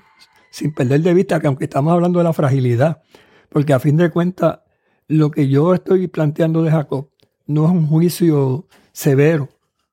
sin 0.53 0.75
perder 0.75 1.01
de 1.01 1.15
vista 1.15 1.41
que 1.41 1.47
aunque 1.47 1.65
estamos 1.65 1.93
hablando 1.95 2.19
de 2.19 2.25
la 2.25 2.35
fragilidad, 2.35 3.03
porque 3.49 3.73
a 3.73 3.81
fin 3.81 3.97
de 3.97 4.11
cuentas 4.11 4.61
lo 5.09 5.31
que 5.31 5.49
yo 5.49 5.75
estoy 5.75 6.09
planteando 6.09 6.63
de 6.63 6.71
Jacob 6.71 7.11
no 7.47 7.65
es 7.65 7.71
un 7.71 7.87
juicio 7.87 8.69
severo 8.93 9.49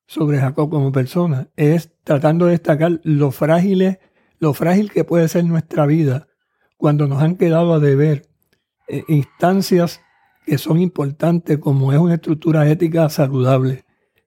sobre 0.06 0.38
Jacob 0.38 0.68
como 0.68 0.92
persona, 0.92 1.48
es 1.56 1.90
tratando 2.04 2.44
de 2.44 2.52
destacar 2.52 3.00
lo 3.04 3.30
frágil, 3.30 3.98
lo 4.38 4.52
frágil 4.52 4.90
que 4.92 5.02
puede 5.02 5.28
ser 5.28 5.46
nuestra 5.46 5.86
vida 5.86 6.28
cuando 6.76 7.06
nos 7.06 7.22
han 7.22 7.36
quedado 7.36 7.72
a 7.72 7.80
deber 7.80 8.28
eh, 8.86 9.04
instancias 9.08 10.02
que 10.44 10.58
son 10.58 10.78
importantes 10.78 11.56
como 11.58 11.92
es 11.92 11.98
una 11.98 12.14
estructura 12.14 12.68
ética 12.68 13.08
saludable. 13.08 13.84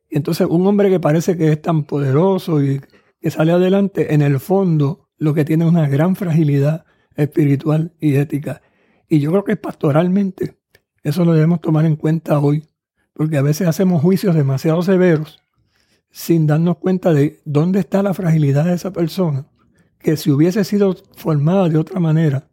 Y 0.10 0.18
entonces 0.18 0.48
un 0.50 0.66
hombre 0.66 0.90
que 0.90 1.00
parece 1.00 1.38
que 1.38 1.52
es 1.52 1.62
tan 1.62 1.84
poderoso 1.84 2.64
y 2.64 2.82
que 3.24 3.32
sale 3.32 3.54
adelante, 3.54 4.14
en 4.14 4.22
el 4.22 4.38
fondo 4.42 5.08
lo 5.18 5.34
que 5.34 5.46
tiene 5.46 5.66
una 5.66 5.88
gran 5.88 6.18
fragilidad 6.18 6.84
espiritual 7.16 7.94
y 8.02 8.16
ética. 8.16 8.62
Y 9.08 9.22
yo 9.22 9.32
creo 9.32 9.46
que 9.46 9.56
pastoralmente 9.56 10.60
eso 11.04 11.24
lo 11.24 11.32
debemos 11.32 11.62
tomar 11.62 11.86
en 11.86 11.96
cuenta 11.96 12.38
hoy, 12.40 12.66
porque 13.14 13.38
a 13.38 13.42
veces 13.42 13.70
hacemos 13.70 14.02
juicios 14.02 14.36
demasiado 14.36 14.82
severos 14.82 15.42
sin 16.12 16.48
darnos 16.48 16.80
cuenta 16.80 17.14
de 17.14 17.40
dónde 17.46 17.80
está 17.80 18.04
la 18.04 18.14
fragilidad 18.14 18.66
de 18.66 18.74
esa 18.74 18.92
persona, 18.92 19.48
que 20.00 20.18
si 20.18 20.30
hubiese 20.30 20.66
sido 20.66 20.94
formada 21.16 21.70
de 21.70 21.78
otra 21.78 22.02
manera, 22.02 22.50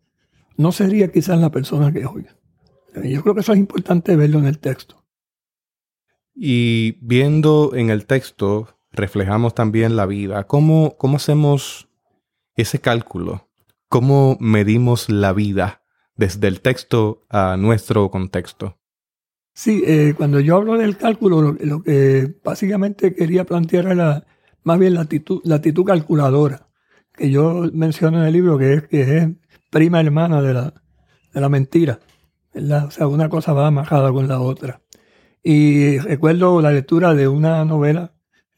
no 0.57 0.71
sería 0.71 1.11
quizás 1.11 1.41
la 1.41 1.51
persona 1.51 1.93
que 1.93 1.99
es 1.99 2.07
hoy. 2.07 2.27
Yo 2.95 3.23
creo 3.23 3.35
que 3.35 3.41
eso 3.41 3.55
es 3.55 3.59
importante 3.59 4.15
verlo 4.15 4.39
en 4.39 4.47
el 4.47 4.61
texto. 4.61 5.05
Y 6.33 6.93
viendo 7.05 7.75
en 7.75 7.91
el 7.91 8.07
texto, 8.07 8.80
reflejamos 8.93 9.55
también 9.55 9.97
la 9.97 10.07
vida. 10.07 10.45
¿Cómo, 10.45 10.97
cómo 10.99 11.17
hacemos 11.17 11.89
ese 12.57 12.81
cálculo? 12.81 13.49
¿Cómo 13.89 14.37
medimos 14.41 15.09
la 15.09 15.33
vida 15.33 15.83
desde 16.15 16.49
el 16.49 16.61
texto 16.61 17.27
a 17.29 17.57
nuestro 17.57 18.11
contexto? 18.11 18.79
Sí, 19.53 19.83
eh, 19.87 20.15
cuando 20.17 20.41
yo 20.41 20.57
hablo 20.57 20.79
del 20.79 20.97
cálculo, 20.97 21.57
lo, 21.61 21.83
que 21.83 22.35
básicamente 22.45 23.15
quería 23.15 23.45
plantear 23.45 23.87
era 23.87 24.25
más 24.63 24.79
bien 24.79 24.95
la 24.95 25.03
actitud, 25.03 25.41
la 25.45 25.57
actitud 25.57 25.85
calculadora, 25.85 26.69
que 27.13 27.31
yo 27.31 27.69
menciono 27.73 28.21
en 28.21 28.27
el 28.27 28.33
libro, 28.33 28.59
que 28.59 28.75
es, 28.75 28.89
que 28.89 29.19
es 29.19 29.29
prima 29.71 30.01
hermana 30.01 30.41
de 30.41 30.55
la, 30.55 30.75
de 31.33 31.41
la 31.41 31.49
mentira. 31.49 31.99
O 32.55 32.91
sea, 32.91 33.07
una 33.07 33.29
cosa 33.29 33.53
va 33.53 33.67
amarrada 33.67 34.13
con 34.13 34.29
la 34.29 34.41
otra. 34.41 34.83
Y 35.43 35.99
recuerdo 35.99 36.61
la 36.61 36.73
lectura 36.73 37.15
de 37.15 37.29
una 37.29 37.65
novela 37.65 38.13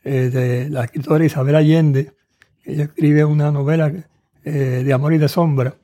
eh, 0.05 0.31
de 0.31 0.71
la 0.71 0.85
escritora 0.85 1.25
Isabel 1.25 1.55
Allende. 1.55 2.12
Ella 2.65 2.85
escribe 2.85 3.25
una 3.25 3.51
novela 3.51 3.93
eh, 4.45 4.51
de 4.85 4.93
amor 4.93 5.12
y 5.15 5.19
de 5.19 5.29
sombra. 5.29 5.77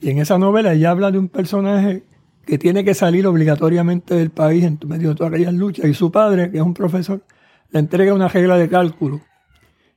Y 0.00 0.10
en 0.10 0.18
esa 0.18 0.38
novela 0.38 0.72
ella 0.72 0.90
habla 0.90 1.10
de 1.10 1.18
un 1.18 1.28
personaje 1.28 2.04
que 2.46 2.58
tiene 2.58 2.84
que 2.84 2.94
salir 2.94 3.26
obligatoriamente 3.26 4.14
del 4.14 4.30
país 4.30 4.64
en 4.64 4.78
medio 4.86 5.10
de 5.10 5.14
todas 5.16 5.32
aquellas 5.32 5.54
luchas. 5.54 5.86
Y 5.86 5.94
su 5.94 6.10
padre, 6.10 6.50
que 6.50 6.58
es 6.58 6.62
un 6.62 6.74
profesor, 6.74 7.22
le 7.70 7.80
entrega 7.80 8.14
una 8.14 8.28
regla 8.28 8.56
de 8.56 8.68
cálculo. 8.68 9.20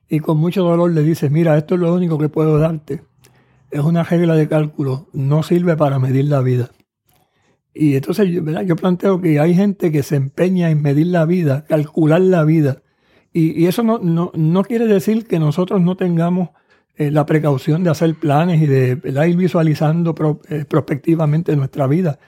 Y 0.10 0.20
con 0.20 0.38
mucho 0.38 0.64
dolor 0.64 0.92
le 0.92 1.04
dice, 1.04 1.30
mira, 1.30 1.58
esto 1.58 1.76
es 1.76 1.82
lo 1.82 1.94
único 1.94 2.18
que 2.18 2.30
puedo 2.30 2.58
darte. 2.58 3.04
Es 3.70 3.82
una 3.82 4.04
regla 4.04 4.36
de 4.36 4.48
cálculo, 4.48 5.08
no 5.14 5.44
sirve 5.44 5.78
para 5.78 6.00
medir 6.00 6.26
la 6.26 6.42
vida. 6.42 6.72
Y 7.74 7.96
entonces 7.96 8.28
yo 8.30 8.76
planteo 8.76 9.22
que 9.22 9.40
hay 9.40 9.54
gente 9.54 9.92
que 9.92 10.02
se 10.02 10.16
empeña 10.16 10.72
en 10.72 10.82
medir 10.82 11.08
la 11.08 11.26
vida, 11.26 11.66
calcular 11.66 12.22
la 12.22 12.44
vida. 12.44 12.82
Y, 13.32 13.66
eso 13.66 13.84
no, 13.84 14.00
no, 14.34 14.64
quiere 14.64 14.88
decir 14.88 15.28
que 15.28 15.40
nosotros 15.40 15.82
no 15.82 15.96
tengamos 15.96 16.50
eh, 16.96 17.12
la 17.12 17.26
precaución 17.26 17.84
de 17.84 17.92
hacer 17.92 18.16
planes 18.16 18.62
y 18.62 18.66
de 18.66 19.00
ir 19.28 19.38
visualizando 19.38 20.16
eh, 20.50 20.66
prospectivamente 20.68 21.56
nuestra 21.56 21.88
vida. 21.88 22.20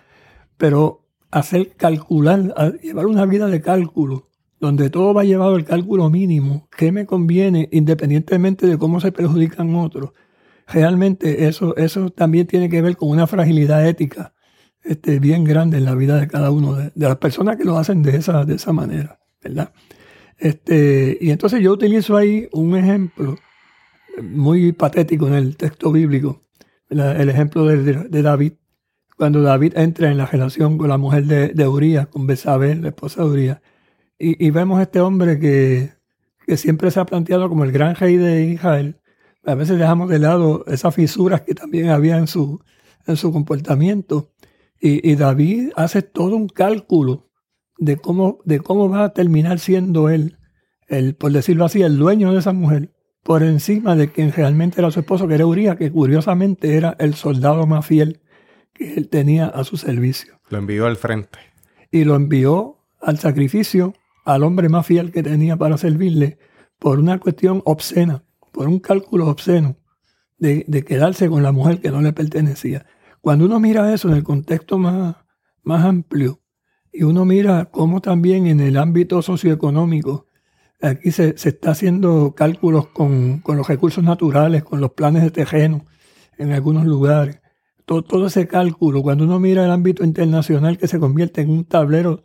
Pero 0.57 1.07
hacer 1.31 1.75
calcular, 1.75 2.53
llevar 2.81 3.07
una 3.07 3.25
vida 3.25 3.47
de 3.47 3.61
cálculo, 3.61 4.29
donde 4.59 4.89
todo 4.89 5.13
va 5.13 5.23
llevado 5.23 5.55
al 5.55 5.65
cálculo 5.65 6.09
mínimo, 6.09 6.69
qué 6.77 6.91
me 6.91 7.05
conviene 7.05 7.67
independientemente 7.71 8.67
de 8.67 8.77
cómo 8.77 8.99
se 8.99 9.11
perjudican 9.11 9.73
otros, 9.75 10.11
realmente 10.67 11.47
eso, 11.47 11.75
eso 11.77 12.11
también 12.11 12.45
tiene 12.45 12.69
que 12.69 12.81
ver 12.81 12.95
con 12.95 13.09
una 13.09 13.27
fragilidad 13.27 13.87
ética 13.87 14.33
este, 14.83 15.19
bien 15.19 15.43
grande 15.43 15.77
en 15.77 15.85
la 15.85 15.95
vida 15.95 16.17
de 16.19 16.27
cada 16.27 16.51
uno 16.51 16.75
de, 16.75 16.91
las 16.95 17.17
personas 17.17 17.57
que 17.57 17.63
lo 17.63 17.77
hacen 17.77 18.03
de 18.03 18.17
esa, 18.17 18.45
de 18.45 18.55
esa 18.55 18.71
manera, 18.71 19.19
¿verdad? 19.41 19.73
Este, 20.41 21.17
y 21.21 21.29
entonces 21.29 21.61
yo 21.61 21.71
utilizo 21.71 22.17
ahí 22.17 22.49
un 22.51 22.75
ejemplo 22.75 23.37
muy 24.21 24.71
patético 24.71 25.27
en 25.27 25.35
el 25.35 25.55
texto 25.55 25.91
bíblico, 25.91 26.41
el 26.89 27.29
ejemplo 27.29 27.65
de, 27.65 28.21
David, 28.21 28.53
cuando 29.15 29.41
David 29.41 29.77
entra 29.77 30.11
en 30.11 30.17
la 30.17 30.25
relación 30.25 30.77
con 30.77 30.89
la 30.89 30.97
mujer 30.97 31.25
de, 31.25 31.49
de 31.49 31.67
Urias, 31.67 32.07
con 32.07 32.27
Besabel, 32.27 32.81
la 32.81 32.89
esposa 32.89 33.23
de 33.23 33.29
Urias, 33.29 33.61
y, 34.17 34.45
y 34.45 34.49
vemos 34.49 34.79
a 34.79 34.83
este 34.83 34.99
hombre 34.99 35.39
que, 35.39 35.91
que 36.45 36.57
siempre 36.57 36.91
se 36.91 36.99
ha 36.99 37.05
planteado 37.05 37.47
como 37.47 37.63
el 37.63 37.71
gran 37.71 37.95
rey 37.95 38.17
de 38.17 38.43
Israel, 38.45 38.97
a 39.45 39.55
veces 39.55 39.79
dejamos 39.79 40.09
de 40.09 40.19
lado 40.19 40.65
esas 40.67 40.93
fisuras 40.93 41.41
que 41.41 41.55
también 41.55 41.89
había 41.89 42.17
en 42.17 42.27
su, 42.27 42.61
en 43.07 43.15
su 43.15 43.31
comportamiento. 43.31 44.31
Y, 44.83 45.13
David 45.13 45.69
hace 45.75 46.01
todo 46.01 46.35
un 46.35 46.47
cálculo 46.47 47.29
de 47.81 47.97
cómo, 47.97 48.39
de 48.45 48.59
cómo 48.59 48.89
va 48.89 49.05
a 49.05 49.13
terminar 49.13 49.57
siendo 49.57 50.09
él, 50.09 50.37
el, 50.87 51.15
por 51.15 51.31
decirlo 51.31 51.65
así, 51.65 51.81
el 51.81 51.97
dueño 51.97 52.31
de 52.31 52.39
esa 52.39 52.53
mujer, 52.53 52.93
por 53.23 53.41
encima 53.41 53.95
de 53.95 54.11
quien 54.11 54.31
realmente 54.31 54.79
era 54.79 54.91
su 54.91 54.99
esposo, 54.99 55.27
que 55.27 55.33
era 55.33 55.47
Uriah, 55.47 55.75
que 55.75 55.91
curiosamente 55.91 56.75
era 56.75 56.95
el 56.99 57.15
soldado 57.15 57.65
más 57.65 57.85
fiel 57.85 58.21
que 58.71 58.93
él 58.93 59.09
tenía 59.09 59.47
a 59.47 59.63
su 59.63 59.77
servicio. 59.77 60.39
Lo 60.49 60.59
envió 60.59 60.85
al 60.85 60.95
frente. 60.95 61.39
Y 61.89 62.03
lo 62.03 62.15
envió 62.15 62.77
al 63.01 63.17
sacrificio 63.17 63.95
al 64.25 64.43
hombre 64.43 64.69
más 64.69 64.85
fiel 64.85 65.11
que 65.11 65.23
tenía 65.23 65.57
para 65.57 65.75
servirle 65.79 66.37
por 66.77 66.99
una 66.99 67.17
cuestión 67.17 67.63
obscena, 67.65 68.23
por 68.51 68.67
un 68.67 68.79
cálculo 68.79 69.27
obsceno 69.27 69.75
de, 70.37 70.65
de 70.67 70.83
quedarse 70.83 71.27
con 71.29 71.41
la 71.41 71.51
mujer 71.51 71.81
que 71.81 71.89
no 71.89 72.01
le 72.01 72.13
pertenecía. 72.13 72.85
Cuando 73.21 73.45
uno 73.45 73.59
mira 73.59 73.91
eso 73.91 74.07
en 74.07 74.13
el 74.13 74.23
contexto 74.23 74.77
más, 74.77 75.15
más 75.63 75.83
amplio 75.83 76.40
y 76.93 77.03
uno 77.03 77.25
mira 77.25 77.69
cómo 77.71 78.01
también 78.01 78.47
en 78.47 78.59
el 78.59 78.77
ámbito 78.77 79.21
socioeconómico 79.21 80.27
aquí 80.81 81.11
se, 81.11 81.29
está 81.29 81.71
haciendo 81.71 82.33
cálculos 82.35 82.87
con, 82.87 83.41
los 83.45 83.67
recursos 83.67 84.03
naturales, 84.03 84.63
con 84.63 84.81
los 84.81 84.91
planes 84.91 85.23
de 85.23 85.31
terreno 85.31 85.85
en 86.37 86.51
algunos 86.51 86.85
lugares. 86.85 87.39
Todo, 87.85 88.03
todo, 88.03 88.27
ese 88.27 88.47
cálculo, 88.47 89.01
cuando 89.01 89.23
uno 89.25 89.39
mira 89.39 89.65
el 89.65 89.71
ámbito 89.71 90.03
internacional 90.03 90.77
que 90.77 90.87
se 90.87 90.99
convierte 90.99 91.41
en 91.41 91.49
un 91.49 91.65
tablero 91.65 92.23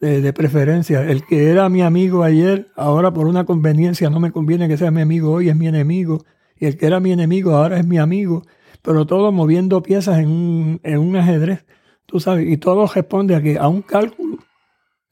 de, 0.00 0.20
de, 0.20 0.32
preferencia, 0.32 1.02
el 1.02 1.24
que 1.24 1.48
era 1.50 1.68
mi 1.68 1.82
amigo 1.82 2.22
ayer, 2.22 2.68
ahora 2.76 3.12
por 3.12 3.26
una 3.26 3.44
conveniencia 3.46 4.10
no 4.10 4.20
me 4.20 4.30
conviene 4.30 4.68
que 4.68 4.76
sea 4.76 4.90
mi 4.90 5.00
amigo 5.00 5.32
hoy, 5.32 5.48
es 5.48 5.56
mi 5.56 5.68
enemigo, 5.68 6.24
y 6.58 6.66
el 6.66 6.76
que 6.76 6.86
era 6.86 7.00
mi 7.00 7.12
enemigo 7.12 7.52
ahora 7.52 7.78
es 7.78 7.86
mi 7.86 7.98
amigo, 7.98 8.42
pero 8.82 9.06
todo 9.06 9.32
moviendo 9.32 9.82
piezas 9.82 10.18
en 10.18 10.28
un, 10.28 10.80
en 10.82 10.98
un 10.98 11.16
ajedrez, 11.16 11.64
tú 12.06 12.20
sabes, 12.20 12.48
y 12.48 12.56
todo 12.56 12.86
responde 12.86 13.34
a, 13.34 13.42
que, 13.42 13.58
a 13.58 13.68
un 13.68 13.82
cálculo, 13.82 14.38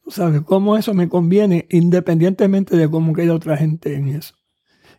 tú 0.03 0.11
sabes, 0.11 0.41
cómo 0.41 0.77
eso 0.77 0.93
me 0.93 1.09
conviene 1.09 1.67
independientemente 1.69 2.75
de 2.75 2.89
cómo 2.89 3.13
quede 3.13 3.31
otra 3.31 3.57
gente 3.57 3.95
en 3.95 4.09
eso. 4.09 4.35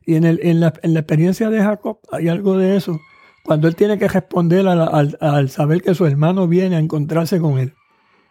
Y 0.04 0.14
en, 0.14 0.24
el, 0.24 0.40
en, 0.42 0.60
la, 0.60 0.72
en 0.82 0.94
la 0.94 1.00
experiencia 1.00 1.50
de 1.50 1.60
Jacob 1.60 1.98
hay 2.12 2.28
algo 2.28 2.56
de 2.56 2.76
eso, 2.76 3.00
cuando 3.44 3.68
él 3.68 3.76
tiene 3.76 3.98
que 3.98 4.08
responder 4.08 4.66
al, 4.66 5.16
al, 5.20 5.50
saber 5.50 5.82
que 5.82 5.94
su 5.94 6.04
hermano 6.04 6.48
viene 6.48 6.76
a 6.76 6.80
encontrarse 6.80 7.40
con 7.40 7.58
él, 7.58 7.74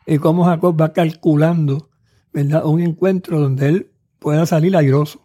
y 0.05 0.17
cómo 0.17 0.45
Jacob 0.45 0.79
va 0.79 0.93
calculando, 0.93 1.89
¿verdad? 2.31 2.65
Un 2.65 2.81
encuentro 2.81 3.39
donde 3.39 3.69
él 3.69 3.91
pueda 4.19 4.45
salir 4.45 4.75
airoso. 4.75 5.21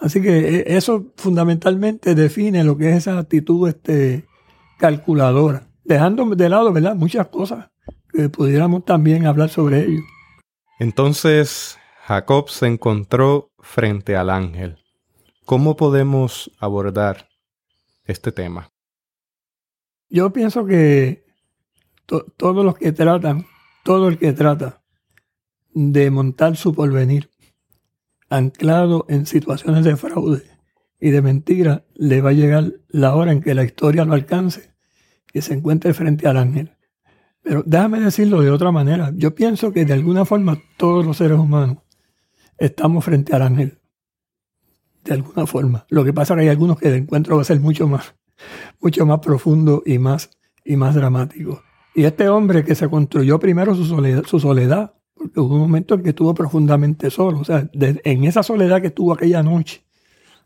Así 0.00 0.22
que 0.22 0.60
e, 0.60 0.76
eso 0.76 1.12
fundamentalmente 1.16 2.14
define 2.14 2.64
lo 2.64 2.76
que 2.76 2.90
es 2.90 2.96
esa 2.98 3.18
actitud 3.18 3.68
este, 3.68 4.26
calculadora, 4.78 5.67
dejando 5.88 6.24
de 6.26 6.48
lado 6.48 6.72
¿verdad? 6.72 6.94
muchas 6.94 7.26
cosas 7.28 7.70
que 8.12 8.28
pudiéramos 8.28 8.84
también 8.84 9.26
hablar 9.26 9.48
sobre 9.48 9.86
ello. 9.86 10.02
Entonces, 10.78 11.78
Jacob 12.06 12.50
se 12.50 12.66
encontró 12.66 13.50
frente 13.58 14.14
al 14.14 14.30
ángel. 14.30 14.78
¿Cómo 15.44 15.76
podemos 15.76 16.50
abordar 16.58 17.28
este 18.04 18.32
tema? 18.32 18.70
Yo 20.10 20.32
pienso 20.32 20.64
que 20.66 21.24
todos 22.36 22.64
los 22.64 22.76
que 22.76 22.92
tratan, 22.92 23.46
todo 23.82 24.08
el 24.08 24.18
que 24.18 24.32
trata 24.32 24.82
de 25.74 26.10
montar 26.10 26.56
su 26.56 26.74
porvenir 26.74 27.30
anclado 28.30 29.06
en 29.08 29.26
situaciones 29.26 29.84
de 29.84 29.96
fraude 29.96 30.42
y 31.00 31.10
de 31.10 31.22
mentira, 31.22 31.84
le 31.94 32.20
va 32.20 32.30
a 32.30 32.34
llegar 32.34 32.72
la 32.88 33.14
hora 33.14 33.32
en 33.32 33.42
que 33.42 33.54
la 33.54 33.64
historia 33.64 34.04
lo 34.04 34.12
alcance 34.14 34.77
y 35.32 35.40
se 35.40 35.54
encuentre 35.54 35.94
frente 35.94 36.26
al 36.26 36.36
ángel. 36.36 36.72
Pero 37.42 37.62
déjame 37.64 38.00
decirlo 38.00 38.40
de 38.40 38.50
otra 38.50 38.72
manera. 38.72 39.12
Yo 39.14 39.34
pienso 39.34 39.72
que 39.72 39.84
de 39.84 39.92
alguna 39.92 40.24
forma 40.24 40.58
todos 40.76 41.06
los 41.06 41.16
seres 41.16 41.38
humanos 41.38 41.78
estamos 42.58 43.04
frente 43.04 43.34
al 43.34 43.42
ángel. 43.42 43.78
De 45.04 45.14
alguna 45.14 45.46
forma. 45.46 45.86
Lo 45.88 46.04
que 46.04 46.12
pasa 46.12 46.34
es 46.34 46.38
que 46.38 46.42
hay 46.42 46.48
algunos 46.48 46.78
que 46.78 46.88
el 46.88 46.94
encuentro 46.94 47.36
va 47.36 47.42
a 47.42 47.44
ser 47.44 47.60
mucho 47.60 47.88
más, 47.88 48.14
mucho 48.80 49.06
más 49.06 49.20
profundo 49.20 49.82
y 49.86 49.98
más, 49.98 50.30
y 50.64 50.76
más 50.76 50.94
dramático. 50.94 51.62
Y 51.94 52.04
este 52.04 52.28
hombre 52.28 52.64
que 52.64 52.74
se 52.74 52.88
construyó 52.88 53.38
primero 53.38 53.74
su 53.74 53.84
soledad, 54.38 54.94
porque 55.14 55.40
hubo 55.40 55.54
un 55.54 55.60
momento 55.60 55.94
en 55.94 56.02
que 56.02 56.10
estuvo 56.10 56.34
profundamente 56.34 57.10
solo. 57.10 57.40
O 57.40 57.44
sea, 57.44 57.68
en 57.72 58.24
esa 58.24 58.42
soledad 58.42 58.80
que 58.80 58.88
estuvo 58.88 59.12
aquella 59.12 59.42
noche, 59.42 59.84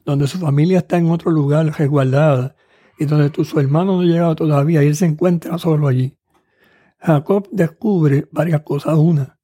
donde 0.05 0.27
su 0.27 0.39
familia 0.39 0.79
está 0.79 0.99
en 0.99 1.11
otro 1.11 1.31
lugar 1.31 1.67
resguardada 1.77 2.55
y 2.99 3.05
donde 3.05 3.31
tu, 3.31 3.45
su 3.45 3.59
hermano 3.61 3.97
no 3.97 4.01
ha 4.01 4.05
llegado 4.05 4.35
todavía 4.35 4.83
y 4.83 4.87
él 4.87 4.97
se 4.97 5.07
encuentra 5.07 5.59
solo 5.59 5.89
allí. 5.89 6.17
Jacob 6.99 7.49
descubre 7.51 8.29
varias 8.31 8.63
cosas. 8.63 8.97
Una, 8.97 9.39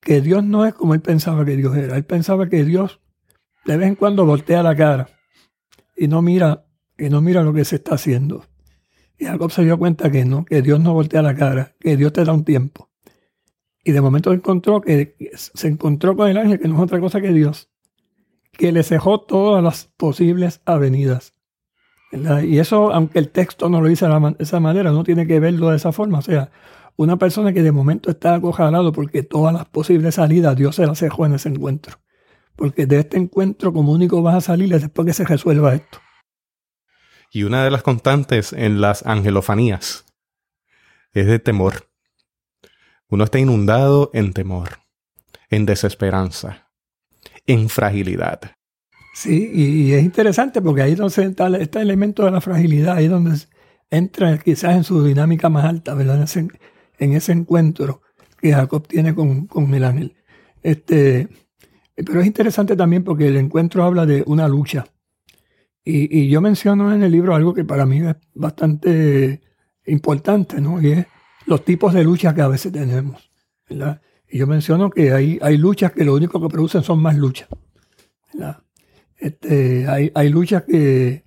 que 0.00 0.20
Dios 0.20 0.42
no 0.44 0.66
es 0.66 0.74
como 0.74 0.94
él 0.94 1.00
pensaba 1.00 1.44
que 1.44 1.56
Dios 1.56 1.76
era. 1.76 1.96
Él 1.96 2.04
pensaba 2.04 2.48
que 2.48 2.64
Dios 2.64 3.00
de 3.64 3.76
vez 3.76 3.88
en 3.88 3.94
cuando 3.94 4.26
voltea 4.26 4.62
la 4.62 4.74
cara 4.74 5.08
y 5.96 6.08
no 6.08 6.22
mira, 6.22 6.66
y 6.98 7.08
no 7.08 7.20
mira 7.20 7.42
lo 7.42 7.52
que 7.52 7.64
se 7.64 7.76
está 7.76 7.94
haciendo. 7.94 8.44
Y 9.18 9.26
Jacob 9.26 9.52
se 9.52 9.62
dio 9.62 9.78
cuenta 9.78 10.10
que 10.10 10.24
no, 10.24 10.44
que 10.44 10.62
Dios 10.62 10.80
no 10.80 10.94
voltea 10.94 11.22
la 11.22 11.36
cara, 11.36 11.74
que 11.78 11.96
Dios 11.96 12.12
te 12.12 12.24
da 12.24 12.32
un 12.32 12.44
tiempo. 12.44 12.90
Y 13.84 13.92
de 13.92 14.00
momento 14.00 14.32
encontró 14.32 14.80
que 14.80 15.16
se 15.34 15.68
encontró 15.68 16.16
con 16.16 16.28
el 16.28 16.36
ángel, 16.36 16.58
que 16.58 16.68
no 16.68 16.76
es 16.76 16.82
otra 16.82 17.00
cosa 17.00 17.20
que 17.20 17.32
Dios, 17.32 17.70
que 18.52 18.72
le 18.72 18.82
cejó 18.82 19.20
todas 19.20 19.62
las 19.62 19.86
posibles 19.96 20.60
avenidas. 20.64 21.31
Y 22.12 22.58
eso, 22.58 22.92
aunque 22.92 23.18
el 23.18 23.30
texto 23.30 23.70
no 23.70 23.80
lo 23.80 23.88
dice 23.88 24.06
de 24.06 24.36
esa 24.38 24.60
manera, 24.60 24.92
no 24.92 25.02
tiene 25.02 25.26
que 25.26 25.40
verlo 25.40 25.70
de 25.70 25.76
esa 25.76 25.92
forma. 25.92 26.18
O 26.18 26.22
sea, 26.22 26.50
una 26.96 27.16
persona 27.16 27.54
que 27.54 27.62
de 27.62 27.72
momento 27.72 28.10
está 28.10 28.34
acojalado 28.34 28.92
porque 28.92 29.22
todas 29.22 29.54
las 29.54 29.64
posibles 29.64 30.16
salidas 30.16 30.54
Dios 30.54 30.76
se 30.76 30.86
las 30.86 31.00
dejó 31.00 31.24
en 31.24 31.34
ese 31.34 31.48
encuentro. 31.48 31.98
Porque 32.54 32.84
de 32.84 32.98
este 32.98 33.16
encuentro 33.16 33.72
como 33.72 33.92
único 33.92 34.20
vas 34.20 34.34
a 34.36 34.40
salir 34.42 34.72
es 34.74 34.82
después 34.82 35.06
que 35.06 35.14
se 35.14 35.24
resuelva 35.24 35.74
esto. 35.74 35.98
Y 37.30 37.44
una 37.44 37.64
de 37.64 37.70
las 37.70 37.82
constantes 37.82 38.52
en 38.52 38.82
las 38.82 39.06
angelofanías 39.06 40.04
es 41.14 41.26
de 41.26 41.38
temor. 41.38 41.88
Uno 43.08 43.24
está 43.24 43.38
inundado 43.38 44.10
en 44.12 44.34
temor, 44.34 44.80
en 45.48 45.64
desesperanza, 45.64 46.70
en 47.46 47.70
fragilidad. 47.70 48.56
Sí, 49.12 49.50
y, 49.52 49.92
es 49.92 50.02
interesante 50.02 50.62
porque 50.62 50.82
ahí 50.82 50.92
es 50.92 50.98
donde 50.98 51.24
está 51.24 51.48
este 51.58 51.80
elemento 51.80 52.24
de 52.24 52.30
la 52.30 52.40
fragilidad, 52.40 52.96
ahí 52.96 53.04
es 53.04 53.10
donde 53.10 53.36
entra 53.90 54.38
quizás 54.38 54.74
en 54.74 54.84
su 54.84 55.04
dinámica 55.04 55.50
más 55.50 55.66
alta, 55.66 55.94
¿verdad? 55.94 56.16
En 56.16 56.22
ese, 56.22 56.48
en 56.98 57.12
ese 57.12 57.32
encuentro 57.32 58.00
que 58.38 58.52
Jacob 58.52 58.86
tiene 58.88 59.14
con, 59.14 59.46
con 59.46 59.72
el 59.74 59.84
ángel. 59.84 60.16
Este, 60.62 61.28
pero 61.94 62.20
es 62.20 62.26
interesante 62.26 62.74
también 62.74 63.04
porque 63.04 63.28
el 63.28 63.36
encuentro 63.36 63.84
habla 63.84 64.06
de 64.06 64.24
una 64.26 64.48
lucha. 64.48 64.86
Y, 65.84 66.28
yo 66.28 66.40
menciono 66.40 66.94
en 66.94 67.02
el 67.02 67.10
libro 67.10 67.34
algo 67.34 67.52
que 67.54 67.64
para 67.64 67.86
mí 67.86 67.98
es 67.98 68.14
bastante 68.34 69.40
importante, 69.84 70.60
¿no? 70.60 70.80
Y 70.80 70.92
es 70.92 71.06
los 71.46 71.64
tipos 71.64 71.92
de 71.92 72.04
luchas 72.04 72.34
que 72.34 72.40
a 72.40 72.48
veces 72.48 72.72
tenemos. 72.72 73.30
Y 73.68 74.38
yo 74.38 74.46
menciono 74.46 74.90
que 74.90 75.12
hay, 75.12 75.38
hay 75.42 75.56
luchas 75.56 75.92
que 75.92 76.04
lo 76.04 76.14
único 76.14 76.40
que 76.40 76.48
producen 76.48 76.82
son 76.82 77.00
más 77.00 77.16
luchas. 77.16 77.48
Este, 79.22 79.86
hay, 79.88 80.28
luchas 80.30 80.64
que, 80.64 81.22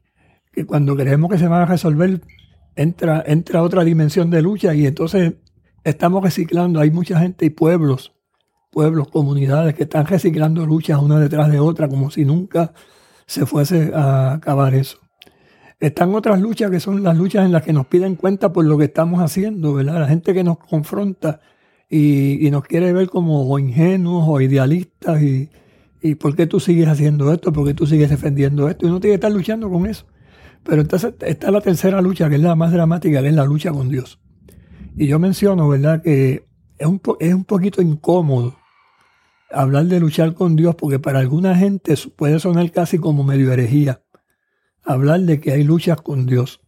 cuando 0.68 0.98
creemos 0.98 1.32
que 1.32 1.38
se 1.38 1.48
van 1.48 1.62
a 1.62 1.66
resolver, 1.66 2.20
entra 2.76 3.62
otra 3.62 3.86
dimensión 3.86 4.30
de 4.30 4.42
lucha 4.42 4.76
y 4.76 4.86
entonces 4.86 5.36
estamos 5.86 6.22
reciclando. 6.22 6.82
Hay 6.82 6.92
mucha 6.92 7.18
gente 7.20 7.46
y 7.46 7.52
pueblos, 7.52 8.12
pueblos, 8.70 9.08
comunidades 9.08 9.76
que 9.76 9.84
están 9.84 10.08
reciclando 10.08 10.66
luchas 10.66 11.02
una 11.02 11.22
detrás 11.22 11.50
de 11.50 11.62
otra 11.62 11.88
como 11.88 12.12
si 12.12 12.26
nunca 12.26 12.74
se 13.28 13.46
fuese 13.46 13.94
a 13.96 14.34
acabar 14.34 14.76
eso. 14.76 14.98
Están 15.80 16.14
otras 16.16 16.42
luchas 16.42 16.70
que 16.72 16.82
son 16.82 17.02
las 17.02 17.16
luchas 17.18 17.46
en 17.46 17.54
las 17.54 17.64
que 17.64 17.72
nos 17.72 17.88
piden 17.88 18.16
cuenta 18.16 18.52
por 18.52 18.66
lo 18.66 18.78
que 18.78 18.86
estamos 18.86 19.22
haciendo, 19.22 19.74
¿verdad? 19.74 20.02
La 20.02 20.08
gente 20.08 20.34
que 20.34 20.44
nos 20.44 20.58
confronta 20.58 21.40
y, 21.90 22.50
nos 22.52 22.66
quiere 22.66 22.92
ver 22.92 23.08
como 23.08 23.58
ingenuos 23.58 24.26
o 24.28 24.42
idealistas 24.42 25.22
y, 25.22 25.50
y 26.06 26.14
¿por 26.14 26.36
qué 26.36 26.46
tú 26.46 26.60
sigues 26.60 26.88
haciendo 26.88 27.34
esto? 27.34 27.52
¿Por 27.52 27.66
qué 27.66 27.74
tú 27.74 27.88
sigues 27.88 28.12
defendiendo 28.12 28.70
esto? 28.70 28.86
Y 28.86 28.90
uno 28.90 29.00
tiene 29.00 29.14
que 29.14 29.16
estar 29.16 29.32
luchando 29.32 29.72
con 29.72 29.88
eso. 29.88 30.06
Pero 30.64 30.82
entonces 30.82 31.16
está 31.22 31.50
la 31.50 31.62
tercera 31.62 32.00
lucha, 32.00 32.30
que 32.30 32.36
es 32.36 32.42
la 32.42 32.56
más 32.56 32.72
dramática, 32.72 33.24
que 33.24 33.30
es 33.30 33.34
la 33.34 33.44
lucha 33.44 33.72
con 33.72 33.90
Dios. 33.90 34.20
Y 34.96 35.08
yo 35.08 35.18
menciono, 35.18 35.68
¿verdad?, 35.68 36.04
que 36.04 36.46
es 36.78 36.88
un, 36.88 37.02
es 37.20 37.34
un 37.34 37.44
poquito 37.44 37.82
incómodo 37.82 38.56
hablar 39.50 39.86
de 39.86 40.00
luchar 40.00 40.36
con 40.36 40.56
Dios, 40.56 40.76
porque 40.76 41.00
para 41.00 41.18
alguna 41.18 41.56
gente 41.56 41.96
puede 42.16 42.38
sonar 42.40 42.70
casi 42.72 43.00
como 43.00 43.24
medio 43.24 43.52
herejía 43.52 44.04
hablar 44.84 45.22
de 45.22 45.40
que 45.40 45.54
hay 45.54 45.64
luchas 45.64 46.04
con 46.04 46.28
Dios. 46.28 46.62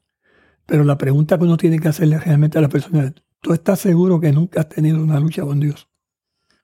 Pero 0.65 0.83
la 0.83 0.97
pregunta 0.97 1.37
que 1.37 1.43
uno 1.43 1.57
tiene 1.57 1.77
que 1.77 1.89
hacerle 1.89 2.17
realmente 2.17 2.57
a 2.57 2.61
la 2.61 2.69
persona 2.69 3.03
es, 3.03 3.13
¿tú 3.41 3.53
estás 3.53 3.77
seguro 3.79 4.19
que 4.19 4.31
nunca 4.31 4.61
has 4.61 4.69
tenido 4.69 4.99
una 4.99 5.19
lucha 5.19 5.43
con 5.43 5.59
Dios? 5.59 5.87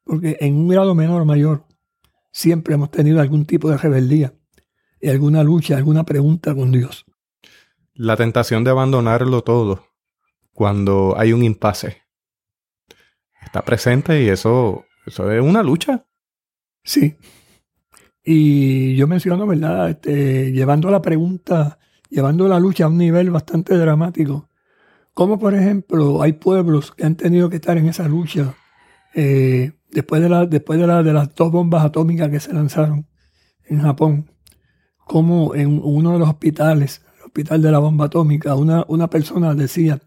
Porque 0.04 0.38
en 0.40 0.56
un 0.56 0.70
grado 0.70 0.96
menor 0.96 1.22
o 1.22 1.26
mayor, 1.26 1.68
siempre 2.34 2.74
hemos 2.74 2.92
tenido 2.92 3.22
algún 3.22 3.46
tipo 3.46 3.70
de 3.70 3.78
rebeldía 3.78 4.34
y 5.00 5.10
alguna 5.10 5.42
lucha, 5.44 5.78
alguna 5.78 6.04
pregunta 6.04 6.54
con 6.54 6.74
Dios. 6.74 7.06
La 7.94 8.18
tentación 8.18 8.66
de 8.66 8.72
abandonarlo 8.72 9.44
todo 9.44 9.88
cuando 10.52 11.16
hay 11.18 11.32
un 11.32 11.44
impasse 11.44 12.02
está 13.42 13.64
presente 13.64 14.22
y 14.22 14.28
eso, 14.28 14.84
eso 15.06 15.32
es 15.32 15.42
una 15.42 15.64
lucha. 15.64 16.06
Sí, 16.84 17.16
y 18.24 18.96
yo 18.96 19.08
menciono, 19.08 19.46
¿verdad? 19.46 19.90
Este, 19.90 20.52
llevando 20.52 20.90
la 20.90 21.02
pregunta, 21.02 21.78
llevando 22.10 22.48
la 22.48 22.60
lucha 22.60 22.86
a 22.86 22.88
un 22.88 22.98
nivel 22.98 23.32
bastante 23.32 23.76
dramático. 23.78 24.50
Como 25.14 25.38
por 25.38 25.54
ejemplo 25.54 26.22
hay 26.22 26.34
pueblos 26.34 26.92
que 26.92 27.06
han 27.06 27.16
tenido 27.16 27.50
que 27.50 27.58
estar 27.58 27.78
en 27.78 27.88
esa 27.88 28.08
lucha 28.08 28.56
eh, 29.14 29.74
después, 29.94 30.22
de, 30.22 30.30
la, 30.30 30.46
después 30.46 30.80
de, 30.80 30.88
de 30.88 31.14
las 31.14 31.36
dos 31.36 31.52
bombas 31.52 31.86
atómicas 31.86 32.30
que 32.30 32.40
se 32.40 32.54
lanzaron 32.54 33.08
en 33.66 33.82
Japón. 33.82 34.30
Como 35.06 35.56
en 35.56 35.80
uno 35.84 36.14
de 36.14 36.20
los 36.20 36.30
hospitales, 36.30 37.02
el 37.18 37.26
hospital 37.26 37.62
de 37.62 37.72
la 37.72 37.80
bomba 37.80 38.06
atómica, 38.06 38.56
una, 38.56 38.86
una 38.88 39.10
persona 39.10 39.54
decía, 39.54 40.00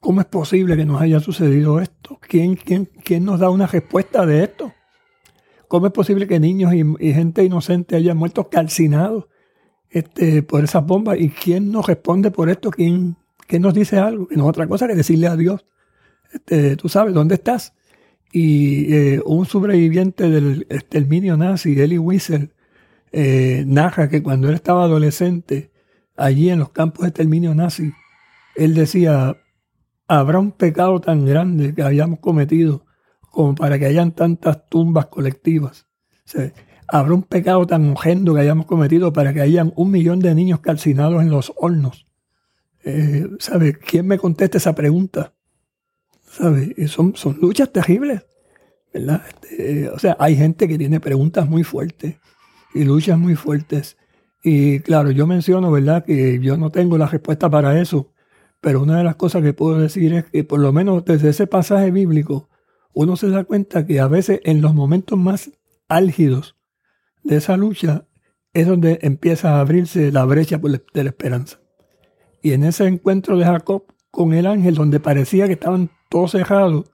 ¿cómo 0.00 0.20
es 0.20 0.26
posible 0.26 0.76
que 0.76 0.84
nos 0.84 1.00
haya 1.00 1.20
sucedido 1.20 1.80
esto? 1.80 2.18
¿Quién, 2.20 2.56
quién, 2.56 2.90
quién 3.04 3.24
nos 3.24 3.38
da 3.40 3.50
una 3.50 3.66
respuesta 3.66 4.26
de 4.26 4.44
esto? 4.44 4.72
¿Cómo 5.68 5.86
es 5.86 5.92
posible 5.92 6.26
que 6.26 6.38
niños 6.38 6.74
y, 6.74 7.12
gente 7.14 7.44
inocente 7.44 7.96
hayan 7.96 8.18
muerto 8.18 8.50
calcinados 8.50 9.24
este, 9.88 10.42
por 10.42 10.64
esas 10.64 10.84
bombas? 10.84 11.18
¿Y 11.18 11.30
quién 11.30 11.70
nos 11.72 11.86
responde 11.86 12.30
por 12.30 12.50
esto? 12.50 12.70
¿Quién, 12.70 13.16
nos 13.58 13.72
dice 13.72 13.98
algo? 13.98 14.28
No 14.32 14.44
es 14.44 14.48
otra 14.50 14.66
cosa 14.66 14.86
que 14.86 14.94
decirle 14.94 15.28
a 15.28 15.36
Dios. 15.36 15.64
Este, 16.30 16.76
Tú 16.76 16.90
sabes, 16.90 17.14
¿dónde 17.14 17.36
estás? 17.36 17.74
Y 18.32 18.94
eh, 18.94 19.22
un 19.26 19.44
sobreviviente 19.44 20.30
del 20.30 20.66
exterminio 20.70 21.36
nazi, 21.36 21.78
Elie 21.78 21.98
Wiesel, 21.98 22.54
eh, 23.12 23.62
narra 23.66 24.08
que 24.08 24.22
cuando 24.22 24.48
él 24.48 24.54
estaba 24.54 24.84
adolescente, 24.84 25.70
allí 26.16 26.48
en 26.48 26.58
los 26.58 26.70
campos 26.70 27.02
de 27.02 27.08
exterminio 27.08 27.54
nazi, 27.54 27.92
él 28.56 28.74
decía, 28.74 29.36
habrá 30.08 30.38
un 30.38 30.52
pecado 30.52 31.00
tan 31.00 31.26
grande 31.26 31.74
que 31.74 31.82
hayamos 31.82 32.20
cometido 32.20 32.86
como 33.20 33.54
para 33.54 33.78
que 33.78 33.86
hayan 33.86 34.12
tantas 34.12 34.68
tumbas 34.68 35.06
colectivas. 35.06 35.86
habrá 36.88 37.14
un 37.14 37.22
pecado 37.22 37.66
tan 37.66 37.90
horrendo 37.90 38.34
que 38.34 38.40
hayamos 38.40 38.66
cometido 38.66 39.12
para 39.12 39.32
que 39.34 39.40
hayan 39.40 39.72
un 39.76 39.90
millón 39.90 40.20
de 40.20 40.34
niños 40.34 40.60
calcinados 40.60 41.22
en 41.22 41.30
los 41.30 41.52
hornos. 41.56 42.06
Eh, 42.84 43.26
¿Sabe? 43.38 43.74
¿Quién 43.74 44.06
me 44.06 44.18
contesta 44.18 44.58
esa 44.58 44.74
pregunta? 44.74 45.34
¿Sabe? 46.32 46.74
Son, 46.88 47.14
son 47.14 47.38
luchas 47.40 47.70
terribles. 47.70 48.22
¿verdad? 48.92 49.22
Este, 49.42 49.88
o 49.88 49.98
sea, 49.98 50.16
hay 50.18 50.36
gente 50.36 50.68
que 50.68 50.78
tiene 50.78 51.00
preguntas 51.00 51.48
muy 51.48 51.62
fuertes 51.62 52.16
y 52.74 52.84
luchas 52.84 53.18
muy 53.18 53.36
fuertes. 53.36 53.96
Y 54.42 54.80
claro, 54.80 55.10
yo 55.10 55.26
menciono, 55.26 55.70
¿verdad?, 55.70 56.04
que 56.04 56.40
yo 56.40 56.56
no 56.56 56.70
tengo 56.70 56.98
la 56.98 57.06
respuesta 57.06 57.48
para 57.48 57.80
eso, 57.80 58.12
pero 58.60 58.82
una 58.82 58.98
de 58.98 59.04
las 59.04 59.16
cosas 59.16 59.42
que 59.42 59.52
puedo 59.52 59.78
decir 59.78 60.12
es 60.14 60.24
que 60.24 60.44
por 60.44 60.60
lo 60.60 60.72
menos 60.72 61.04
desde 61.04 61.30
ese 61.30 61.46
pasaje 61.46 61.90
bíblico, 61.90 62.48
uno 62.92 63.16
se 63.16 63.28
da 63.28 63.44
cuenta 63.44 63.86
que 63.86 64.00
a 64.00 64.08
veces 64.08 64.40
en 64.44 64.60
los 64.60 64.74
momentos 64.74 65.18
más 65.18 65.50
álgidos 65.88 66.56
de 67.22 67.36
esa 67.36 67.56
lucha 67.56 68.06
es 68.52 68.66
donde 68.66 68.98
empieza 69.02 69.56
a 69.56 69.60
abrirse 69.60 70.12
la 70.12 70.24
brecha 70.24 70.60
de 70.92 71.04
la 71.04 71.10
esperanza. 71.10 71.60
Y 72.42 72.52
en 72.52 72.64
ese 72.64 72.86
encuentro 72.86 73.36
de 73.36 73.44
Jacob 73.44 73.84
con 74.10 74.34
el 74.34 74.46
ángel, 74.46 74.74
donde 74.74 75.00
parecía 75.00 75.46
que 75.46 75.54
estaban 75.54 75.90
todos 76.12 76.32
cerrados 76.32 76.84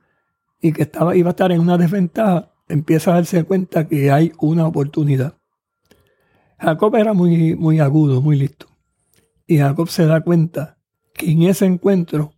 y 0.60 0.72
que 0.72 0.82
estaba, 0.82 1.16
iba 1.16 1.30
a 1.30 1.30
estar 1.30 1.50
en 1.50 1.60
una 1.60 1.76
desventaja, 1.76 2.52
empieza 2.68 3.10
a 3.10 3.14
darse 3.14 3.42
cuenta 3.42 3.88
que 3.88 4.12
hay 4.12 4.32
una 4.38 4.64
oportunidad. 4.66 5.36
Jacob 6.60 6.94
era 6.94 7.12
muy, 7.14 7.56
muy 7.56 7.80
agudo, 7.80 8.22
muy 8.22 8.36
listo. 8.36 8.66
Y 9.44 9.58
Jacob 9.58 9.88
se 9.88 10.06
da 10.06 10.20
cuenta 10.20 10.78
que 11.14 11.32
en 11.32 11.42
ese 11.42 11.66
encuentro 11.66 12.32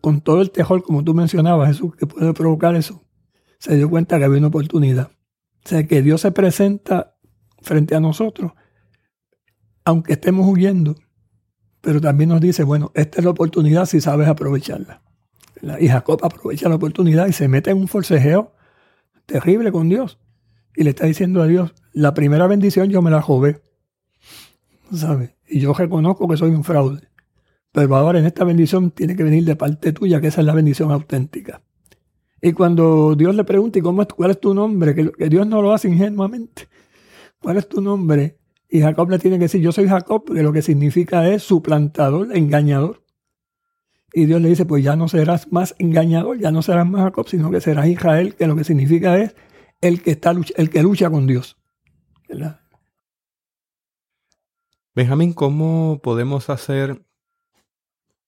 con 0.00 0.22
todo 0.22 0.40
el 0.40 0.50
terror, 0.50 0.82
como 0.82 1.04
tú 1.04 1.12
mencionabas, 1.12 1.68
Jesús, 1.68 1.94
que 1.96 2.06
puede 2.06 2.32
provocar 2.32 2.74
eso, 2.76 3.04
se 3.58 3.76
dio 3.76 3.90
cuenta 3.90 4.18
que 4.18 4.24
había 4.24 4.38
una 4.38 4.48
oportunidad. 4.48 5.10
O 5.64 5.68
sea, 5.68 5.86
que 5.86 6.00
Dios 6.00 6.22
se 6.22 6.30
presenta 6.30 7.18
frente 7.60 7.94
a 7.94 8.00
nosotros, 8.00 8.52
aunque 9.84 10.14
estemos 10.14 10.48
huyendo, 10.48 10.94
pero 11.82 12.00
también 12.00 12.30
nos 12.30 12.40
dice, 12.40 12.62
bueno, 12.62 12.90
esta 12.94 13.18
es 13.18 13.24
la 13.24 13.32
oportunidad 13.32 13.84
si 13.84 14.00
sabes 14.00 14.28
aprovecharla. 14.28 15.02
Y 15.80 15.88
Jacob 15.88 16.20
aprovecha 16.22 16.68
la 16.68 16.76
oportunidad 16.76 17.26
y 17.26 17.32
se 17.32 17.48
mete 17.48 17.70
en 17.70 17.78
un 17.78 17.88
forcejeo 17.88 18.52
terrible 19.26 19.72
con 19.72 19.88
Dios. 19.88 20.18
Y 20.76 20.84
le 20.84 20.90
está 20.90 21.06
diciendo 21.06 21.42
a 21.42 21.46
Dios, 21.46 21.74
la 21.92 22.14
primera 22.14 22.46
bendición 22.46 22.88
yo 22.90 23.02
me 23.02 23.10
la 23.10 23.20
robé. 23.20 23.60
¿Sabes? 24.92 25.34
Y 25.48 25.60
yo 25.60 25.72
reconozco 25.72 26.28
que 26.28 26.36
soy 26.36 26.50
un 26.50 26.64
fraude. 26.64 27.08
Pero 27.72 27.96
ahora 27.96 28.18
en 28.18 28.26
esta 28.26 28.44
bendición 28.44 28.90
tiene 28.90 29.16
que 29.16 29.22
venir 29.22 29.44
de 29.44 29.56
parte 29.56 29.92
tuya, 29.92 30.20
que 30.20 30.28
esa 30.28 30.40
es 30.40 30.46
la 30.46 30.54
bendición 30.54 30.90
auténtica. 30.92 31.62
Y 32.40 32.52
cuando 32.52 33.14
Dios 33.14 33.34
le 33.34 33.44
pregunta, 33.44 33.78
¿y 33.78 33.82
cómo 33.82 34.02
es, 34.02 34.08
cuál 34.08 34.30
es 34.30 34.40
tu 34.40 34.54
nombre? 34.54 34.94
Que, 34.94 35.28
Dios 35.28 35.46
no 35.46 35.62
lo 35.62 35.72
hace 35.72 35.88
ingenuamente. 35.88 36.68
¿Cuál 37.40 37.56
es 37.56 37.68
tu 37.68 37.80
nombre? 37.80 38.38
Y 38.68 38.80
Jacob 38.80 39.10
le 39.10 39.18
tiene 39.18 39.36
que 39.38 39.44
decir, 39.44 39.60
yo 39.60 39.72
soy 39.72 39.88
Jacob, 39.88 40.24
que 40.32 40.42
lo 40.42 40.52
que 40.52 40.62
significa 40.62 41.28
es 41.28 41.42
suplantador, 41.42 42.36
engañador. 42.36 43.02
Y 44.16 44.24
Dios 44.24 44.40
le 44.40 44.48
dice, 44.48 44.64
pues 44.64 44.82
ya 44.82 44.96
no 44.96 45.08
serás 45.08 45.52
más 45.52 45.74
engañador, 45.78 46.38
ya 46.38 46.50
no 46.50 46.62
serás 46.62 46.86
más 46.86 47.02
Jacob, 47.02 47.28
sino 47.28 47.50
que 47.50 47.60
serás 47.60 47.86
Israel, 47.86 48.34
que 48.34 48.46
lo 48.46 48.56
que 48.56 48.64
significa 48.64 49.18
es 49.18 49.36
el 49.82 50.02
que, 50.02 50.12
está, 50.12 50.32
el 50.56 50.70
que 50.70 50.82
lucha 50.82 51.10
con 51.10 51.26
Dios. 51.26 51.58
Benjamín, 54.94 55.34
¿cómo 55.34 56.00
podemos 56.02 56.48
hacer 56.48 57.04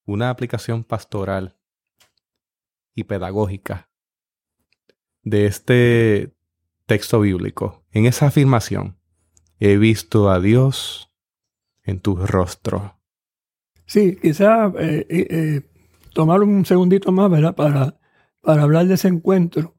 una 0.04 0.28
aplicación 0.28 0.84
pastoral 0.84 1.56
y 2.94 3.04
pedagógica 3.04 3.88
de 5.22 5.46
este 5.46 6.34
texto 6.84 7.20
bíblico, 7.20 7.82
en 7.92 8.04
esa 8.04 8.26
afirmación, 8.26 8.98
he 9.58 9.78
visto 9.78 10.30
a 10.30 10.38
Dios 10.38 11.10
en 11.82 12.00
tu 12.00 12.16
rostro. 12.16 12.98
Sí, 13.86 14.18
quizá 14.20 14.66
eh, 14.78 15.06
eh, 15.08 15.26
eh, 15.30 15.77
tomar 16.18 16.42
un 16.42 16.64
segundito 16.64 17.12
más, 17.12 17.30
¿verdad? 17.30 17.54
Para, 17.54 17.94
para 18.40 18.64
hablar 18.64 18.88
de 18.88 18.94
ese 18.94 19.06
encuentro. 19.06 19.76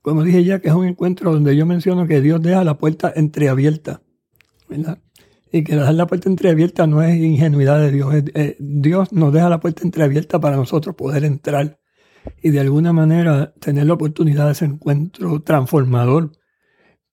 Como 0.00 0.22
dije 0.22 0.42
ya, 0.42 0.58
que 0.58 0.68
es 0.68 0.74
un 0.74 0.86
encuentro 0.86 1.30
donde 1.30 1.54
yo 1.54 1.66
menciono 1.66 2.06
que 2.06 2.22
Dios 2.22 2.40
deja 2.40 2.64
la 2.64 2.78
puerta 2.78 3.12
entreabierta, 3.14 4.00
¿verdad? 4.66 4.96
Y 5.52 5.62
que 5.62 5.76
dejar 5.76 5.92
la 5.92 6.06
puerta 6.06 6.30
entreabierta 6.30 6.86
no 6.86 7.02
es 7.02 7.14
ingenuidad 7.16 7.80
de 7.80 7.90
Dios. 7.90 8.14
Dios 8.58 9.12
nos 9.12 9.30
deja 9.34 9.50
la 9.50 9.60
puerta 9.60 9.82
entreabierta 9.82 10.40
para 10.40 10.56
nosotros 10.56 10.96
poder 10.96 11.22
entrar 11.22 11.78
y 12.40 12.48
de 12.48 12.60
alguna 12.60 12.94
manera 12.94 13.52
tener 13.60 13.84
la 13.84 13.92
oportunidad 13.92 14.46
de 14.46 14.52
ese 14.52 14.64
encuentro 14.64 15.42
transformador. 15.42 16.32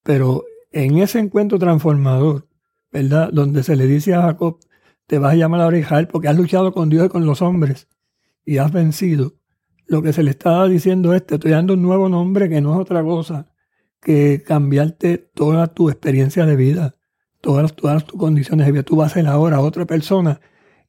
Pero 0.02 0.46
en 0.72 0.98
ese 1.00 1.20
encuentro 1.20 1.60
transformador, 1.60 2.48
¿verdad? 2.90 3.32
Donde 3.34 3.64
se 3.64 3.76
le 3.76 3.86
dice 3.86 4.14
a 4.14 4.22
Jacob, 4.22 4.60
te 5.08 5.20
vas 5.20 5.34
a 5.34 5.36
llamar 5.36 5.60
a 5.60 5.78
Israel 5.78 6.08
porque 6.08 6.30
has 6.30 6.38
luchado 6.38 6.72
con 6.72 6.88
Dios 6.88 7.08
y 7.08 7.10
con 7.10 7.26
los 7.26 7.42
hombres 7.42 7.90
y 8.46 8.58
has 8.58 8.72
vencido. 8.72 9.36
Lo 9.88 10.02
que 10.02 10.14
se 10.14 10.24
le 10.24 10.32
estaba 10.32 10.68
diciendo 10.68 11.14
es, 11.14 11.26
te 11.26 11.36
estoy 11.36 11.52
dando 11.52 11.74
un 11.74 11.82
nuevo 11.82 12.10
nombre 12.10 12.50
que 12.50 12.62
no 12.62 12.74
es 12.74 12.80
otra 12.80 13.04
cosa 13.04 13.48
que 14.02 14.42
cambiarte 14.44 15.18
toda 15.18 15.68
tu 15.68 15.90
experiencia 15.90 16.46
de 16.46 16.56
vida, 16.56 16.96
todas, 17.40 17.76
todas 17.76 18.06
tus 18.06 18.20
condiciones 18.20 18.66
de 18.66 18.72
vida. 18.72 18.84
Tú 18.84 18.96
vas 18.96 19.12
a 19.12 19.14
ser 19.16 19.28
ahora 19.28 19.60
otra 19.60 19.86
persona 19.86 20.42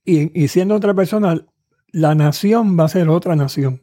y, 0.04 0.40
y 0.40 0.48
siendo 0.48 0.74
otra 0.74 0.94
persona, 0.94 1.46
la 1.92 2.14
nación 2.14 2.78
va 2.78 2.84
a 2.84 2.88
ser 2.88 3.08
otra 3.08 3.36
nación, 3.36 3.82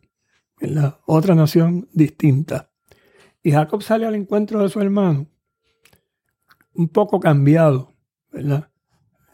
¿verdad? 0.60 0.97
Otra 1.05 1.36
nación 1.36 1.88
distinta. 1.93 2.71
Y 3.43 3.51
Jacob 3.51 3.84
sale 3.84 4.05
al 4.05 4.15
encuentro 4.15 4.62
de 4.62 4.69
su 4.69 4.82
hermano 4.82 5.27
un 6.73 6.88
poco 6.89 7.19
cambiado, 7.19 7.93
¿verdad? 8.32 8.69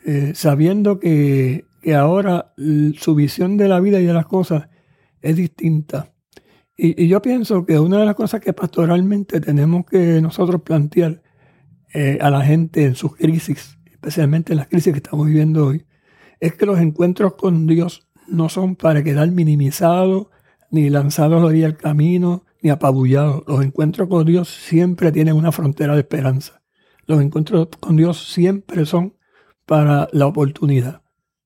Eh, 0.06 0.34
sabiendo 0.36 1.00
que, 1.00 1.66
ahora 1.94 2.54
su 2.98 3.16
visión 3.16 3.58
de 3.58 3.68
la 3.68 3.80
vida 3.80 4.00
y 4.00 4.06
de 4.06 4.14
las 4.14 4.26
cosas 4.26 4.70
es 5.22 5.36
distinta. 5.36 6.12
Y, 6.78 7.08
yo 7.08 7.22
pienso 7.22 7.66
que 7.66 7.80
una 7.80 8.00
de 8.00 8.06
las 8.06 8.16
cosas 8.16 8.42
que 8.42 8.54
pastoralmente 8.54 9.40
tenemos 9.40 9.86
que 9.86 10.22
nosotros 10.22 10.62
plantear 10.62 11.22
eh, 11.94 12.18
a 12.22 12.30
la 12.30 12.42
gente 12.42 12.84
en 12.84 12.96
sus 12.96 13.16
crisis, 13.16 13.78
especialmente 13.90 14.54
en 14.54 14.58
las 14.58 14.68
crisis 14.68 14.92
que 14.92 14.98
estamos 14.98 15.28
viviendo 15.28 15.68
hoy, 15.68 15.86
es 16.40 16.56
que 16.56 16.66
los 16.66 16.80
encuentros 16.80 17.36
con 17.36 17.66
Dios 17.66 18.08
no 18.28 18.50
son 18.50 18.76
para 18.76 19.04
quedar 19.04 19.32
minimizados, 19.32 20.28
ni 20.72 20.90
lanzados 20.90 21.50
ahí 21.50 21.64
al 21.64 21.78
camino, 21.78 22.46
ni 22.62 22.70
apabullados. 22.70 23.44
Los 23.48 23.64
encuentros 23.64 24.10
con 24.10 24.26
Dios 24.26 24.50
siempre 24.50 25.12
tienen 25.12 25.36
una 25.36 25.52
frontera 25.52 25.94
de 25.94 26.02
esperanza. 26.02 26.62
Los 27.06 27.22
encuentros 27.22 27.70
con 27.80 27.96
Dios 27.96 28.32
siempre 28.34 28.86
son 28.86 29.16
para 29.66 30.10
la 30.12 30.26
oportunidad. 30.26 31.05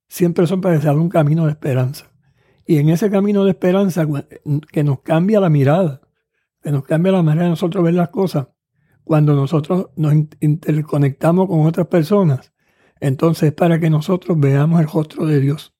Siempre 0.10 0.48
son 0.48 0.60
para 0.60 0.94
un 0.94 1.08
camino 1.08 1.46
de 1.46 1.52
esperanza. 1.52 2.12
Y 2.66 2.78
en 2.78 2.90
ese 2.90 3.10
camino 3.10 3.46
de 3.46 3.52
esperanza 3.52 4.08
que 4.72 4.84
nos 4.84 5.02
cambia 5.02 5.40
la 5.40 5.50
mirada, 5.50 6.02
que 6.62 6.72
nos 6.72 6.84
cambia 6.84 7.12
la 7.12 7.24
manera 7.24 7.46
de 7.46 7.52
nosotros 7.52 7.84
ver 7.84 7.94
las 7.94 8.10
cosas, 8.10 8.48
cuando 9.04 9.34
nosotros 9.36 9.90
nos 9.96 10.14
interconectamos 10.40 11.48
con 11.48 11.66
otras 11.66 11.88
personas, 11.88 12.54
entonces 13.00 13.50
es 13.50 13.54
para 13.54 13.80
que 13.80 13.90
nosotros 13.90 14.40
veamos 14.40 14.82
el 14.82 14.88
rostro 14.88 15.26
de 15.26 15.40
Dios 15.40 15.76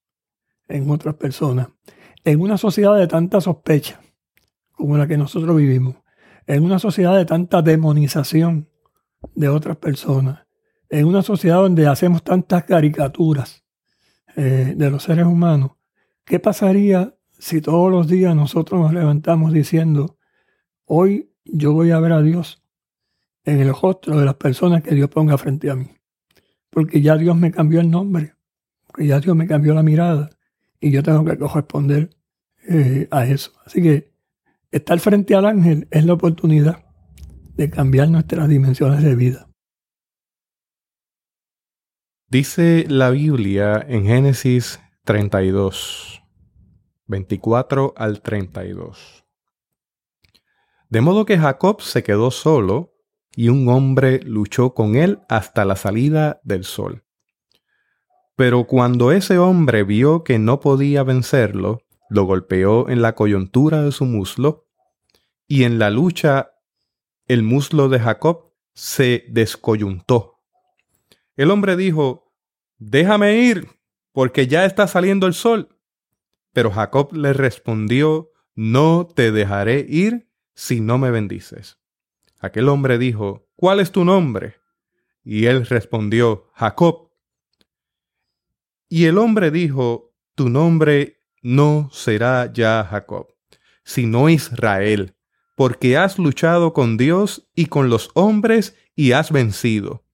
en 0.68 0.90
otras 0.90 1.16
personas. 1.16 1.68
En 2.24 2.40
una 2.40 2.58
sociedad 2.58 2.96
de 2.98 3.08
tanta 3.08 3.42
sospecha 3.42 4.00
como 4.72 4.98
la 4.98 5.08
que 5.08 5.18
nosotros 5.18 5.58
vivimos, 5.58 5.96
en 6.48 6.64
una 6.64 6.80
sociedad 6.80 7.16
de 7.18 7.26
tanta 7.26 7.62
demonización 7.62 8.70
de 9.36 9.50
otras 9.50 9.78
personas, 9.78 10.48
en 10.90 11.06
una 11.06 11.22
sociedad 11.22 11.58
donde 11.58 11.88
hacemos 11.88 12.24
tantas 12.24 12.64
caricaturas 12.64 13.66
eh, 14.42 14.74
de 14.74 14.90
los 14.90 15.04
seres 15.04 15.26
humanos, 15.26 15.72
¿qué 16.24 16.40
pasaría 16.40 17.14
si 17.38 17.60
todos 17.60 17.92
los 17.92 18.08
días 18.08 18.34
nosotros 18.34 18.80
nos 18.80 18.94
levantamos 18.94 19.52
diciendo, 19.52 20.18
hoy 20.86 21.34
yo 21.44 21.74
voy 21.74 21.92
a 21.92 22.00
ver 22.00 22.14
a 22.14 22.22
Dios 22.22 22.64
en 23.44 23.60
el 23.60 23.76
rostro 23.76 24.18
de 24.18 24.24
las 24.24 24.36
personas 24.36 24.82
que 24.82 24.96
Dios 24.96 25.10
ponga 25.10 25.38
frente 25.38 25.70
a 25.70 25.76
mí? 25.76 25.90
Porque 26.70 27.02
ya 27.02 27.18
Dios 27.18 27.36
me 27.36 27.52
cambió 27.52 27.82
el 27.82 27.92
nombre, 27.92 28.36
porque 28.88 29.08
ya 29.08 29.20
Dios 29.20 29.36
me 29.36 29.46
cambió 29.46 29.74
la 29.74 29.84
mirada 29.84 30.30
y 30.80 30.90
yo 30.92 31.04
tengo 31.04 31.26
que 31.26 31.38
corresponder 31.38 32.10
eh, 32.66 33.10
a 33.12 33.26
eso. 33.26 33.52
Así 33.66 33.82
que 33.82 34.14
estar 34.72 34.98
frente 35.02 35.36
al 35.36 35.48
ángel 35.48 35.90
es 35.92 36.06
la 36.06 36.14
oportunidad 36.14 36.86
de 37.58 37.70
cambiar 37.70 38.10
nuestras 38.10 38.48
dimensiones 38.48 39.04
de 39.04 39.16
vida. 39.16 39.49
Dice 42.32 42.86
la 42.88 43.10
Biblia 43.10 43.84
en 43.90 44.06
Génesis 44.06 44.80
32, 45.06 46.22
24 47.08 47.96
al 47.98 48.22
32. 48.22 49.26
De 50.90 51.02
modo 51.02 51.26
que 51.26 51.40
Jacob 51.40 51.82
se 51.82 52.04
quedó 52.04 52.30
solo 52.30 52.94
y 53.36 53.50
un 53.50 53.68
hombre 53.68 54.20
luchó 54.24 54.76
con 54.76 54.96
él 54.96 55.22
hasta 55.28 55.66
la 55.66 55.76
salida 55.76 56.40
del 56.44 56.66
sol. 56.66 57.04
Pero 58.36 58.68
cuando 58.68 59.12
ese 59.12 59.40
hombre 59.40 59.84
vio 59.84 60.24
que 60.24 60.38
no 60.38 60.60
podía 60.60 61.02
vencerlo, 61.02 61.80
lo 62.12 62.26
golpeó 62.26 62.90
en 62.90 63.02
la 63.02 63.16
coyuntura 63.16 63.82
de 63.82 63.92
su 63.92 64.06
muslo, 64.06 64.68
y 65.48 65.64
en 65.64 65.80
la 65.80 65.90
lucha 65.90 66.52
el 67.26 67.42
muslo 67.42 67.90
de 67.90 68.00
Jacob 68.00 68.54
se 68.76 69.26
descoyuntó. 69.30 70.39
El 71.40 71.52
hombre 71.52 71.78
dijo, 71.78 72.34
Déjame 72.80 73.38
ir, 73.38 73.70
porque 74.12 74.48
ya 74.48 74.66
está 74.66 74.88
saliendo 74.88 75.26
el 75.26 75.34
sol. 75.34 75.70
Pero 76.52 76.70
Jacob 76.70 77.14
le 77.14 77.32
respondió, 77.32 78.30
No 78.56 79.08
te 79.08 79.32
dejaré 79.32 79.86
ir 79.88 80.30
si 80.54 80.82
no 80.82 80.98
me 80.98 81.12
bendices. 81.12 81.78
Aquel 82.42 82.68
hombre 82.68 82.98
dijo, 82.98 83.48
¿Cuál 83.56 83.80
es 83.80 83.94
tu 83.94 84.04
nombre? 84.04 84.58
Y 85.24 85.46
él 85.46 85.66
respondió, 85.66 86.50
Jacob. 86.56 87.14
Y 88.90 89.06
el 89.06 89.18
hombre 89.18 89.50
dijo, 89.50 90.14
Tu 90.36 90.50
nombre 90.50 91.22
no 91.42 91.90
será 91.94 92.52
ya 92.52 92.84
Jacob, 92.84 93.34
sino 93.86 94.28
Israel 94.28 95.16
porque 95.56 95.96
has 95.96 96.20
luchado 96.20 96.74
con 96.74 96.98
Dios 96.98 97.50
y 97.56 97.68
con 97.68 97.90
los 97.90 98.12
hombres 98.14 98.76
y 98.94 99.14
has 99.14 99.32
vencido. 99.32 100.06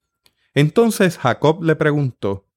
Entonces 0.55 1.17
Jacob 1.17 1.63
le 1.63 1.75
preguntó, 1.75 2.47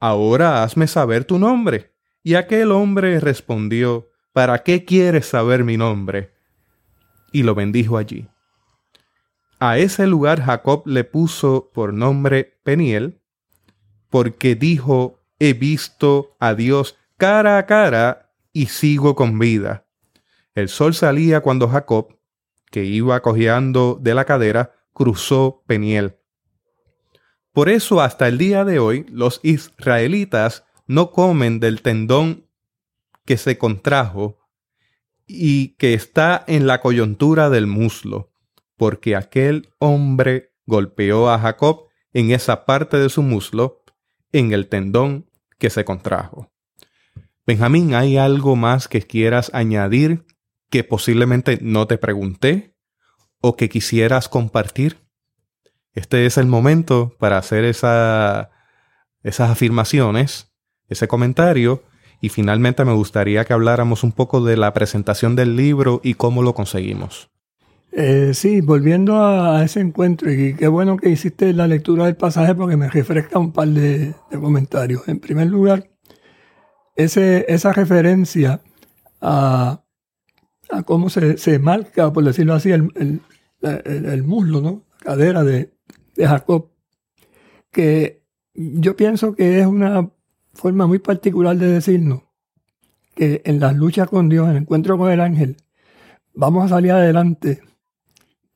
Ahora 0.00 0.62
hazme 0.62 0.86
saber 0.86 1.24
tu 1.24 1.38
nombre. 1.38 1.92
Y 2.22 2.36
aquel 2.36 2.72
hombre 2.72 3.20
respondió, 3.20 4.08
¿Para 4.32 4.62
qué 4.62 4.84
quieres 4.84 5.26
saber 5.26 5.64
mi 5.64 5.76
nombre? 5.76 6.32
Y 7.32 7.42
lo 7.42 7.54
bendijo 7.54 7.98
allí. 7.98 8.28
A 9.60 9.78
ese 9.78 10.06
lugar 10.06 10.42
Jacob 10.42 10.82
le 10.86 11.04
puso 11.04 11.70
por 11.72 11.92
nombre 11.92 12.58
Peniel, 12.64 13.20
porque 14.10 14.54
dijo, 14.54 15.24
he 15.38 15.52
visto 15.54 16.36
a 16.38 16.54
Dios 16.54 16.96
cara 17.16 17.58
a 17.58 17.66
cara 17.66 18.32
y 18.52 18.66
sigo 18.66 19.14
con 19.14 19.38
vida. 19.38 19.86
El 20.54 20.68
sol 20.68 20.94
salía 20.94 21.40
cuando 21.40 21.68
Jacob, 21.68 22.16
que 22.70 22.84
iba 22.84 23.20
cojeando 23.22 23.98
de 24.00 24.14
la 24.14 24.24
cadera, 24.24 24.74
cruzó 24.92 25.62
Peniel. 25.66 26.16
Por 27.54 27.68
eso 27.68 28.02
hasta 28.02 28.26
el 28.26 28.36
día 28.36 28.64
de 28.64 28.80
hoy 28.80 29.06
los 29.08 29.38
israelitas 29.44 30.64
no 30.86 31.12
comen 31.12 31.60
del 31.60 31.82
tendón 31.82 32.46
que 33.24 33.36
se 33.36 33.56
contrajo 33.56 34.38
y 35.26 35.68
que 35.76 35.94
está 35.94 36.44
en 36.46 36.66
la 36.66 36.80
coyuntura 36.80 37.50
del 37.50 37.68
muslo, 37.68 38.32
porque 38.76 39.14
aquel 39.14 39.70
hombre 39.78 40.52
golpeó 40.66 41.30
a 41.30 41.38
Jacob 41.38 41.86
en 42.12 42.32
esa 42.32 42.66
parte 42.66 42.98
de 42.98 43.08
su 43.08 43.22
muslo, 43.22 43.84
en 44.32 44.52
el 44.52 44.68
tendón 44.68 45.30
que 45.58 45.70
se 45.70 45.84
contrajo. 45.84 46.50
Benjamín, 47.46 47.94
¿hay 47.94 48.16
algo 48.16 48.56
más 48.56 48.88
que 48.88 49.00
quieras 49.00 49.50
añadir 49.54 50.26
que 50.70 50.82
posiblemente 50.82 51.60
no 51.62 51.86
te 51.86 51.98
pregunté 51.98 52.74
o 53.40 53.54
que 53.54 53.68
quisieras 53.68 54.28
compartir. 54.28 55.03
Este 55.94 56.26
es 56.26 56.38
el 56.38 56.46
momento 56.46 57.14
para 57.18 57.38
hacer 57.38 57.64
esa, 57.64 58.50
esas 59.22 59.50
afirmaciones, 59.50 60.52
ese 60.88 61.08
comentario, 61.08 61.82
y 62.20 62.30
finalmente 62.30 62.84
me 62.84 62.94
gustaría 62.94 63.44
que 63.44 63.52
habláramos 63.52 64.02
un 64.02 64.12
poco 64.12 64.42
de 64.42 64.56
la 64.56 64.72
presentación 64.72 65.36
del 65.36 65.56
libro 65.56 66.00
y 66.02 66.14
cómo 66.14 66.42
lo 66.42 66.54
conseguimos. 66.54 67.30
Eh, 67.92 68.32
sí, 68.34 68.60
volviendo 68.60 69.24
a, 69.24 69.62
ese 69.62 69.80
encuentro, 69.80 70.32
y 70.32 70.54
qué 70.54 70.66
bueno 70.66 70.96
que 70.96 71.10
hiciste 71.10 71.52
la 71.52 71.68
lectura 71.68 72.06
del 72.06 72.16
pasaje 72.16 72.54
porque 72.54 72.76
me 72.76 72.90
refresca 72.90 73.38
un 73.38 73.52
par 73.52 73.68
de, 73.68 74.14
comentarios. 74.30 75.06
En 75.06 75.20
primer 75.20 75.46
lugar, 75.46 75.90
esa 76.96 77.72
referencia 77.72 78.60
a 79.20 79.84
cómo 80.86 81.08
se, 81.08 81.58
marca, 81.60 82.12
por 82.12 82.24
decirlo 82.24 82.54
así, 82.54 82.72
el, 82.72 83.20
el, 83.60 84.22
muslo, 84.24 84.60
¿no? 84.60 84.82
Cadera 84.98 85.44
de, 85.44 85.73
de 86.16 86.26
Jacob, 86.26 86.70
que 87.70 88.24
yo 88.54 88.96
pienso 88.96 89.34
que 89.34 89.60
es 89.60 89.66
una 89.66 90.10
forma 90.52 90.86
muy 90.86 90.98
particular 90.98 91.56
de 91.56 91.66
decirnos 91.66 92.22
que 93.14 93.42
en 93.44 93.60
las 93.60 93.76
luchas 93.76 94.08
con 94.08 94.28
Dios, 94.28 94.46
en 94.46 94.52
el 94.52 94.62
encuentro 94.62 94.98
con 94.98 95.10
el 95.10 95.20
ángel, 95.20 95.56
vamos 96.34 96.64
a 96.64 96.68
salir 96.68 96.92
adelante, 96.92 97.60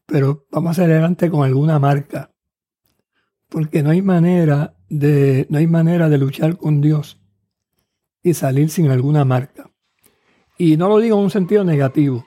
pero 0.06 0.46
vamos 0.50 0.72
a 0.72 0.82
salir 0.82 0.92
adelante 0.92 1.30
con 1.30 1.44
alguna 1.44 1.78
marca. 1.78 2.32
Porque 3.48 3.82
no 3.82 3.90
hay 3.90 4.02
manera 4.02 4.74
de, 4.88 5.46
no 5.48 5.58
hay 5.58 5.66
manera 5.66 6.08
de 6.08 6.18
luchar 6.18 6.56
con 6.58 6.80
Dios 6.80 7.20
y 8.22 8.34
salir 8.34 8.68
sin 8.70 8.90
alguna 8.90 9.24
marca. 9.24 9.70
Y 10.58 10.76
no 10.76 10.88
lo 10.88 10.98
digo 10.98 11.16
en 11.16 11.24
un 11.24 11.30
sentido 11.30 11.64
negativo. 11.64 12.26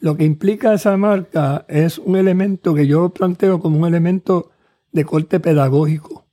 Lo 0.00 0.16
que 0.16 0.24
implica 0.24 0.74
esa 0.74 0.96
marca 0.96 1.64
es 1.68 1.98
un 1.98 2.16
elemento 2.16 2.74
que 2.74 2.86
yo 2.86 3.10
planteo 3.10 3.60
como 3.60 3.78
un 3.78 3.86
elemento 3.86 4.50
de 4.92 5.04
corte 5.04 5.40
pedagógico. 5.40 6.26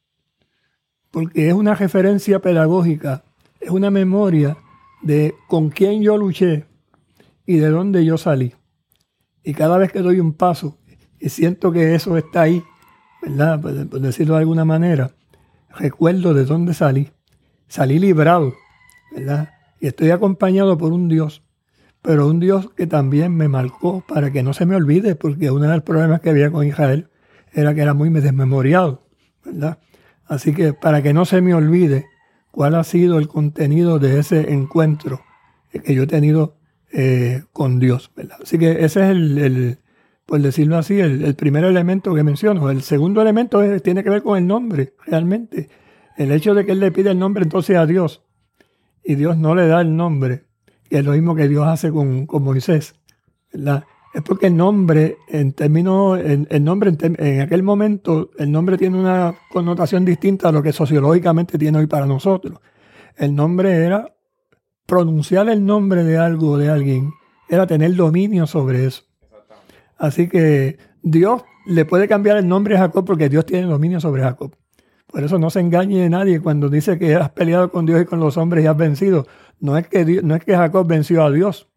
Porque 1.11 1.47
es 1.47 1.53
una 1.53 1.75
referencia 1.75 2.39
pedagógica, 2.39 3.23
es 3.59 3.69
una 3.69 3.89
memoria 3.91 4.57
de 5.01 5.35
con 5.47 5.69
quién 5.69 6.01
yo 6.01 6.17
luché 6.17 6.65
y 7.45 7.57
de 7.57 7.69
dónde 7.69 8.05
yo 8.05 8.17
salí. 8.17 8.53
Y 9.43 9.53
cada 9.53 9.77
vez 9.77 9.91
que 9.91 10.01
doy 10.01 10.19
un 10.19 10.33
paso 10.33 10.77
y 11.19 11.29
siento 11.29 11.71
que 11.71 11.95
eso 11.95 12.17
está 12.17 12.41
ahí, 12.41 12.63
¿verdad? 13.21 13.59
Por, 13.61 14.01
decirlo 14.01 14.35
de 14.35 14.41
alguna 14.41 14.65
manera, 14.65 15.11
recuerdo 15.69 16.33
de 16.33 16.45
dónde 16.45 16.73
salí. 16.73 17.09
Salí 17.67 17.99
librado, 17.99 18.53
¿verdad? 19.15 19.49
Y 19.79 19.87
estoy 19.87 20.11
acompañado 20.11 20.77
por 20.77 20.93
un 20.93 21.07
Dios, 21.07 21.43
pero 22.01 22.27
un 22.27 22.39
Dios 22.39 22.69
que 22.75 22.87
también 22.87 23.35
me 23.35 23.47
marcó 23.47 24.03
para 24.07 24.31
que 24.31 24.43
no 24.43 24.53
se 24.53 24.65
me 24.65 24.75
olvide, 24.75 25.15
porque 25.15 25.51
uno 25.51 25.67
de 25.67 25.75
los 25.75 25.83
problemas 25.83 26.21
que 26.21 26.29
había 26.29 26.51
con 26.51 26.65
Israel 26.65 27.09
era 27.53 27.73
que 27.73 27.81
era 27.81 27.93
muy 27.93 28.09
desmemoriado, 28.09 29.07
¿verdad? 29.43 29.79
Así 30.25 30.53
que 30.53 30.73
para 30.73 31.01
que 31.01 31.13
no 31.13 31.25
se 31.25 31.41
me 31.41 31.53
olvide 31.53 32.05
cuál 32.51 32.75
ha 32.75 32.83
sido 32.83 33.17
el 33.19 33.27
contenido 33.27 33.99
de 33.99 34.19
ese 34.19 34.51
encuentro 34.51 35.21
que 35.71 35.93
yo 35.93 36.03
he 36.03 36.07
tenido 36.07 36.57
eh, 36.91 37.43
con 37.53 37.79
Dios, 37.79 38.11
¿verdad? 38.15 38.37
Así 38.41 38.57
que 38.57 38.83
ese 38.83 39.03
es 39.03 39.09
el, 39.09 39.77
por 40.25 40.41
decirlo 40.41 40.77
así, 40.77 40.99
el, 40.99 41.35
primer 41.35 41.63
elemento 41.63 42.13
que 42.13 42.23
menciono. 42.23 42.69
El 42.69 42.81
segundo 42.81 43.21
elemento 43.21 43.61
tiene 43.81 44.03
que 44.03 44.09
ver 44.09 44.23
con 44.23 44.37
el 44.37 44.47
nombre, 44.47 44.93
realmente. 45.05 45.69
El 46.17 46.31
hecho 46.31 46.53
de 46.53 46.65
que 46.65 46.71
él 46.71 46.79
le 46.79 46.91
pide 46.91 47.11
el 47.11 47.19
nombre 47.19 47.43
entonces 47.43 47.77
a 47.77 47.85
Dios 47.85 48.23
y 49.03 49.15
Dios 49.15 49.37
no 49.37 49.53
le 49.53 49.67
da 49.67 49.81
el 49.81 49.95
nombre, 49.95 50.45
que 50.89 50.99
es 50.99 51.05
lo 51.05 51.11
mismo 51.11 51.35
que 51.35 51.47
Dios 51.47 51.67
hace 51.67 51.91
con, 51.91 52.25
con 52.25 52.43
Moisés, 52.43 52.95
¿verdad? 53.53 53.83
Es 54.17 54.23
porque 54.23 54.47
el 54.47 54.57
nombre, 54.57 55.19
en 55.27 55.53
términos, 55.53 56.19
el 56.19 56.63
nombre 56.63 56.91
en, 56.99 57.39
aquel 57.39 57.61
momento, 57.61 58.31
el 58.39 58.51
nombre 58.51 58.75
tiene 58.75 58.97
una 58.97 59.35
connotación 59.51 60.05
distinta 60.05 60.49
a 60.49 60.51
lo 60.51 60.63
que 60.63 60.73
sociológicamente 60.73 61.59
tiene 61.59 61.77
hoy 61.77 61.85
para 61.85 62.07
nosotros. 62.07 62.59
El 63.15 63.35
nombre 63.35 63.75
era 63.85 64.15
pronunciar 64.87 65.47
el 65.49 65.63
nombre 65.63 66.03
de 66.03 66.17
algo 66.17 66.53
o 66.53 66.57
de 66.57 66.67
alguien, 66.67 67.11
era 67.47 67.67
tener 67.67 67.95
dominio 67.95 68.47
sobre 68.47 68.85
eso. 68.85 69.03
Así 69.99 70.27
que 70.27 70.79
Dios 71.03 71.43
le 71.67 71.85
puede 71.85 72.07
cambiar 72.07 72.37
el 72.37 72.47
nombre 72.47 72.75
a 72.75 72.79
Jacob 72.79 73.05
porque 73.05 73.29
Dios 73.29 73.45
tiene 73.45 73.67
dominio 73.67 73.99
sobre 73.99 74.23
Jacob. 74.23 74.55
Por 75.05 75.23
eso 75.23 75.37
no 75.37 75.51
se 75.51 75.59
engañe 75.59 76.09
nadie 76.09 76.41
cuando 76.41 76.69
dice 76.69 76.97
que 76.97 77.13
has 77.13 77.29
peleado 77.29 77.69
con 77.69 77.85
Dios 77.85 78.01
y 78.01 78.05
con 78.05 78.19
los 78.19 78.35
hombres 78.37 78.63
y 78.63 78.67
has 78.67 78.77
vencido. 78.77 79.27
No 79.59 79.77
es 79.77 79.87
que, 79.87 80.23
no 80.23 80.33
es 80.33 80.43
que 80.43 80.57
Jacob 80.57 80.87
venció 80.87 81.23
a 81.23 81.29
Dios. 81.29 81.69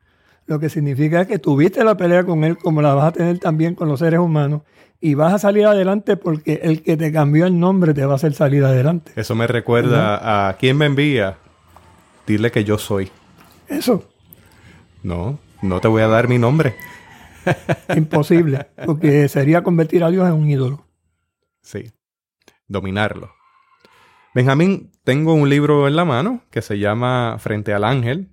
Lo 0.51 0.59
que 0.59 0.69
significa 0.69 1.21
es 1.21 1.29
que 1.29 1.39
tuviste 1.39 1.85
la 1.85 1.97
pelea 1.97 2.25
con 2.25 2.43
él 2.43 2.59
como 2.59 2.83
la 2.83 2.93
vas 2.93 3.05
a 3.05 3.13
tener 3.13 3.39
también 3.39 3.77
con 3.77 3.87
los 3.87 4.01
seres 4.01 4.19
humanos 4.19 4.63
y 5.01 5.15
vas 5.15 5.33
a 5.33 5.39
salir 5.39 5.65
adelante 5.65 6.17
porque 6.17 6.59
el 6.65 6.83
que 6.83 6.97
te 6.97 7.13
cambió 7.13 7.47
el 7.47 7.61
nombre 7.61 7.95
te 7.95 8.05
va 8.05 8.15
a 8.15 8.17
hacer 8.17 8.35
salir 8.35 8.65
adelante. 8.65 9.13
Eso 9.15 9.37
me 9.37 9.47
recuerda 9.47 10.49
a 10.49 10.57
quién 10.57 10.77
me 10.77 10.87
envía. 10.87 11.37
Dile 12.27 12.51
que 12.51 12.65
yo 12.65 12.79
soy. 12.79 13.13
Eso. 13.69 14.11
No, 15.05 15.39
no 15.63 15.81
te 15.81 15.87
voy 15.87 16.03
a 16.03 16.09
dar 16.09 16.27
mi 16.27 16.39
nombre. 16.39 16.75
Imposible, 17.97 18.67
porque 18.85 19.29
sería 19.29 19.63
convertir 19.63 20.03
a 20.03 20.11
Dios 20.11 20.27
en 20.27 20.35
un 20.35 20.51
ídolo. 20.51 20.85
Sí, 21.63 21.93
dominarlo. 22.67 23.31
Benjamín, 24.35 24.91
tengo 25.05 25.33
un 25.33 25.49
libro 25.49 25.87
en 25.87 25.95
la 25.95 26.05
mano 26.05 26.43
que 26.51 26.61
se 26.61 26.81
llama 26.81 27.37
Frente 27.39 27.73
al 27.73 27.85
Ángel. 27.85 28.31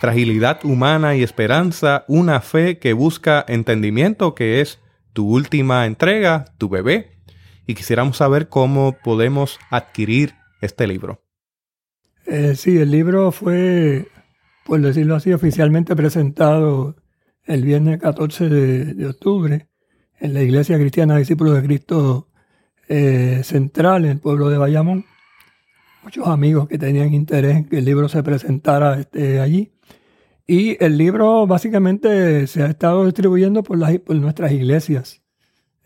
Fragilidad 0.00 0.64
humana 0.64 1.14
y 1.14 1.22
esperanza, 1.22 2.06
una 2.08 2.40
fe 2.40 2.78
que 2.78 2.94
busca 2.94 3.44
entendimiento, 3.46 4.34
que 4.34 4.62
es 4.62 4.80
tu 5.12 5.28
última 5.28 5.84
entrega, 5.84 6.46
tu 6.56 6.70
bebé. 6.70 7.10
Y 7.66 7.74
quisiéramos 7.74 8.16
saber 8.16 8.48
cómo 8.48 8.96
podemos 9.04 9.58
adquirir 9.70 10.34
este 10.62 10.86
libro. 10.86 11.22
Eh, 12.24 12.54
sí, 12.56 12.78
el 12.78 12.90
libro 12.90 13.30
fue, 13.30 14.08
por 14.64 14.80
decirlo 14.80 15.16
así, 15.16 15.34
oficialmente 15.34 15.94
presentado 15.94 16.96
el 17.44 17.64
viernes 17.64 18.00
14 18.00 18.48
de, 18.48 19.06
octubre 19.06 19.68
en 20.18 20.32
la 20.32 20.42
Iglesia 20.42 20.78
Cristiana 20.78 21.18
Discípulos 21.18 21.54
de 21.56 21.62
Cristo 21.62 22.28
eh, 22.88 23.42
Central, 23.44 24.06
en 24.06 24.12
el 24.12 24.18
pueblo 24.20 24.48
de 24.48 24.56
Bayamón. 24.56 25.04
Muchos 26.02 26.26
amigos 26.26 26.68
que 26.68 26.78
tenían 26.78 27.12
interés 27.12 27.56
en 27.56 27.64
que 27.64 27.78
el 27.78 27.84
libro 27.84 28.08
se 28.08 28.22
presentara 28.22 28.98
este, 28.98 29.40
allí. 29.40 29.72
Y 30.50 30.76
el 30.82 30.98
libro 30.98 31.46
básicamente 31.46 32.48
se 32.48 32.64
ha 32.64 32.66
estado 32.66 33.04
distribuyendo 33.04 33.62
por, 33.62 33.78
las, 33.78 33.96
por 34.00 34.16
nuestras 34.16 34.50
iglesias. 34.50 35.22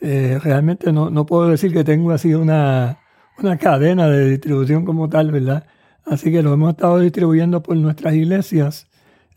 Eh, 0.00 0.38
realmente 0.42 0.90
no, 0.90 1.10
no, 1.10 1.26
puedo 1.26 1.48
decir 1.50 1.70
que 1.70 1.84
tengo 1.84 2.12
así 2.12 2.32
una, 2.32 2.98
una 3.36 3.58
cadena 3.58 4.08
de 4.08 4.30
distribución 4.30 4.86
como 4.86 5.10
tal, 5.10 5.32
¿verdad? 5.32 5.66
Así 6.06 6.32
que 6.32 6.42
lo 6.42 6.54
hemos 6.54 6.70
estado 6.70 6.98
distribuyendo 6.98 7.62
por 7.62 7.76
nuestras 7.76 8.14
iglesias. 8.14 8.88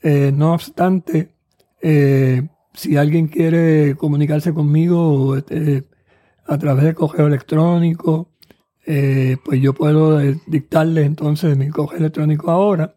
Eh, 0.01 0.32
no 0.34 0.53
obstante, 0.53 1.34
eh, 1.82 2.47
si 2.73 2.95
alguien 2.95 3.28
quiere 3.28 3.95
comunicarse 3.97 4.53
conmigo 4.53 5.36
eh, 5.49 5.84
a 6.45 6.57
través 6.57 6.86
de 6.86 6.93
correo 6.93 7.28
electrónico, 7.28 8.30
eh, 8.86 9.36
pues 9.43 9.59
yo 9.59 9.73
puedo 9.73 10.19
dictarle 10.47 11.03
entonces 11.03 11.57
mi 11.57 11.67
correo 11.67 11.99
electrónico 11.99 12.49
ahora. 12.49 12.96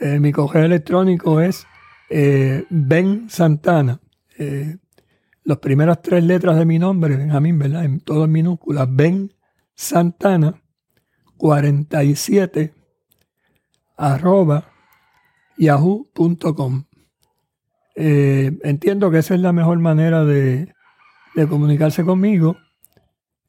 Mi 0.00 0.32
correo 0.32 0.64
electrónico 0.64 1.40
es 1.40 1.66
Ben 2.08 3.28
Santana. 3.28 4.00
las 5.44 5.58
primeras 5.58 6.02
tres 6.02 6.24
letras 6.24 6.56
de 6.56 6.64
mi 6.64 6.78
nombre, 6.78 7.16
Benjamín, 7.16 7.58
¿verdad? 7.58 7.84
En 7.84 8.00
todo 8.00 8.24
en 8.24 8.32
minúsculas. 8.32 8.88
Ben 8.90 9.32
Santana 9.74 10.60
47 11.38 12.74
arroba 13.96 14.70
yahoo.com. 15.56 16.84
Eh, 17.94 18.58
entiendo 18.62 19.10
que 19.10 19.18
esa 19.18 19.34
es 19.34 19.40
la 19.40 19.52
mejor 19.52 19.78
manera 19.78 20.24
de, 20.24 20.74
comunicarse 21.48 22.04
conmigo. 22.04 22.56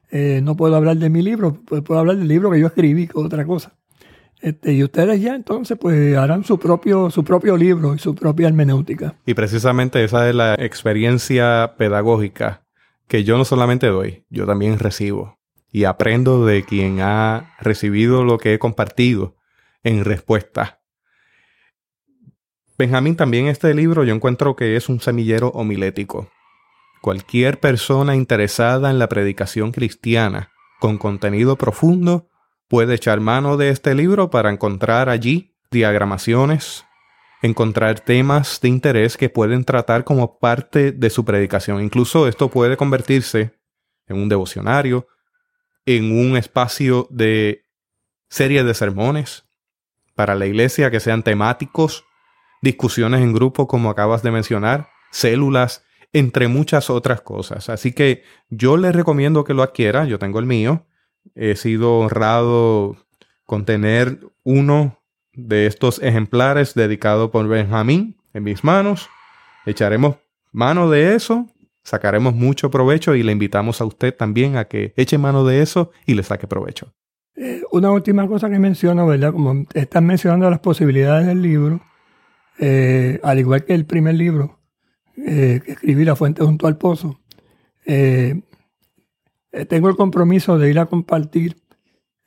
Eh, 0.10 0.42
no 0.44 0.56
puedo 0.56 0.76
hablar 0.76 0.98
de 0.98 1.10
mi 1.10 1.22
libro, 1.22 1.62
puedo 1.66 2.00
hablar 2.00 2.18
del 2.18 2.28
libro 2.28 2.52
que 2.52 2.60
yo 2.60 2.68
escribí, 2.68 3.08
que 3.08 3.18
otra 3.18 3.46
cosa. 3.46 3.74
Este, 4.42 4.74
y 4.74 4.84
ustedes 4.84 5.20
ya 5.20 5.36
entonces 5.36 5.78
pues 5.80 6.16
harán 6.16 6.44
su 6.44 6.60
propio, 6.60 7.10
su 7.10 7.24
propio 7.24 7.58
libro 7.58 7.96
y 7.96 8.00
su 8.00 8.14
propia 8.14 8.48
hermenéutica. 8.48 9.16
Y 9.26 9.34
precisamente 9.34 10.04
esa 10.04 10.30
es 10.30 10.36
la 10.36 10.54
experiencia 10.56 11.74
pedagógica 11.78 12.64
que 13.08 13.24
yo 13.24 13.38
no 13.38 13.46
solamente 13.46 13.88
doy, 13.88 14.26
yo 14.30 14.46
también 14.46 14.80
recibo. 14.80 15.38
Y 15.72 15.86
aprendo 15.86 16.46
de 16.46 16.64
quien 16.64 17.02
ha 17.02 17.56
recibido 17.60 18.24
lo 18.24 18.38
que 18.38 18.54
he 18.54 18.60
compartido 18.60 19.36
en 19.84 20.06
respuesta. 20.06 20.82
Benjamín, 22.78 23.16
también 23.16 23.48
este 23.48 23.74
libro 23.74 24.04
yo 24.04 24.14
encuentro 24.14 24.56
que 24.56 24.76
es 24.76 24.88
un 24.88 25.00
semillero 25.00 25.50
homilético. 25.50 26.30
Cualquier 27.02 27.60
persona 27.60 28.16
interesada 28.16 28.90
en 28.90 29.00
la 29.00 29.08
predicación 29.08 29.72
cristiana 29.72 30.52
con 30.80 30.98
contenido 30.98 31.58
profundo 31.58 32.30
puede 32.68 32.96
echar 32.96 33.20
mano 33.20 33.58
de 33.58 33.70
este 33.70 33.96
libro 33.96 34.30
para 34.30 34.52
encontrar 34.52 35.10
allí 35.10 35.56
diagramaciones, 35.72 36.86
encontrar 37.42 38.00
temas 38.00 38.60
de 38.62 38.70
interés 38.70 39.18
que 39.18 39.30
pueden 39.30 39.64
tratar 39.64 40.04
como 40.04 40.40
parte 40.40 40.92
de 40.92 41.10
su 41.10 41.26
predicación. 41.26 41.82
Incluso 41.82 42.28
esto 42.28 42.50
puede 42.50 42.78
convertirse 42.78 43.54
en 44.08 44.18
un 44.18 44.30
devocionario, 44.30 45.08
en 45.86 46.12
un 46.12 46.38
espacio 46.38 47.08
de 47.10 47.66
serie 48.30 48.64
de 48.64 48.74
sermones 48.74 49.46
para 50.16 50.36
la 50.36 50.46
iglesia 50.46 50.92
que 50.92 51.00
sean 51.00 51.24
temáticos, 51.24 52.06
discusiones 52.62 53.22
en 53.22 53.34
grupo 53.34 53.68
como 53.68 53.90
acabas 53.90 54.24
de 54.24 54.32
mencionar, 54.32 54.90
células, 55.12 55.86
entre 56.14 56.48
muchas 56.48 56.90
otras 56.90 57.22
cosas. 57.22 57.70
Así 57.70 57.92
que 57.92 58.24
yo 58.50 58.78
le 58.78 58.92
recomiendo 58.92 59.44
que 59.44 59.54
lo 59.54 59.64
adquiera, 59.64 60.06
yo 60.06 60.20
tengo 60.20 60.40
el 60.40 60.46
mío, 60.46 60.86
he 61.36 61.56
sido 61.56 62.00
honrado 62.00 62.98
con 63.46 63.66
tener 63.66 64.20
uno 64.44 65.00
de 65.34 65.68
estos 65.68 66.02
ejemplares 66.02 66.74
dedicado 66.74 67.32
por 67.32 67.48
Benjamín 67.48 68.18
en 68.34 68.44
mis 68.44 68.64
manos. 68.64 69.10
Echaremos 69.66 70.18
mano 70.52 70.90
de 70.90 71.16
eso, 71.16 71.48
sacaremos 71.84 72.34
mucho 72.34 72.72
provecho 72.72 73.16
y 73.16 73.24
le 73.24 73.32
invitamos 73.32 73.82
a 73.82 73.86
usted 73.86 74.16
también 74.16 74.58
a 74.58 74.66
que 74.66 74.94
eche 74.98 75.18
mano 75.18 75.46
de 75.46 75.62
eso 75.62 75.92
y 76.06 76.16
le 76.16 76.24
saque 76.24 76.48
provecho. 76.48 76.94
Eh, 77.36 77.62
una 77.72 77.92
última 77.92 78.28
cosa 78.28 78.50
que 78.50 78.58
menciono, 78.58 79.06
¿verdad? 79.06 79.32
Como 79.32 79.66
están 79.74 80.06
mencionando 80.06 80.50
las 80.50 80.60
posibilidades 80.60 81.28
del 81.28 81.42
libro, 81.42 81.82
eh, 82.58 83.20
al 83.24 83.38
igual 83.38 83.64
que 83.64 83.76
el 83.76 83.86
primer 83.86 84.16
libro 84.16 84.57
eh, 85.18 85.62
escribí, 85.66 86.06
La 86.06 86.16
Fuente 86.16 86.44
junto 86.44 86.68
al 86.68 86.78
Pozo, 86.78 87.20
tengo 87.86 89.90
el 89.90 89.96
compromiso 89.96 90.60
de 90.60 90.70
ir 90.70 90.78
a 90.78 90.88
compartir 90.88 91.56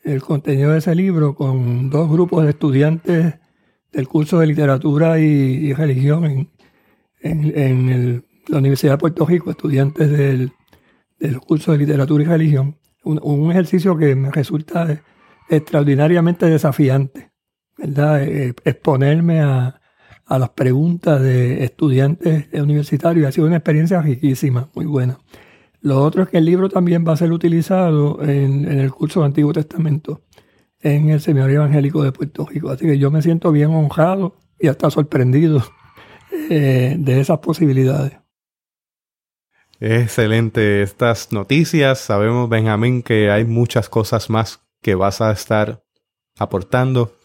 el 0.03 0.23
contenido 0.23 0.73
de 0.73 0.79
ese 0.79 0.95
libro 0.95 1.35
con 1.35 1.91
dos 1.91 2.11
grupos 2.11 2.45
de 2.45 2.51
estudiantes 2.51 3.35
del 3.93 4.09
curso 4.09 4.39
de 4.39 4.47
literatura 4.47 5.19
y, 5.19 5.73
religión 5.73 6.49
en, 7.21 8.25
la 8.49 8.59
Universidad 8.59 8.95
de 8.95 8.99
Puerto 8.99 9.27
Rico, 9.27 9.51
estudiantes 9.51 10.11
del, 10.11 10.53
curso 11.47 11.73
de 11.73 11.79
literatura 11.79 12.25
y 12.25 12.27
religión. 12.27 12.77
Un, 13.05 13.51
ejercicio 13.51 13.97
que 13.97 14.15
me 14.15 14.31
resulta 14.31 15.03
extraordinariamente 15.49 16.47
desafiante, 16.47 17.31
¿verdad? 17.77 18.23
Eh, 18.23 18.55
exponerme 18.65 19.41
a, 19.41 19.80
a 20.31 20.39
las 20.39 20.51
preguntas 20.51 21.21
de 21.21 21.65
estudiantes 21.65 22.47
universitarios 22.53 23.27
ha 23.27 23.33
sido 23.33 23.49
una 23.49 23.57
experiencia 23.57 24.01
riquísima, 24.01 24.69
muy 24.75 24.87
buena. 24.87 25.19
Lo 25.81 26.01
otro 26.01 26.23
es 26.23 26.29
que 26.29 26.39
el 26.39 26.45
libro 26.45 26.69
también 26.69 27.05
va 27.07 27.15
a 27.15 27.17
ser 27.17 27.33
utilizado 27.33 28.23
en, 28.23 28.65
el 28.67 28.93
curso 28.93 29.21
del 29.21 29.27
Antiguo 29.27 29.53
Testamento 29.53 30.23
en 30.79 31.11
el 31.11 31.21
Seminario 31.21 31.57
Evangélico 31.57 32.05
de 32.05 32.13
Puerto 32.13 32.47
Rico. 32.47 32.71
Así 32.71 32.87
que 32.87 32.97
yo 32.97 33.11
me 33.11 33.23
siento 33.23 33.51
bien 33.51 33.71
honrado 33.71 34.37
y 34.57 34.69
hasta 34.69 34.89
sorprendido 34.89 35.65
eh, 36.49 36.95
de 36.97 37.21
esas 37.21 37.41
posibilidades. 37.41 38.13
Excelente 39.81 40.83
estas 40.83 41.33
noticias. 41.33 41.99
Sabemos, 41.99 42.49
Benjamín, 42.49 43.03
que 43.03 43.33
hay 43.33 43.45
muchas 43.45 43.89
cosas 43.89 44.31
más 44.31 44.61
que 44.81 44.95
vas 44.95 45.21
a 45.21 45.33
estar 45.33 45.83
aportando. 46.39 47.17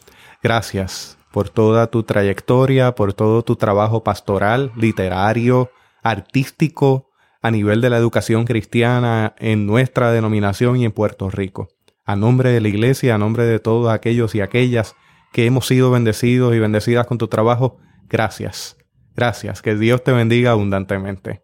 Gracias 0.42 1.20
por 1.36 1.50
toda 1.50 1.88
tu 1.88 2.04
trayectoria, 2.04 2.96
por 2.96 3.12
todo 3.12 3.44
tu 3.44 3.58
trabajo 3.58 4.06
pastoral, 4.06 4.72
literario, 4.78 5.70
artístico 6.02 7.10
a 7.42 7.52
nivel 7.52 7.82
de 7.82 7.90
la 7.90 7.98
educación 7.98 8.46
cristiana 8.46 9.36
en 9.38 9.68
nuestra 9.68 10.14
denominación 10.14 10.78
y 10.78 10.86
en 10.86 10.94
Puerto 10.94 11.30
Rico. 11.30 11.68
A 12.06 12.16
nombre 12.16 12.52
de 12.52 12.62
la 12.62 12.70
iglesia, 12.70 13.16
a 13.16 13.18
nombre 13.18 13.44
de 13.44 13.60
todos 13.60 13.92
aquellos 13.92 14.34
y 14.34 14.40
aquellas 14.40 14.96
que 15.34 15.46
hemos 15.46 15.68
sido 15.68 15.92
bendecidos 15.92 16.56
y 16.56 16.60
bendecidas 16.60 17.06
con 17.06 17.18
tu 17.18 17.28
trabajo, 17.28 17.80
gracias. 18.08 18.78
Gracias. 19.14 19.62
Que 19.62 19.76
Dios 19.76 20.06
te 20.06 20.14
bendiga 20.14 20.52
abundantemente. 20.52 21.42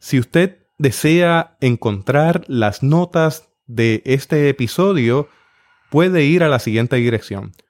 Si 0.00 0.18
usted 0.18 0.66
desea 0.78 1.56
encontrar 1.60 2.42
las 2.48 2.82
notas 2.82 3.50
de 3.68 4.02
este 4.04 4.48
episodio, 4.48 5.28
puede 5.90 6.24
ir 6.24 6.42
a 6.42 6.48
la 6.48 6.58
siguiente 6.58 6.96
dirección 6.96 7.52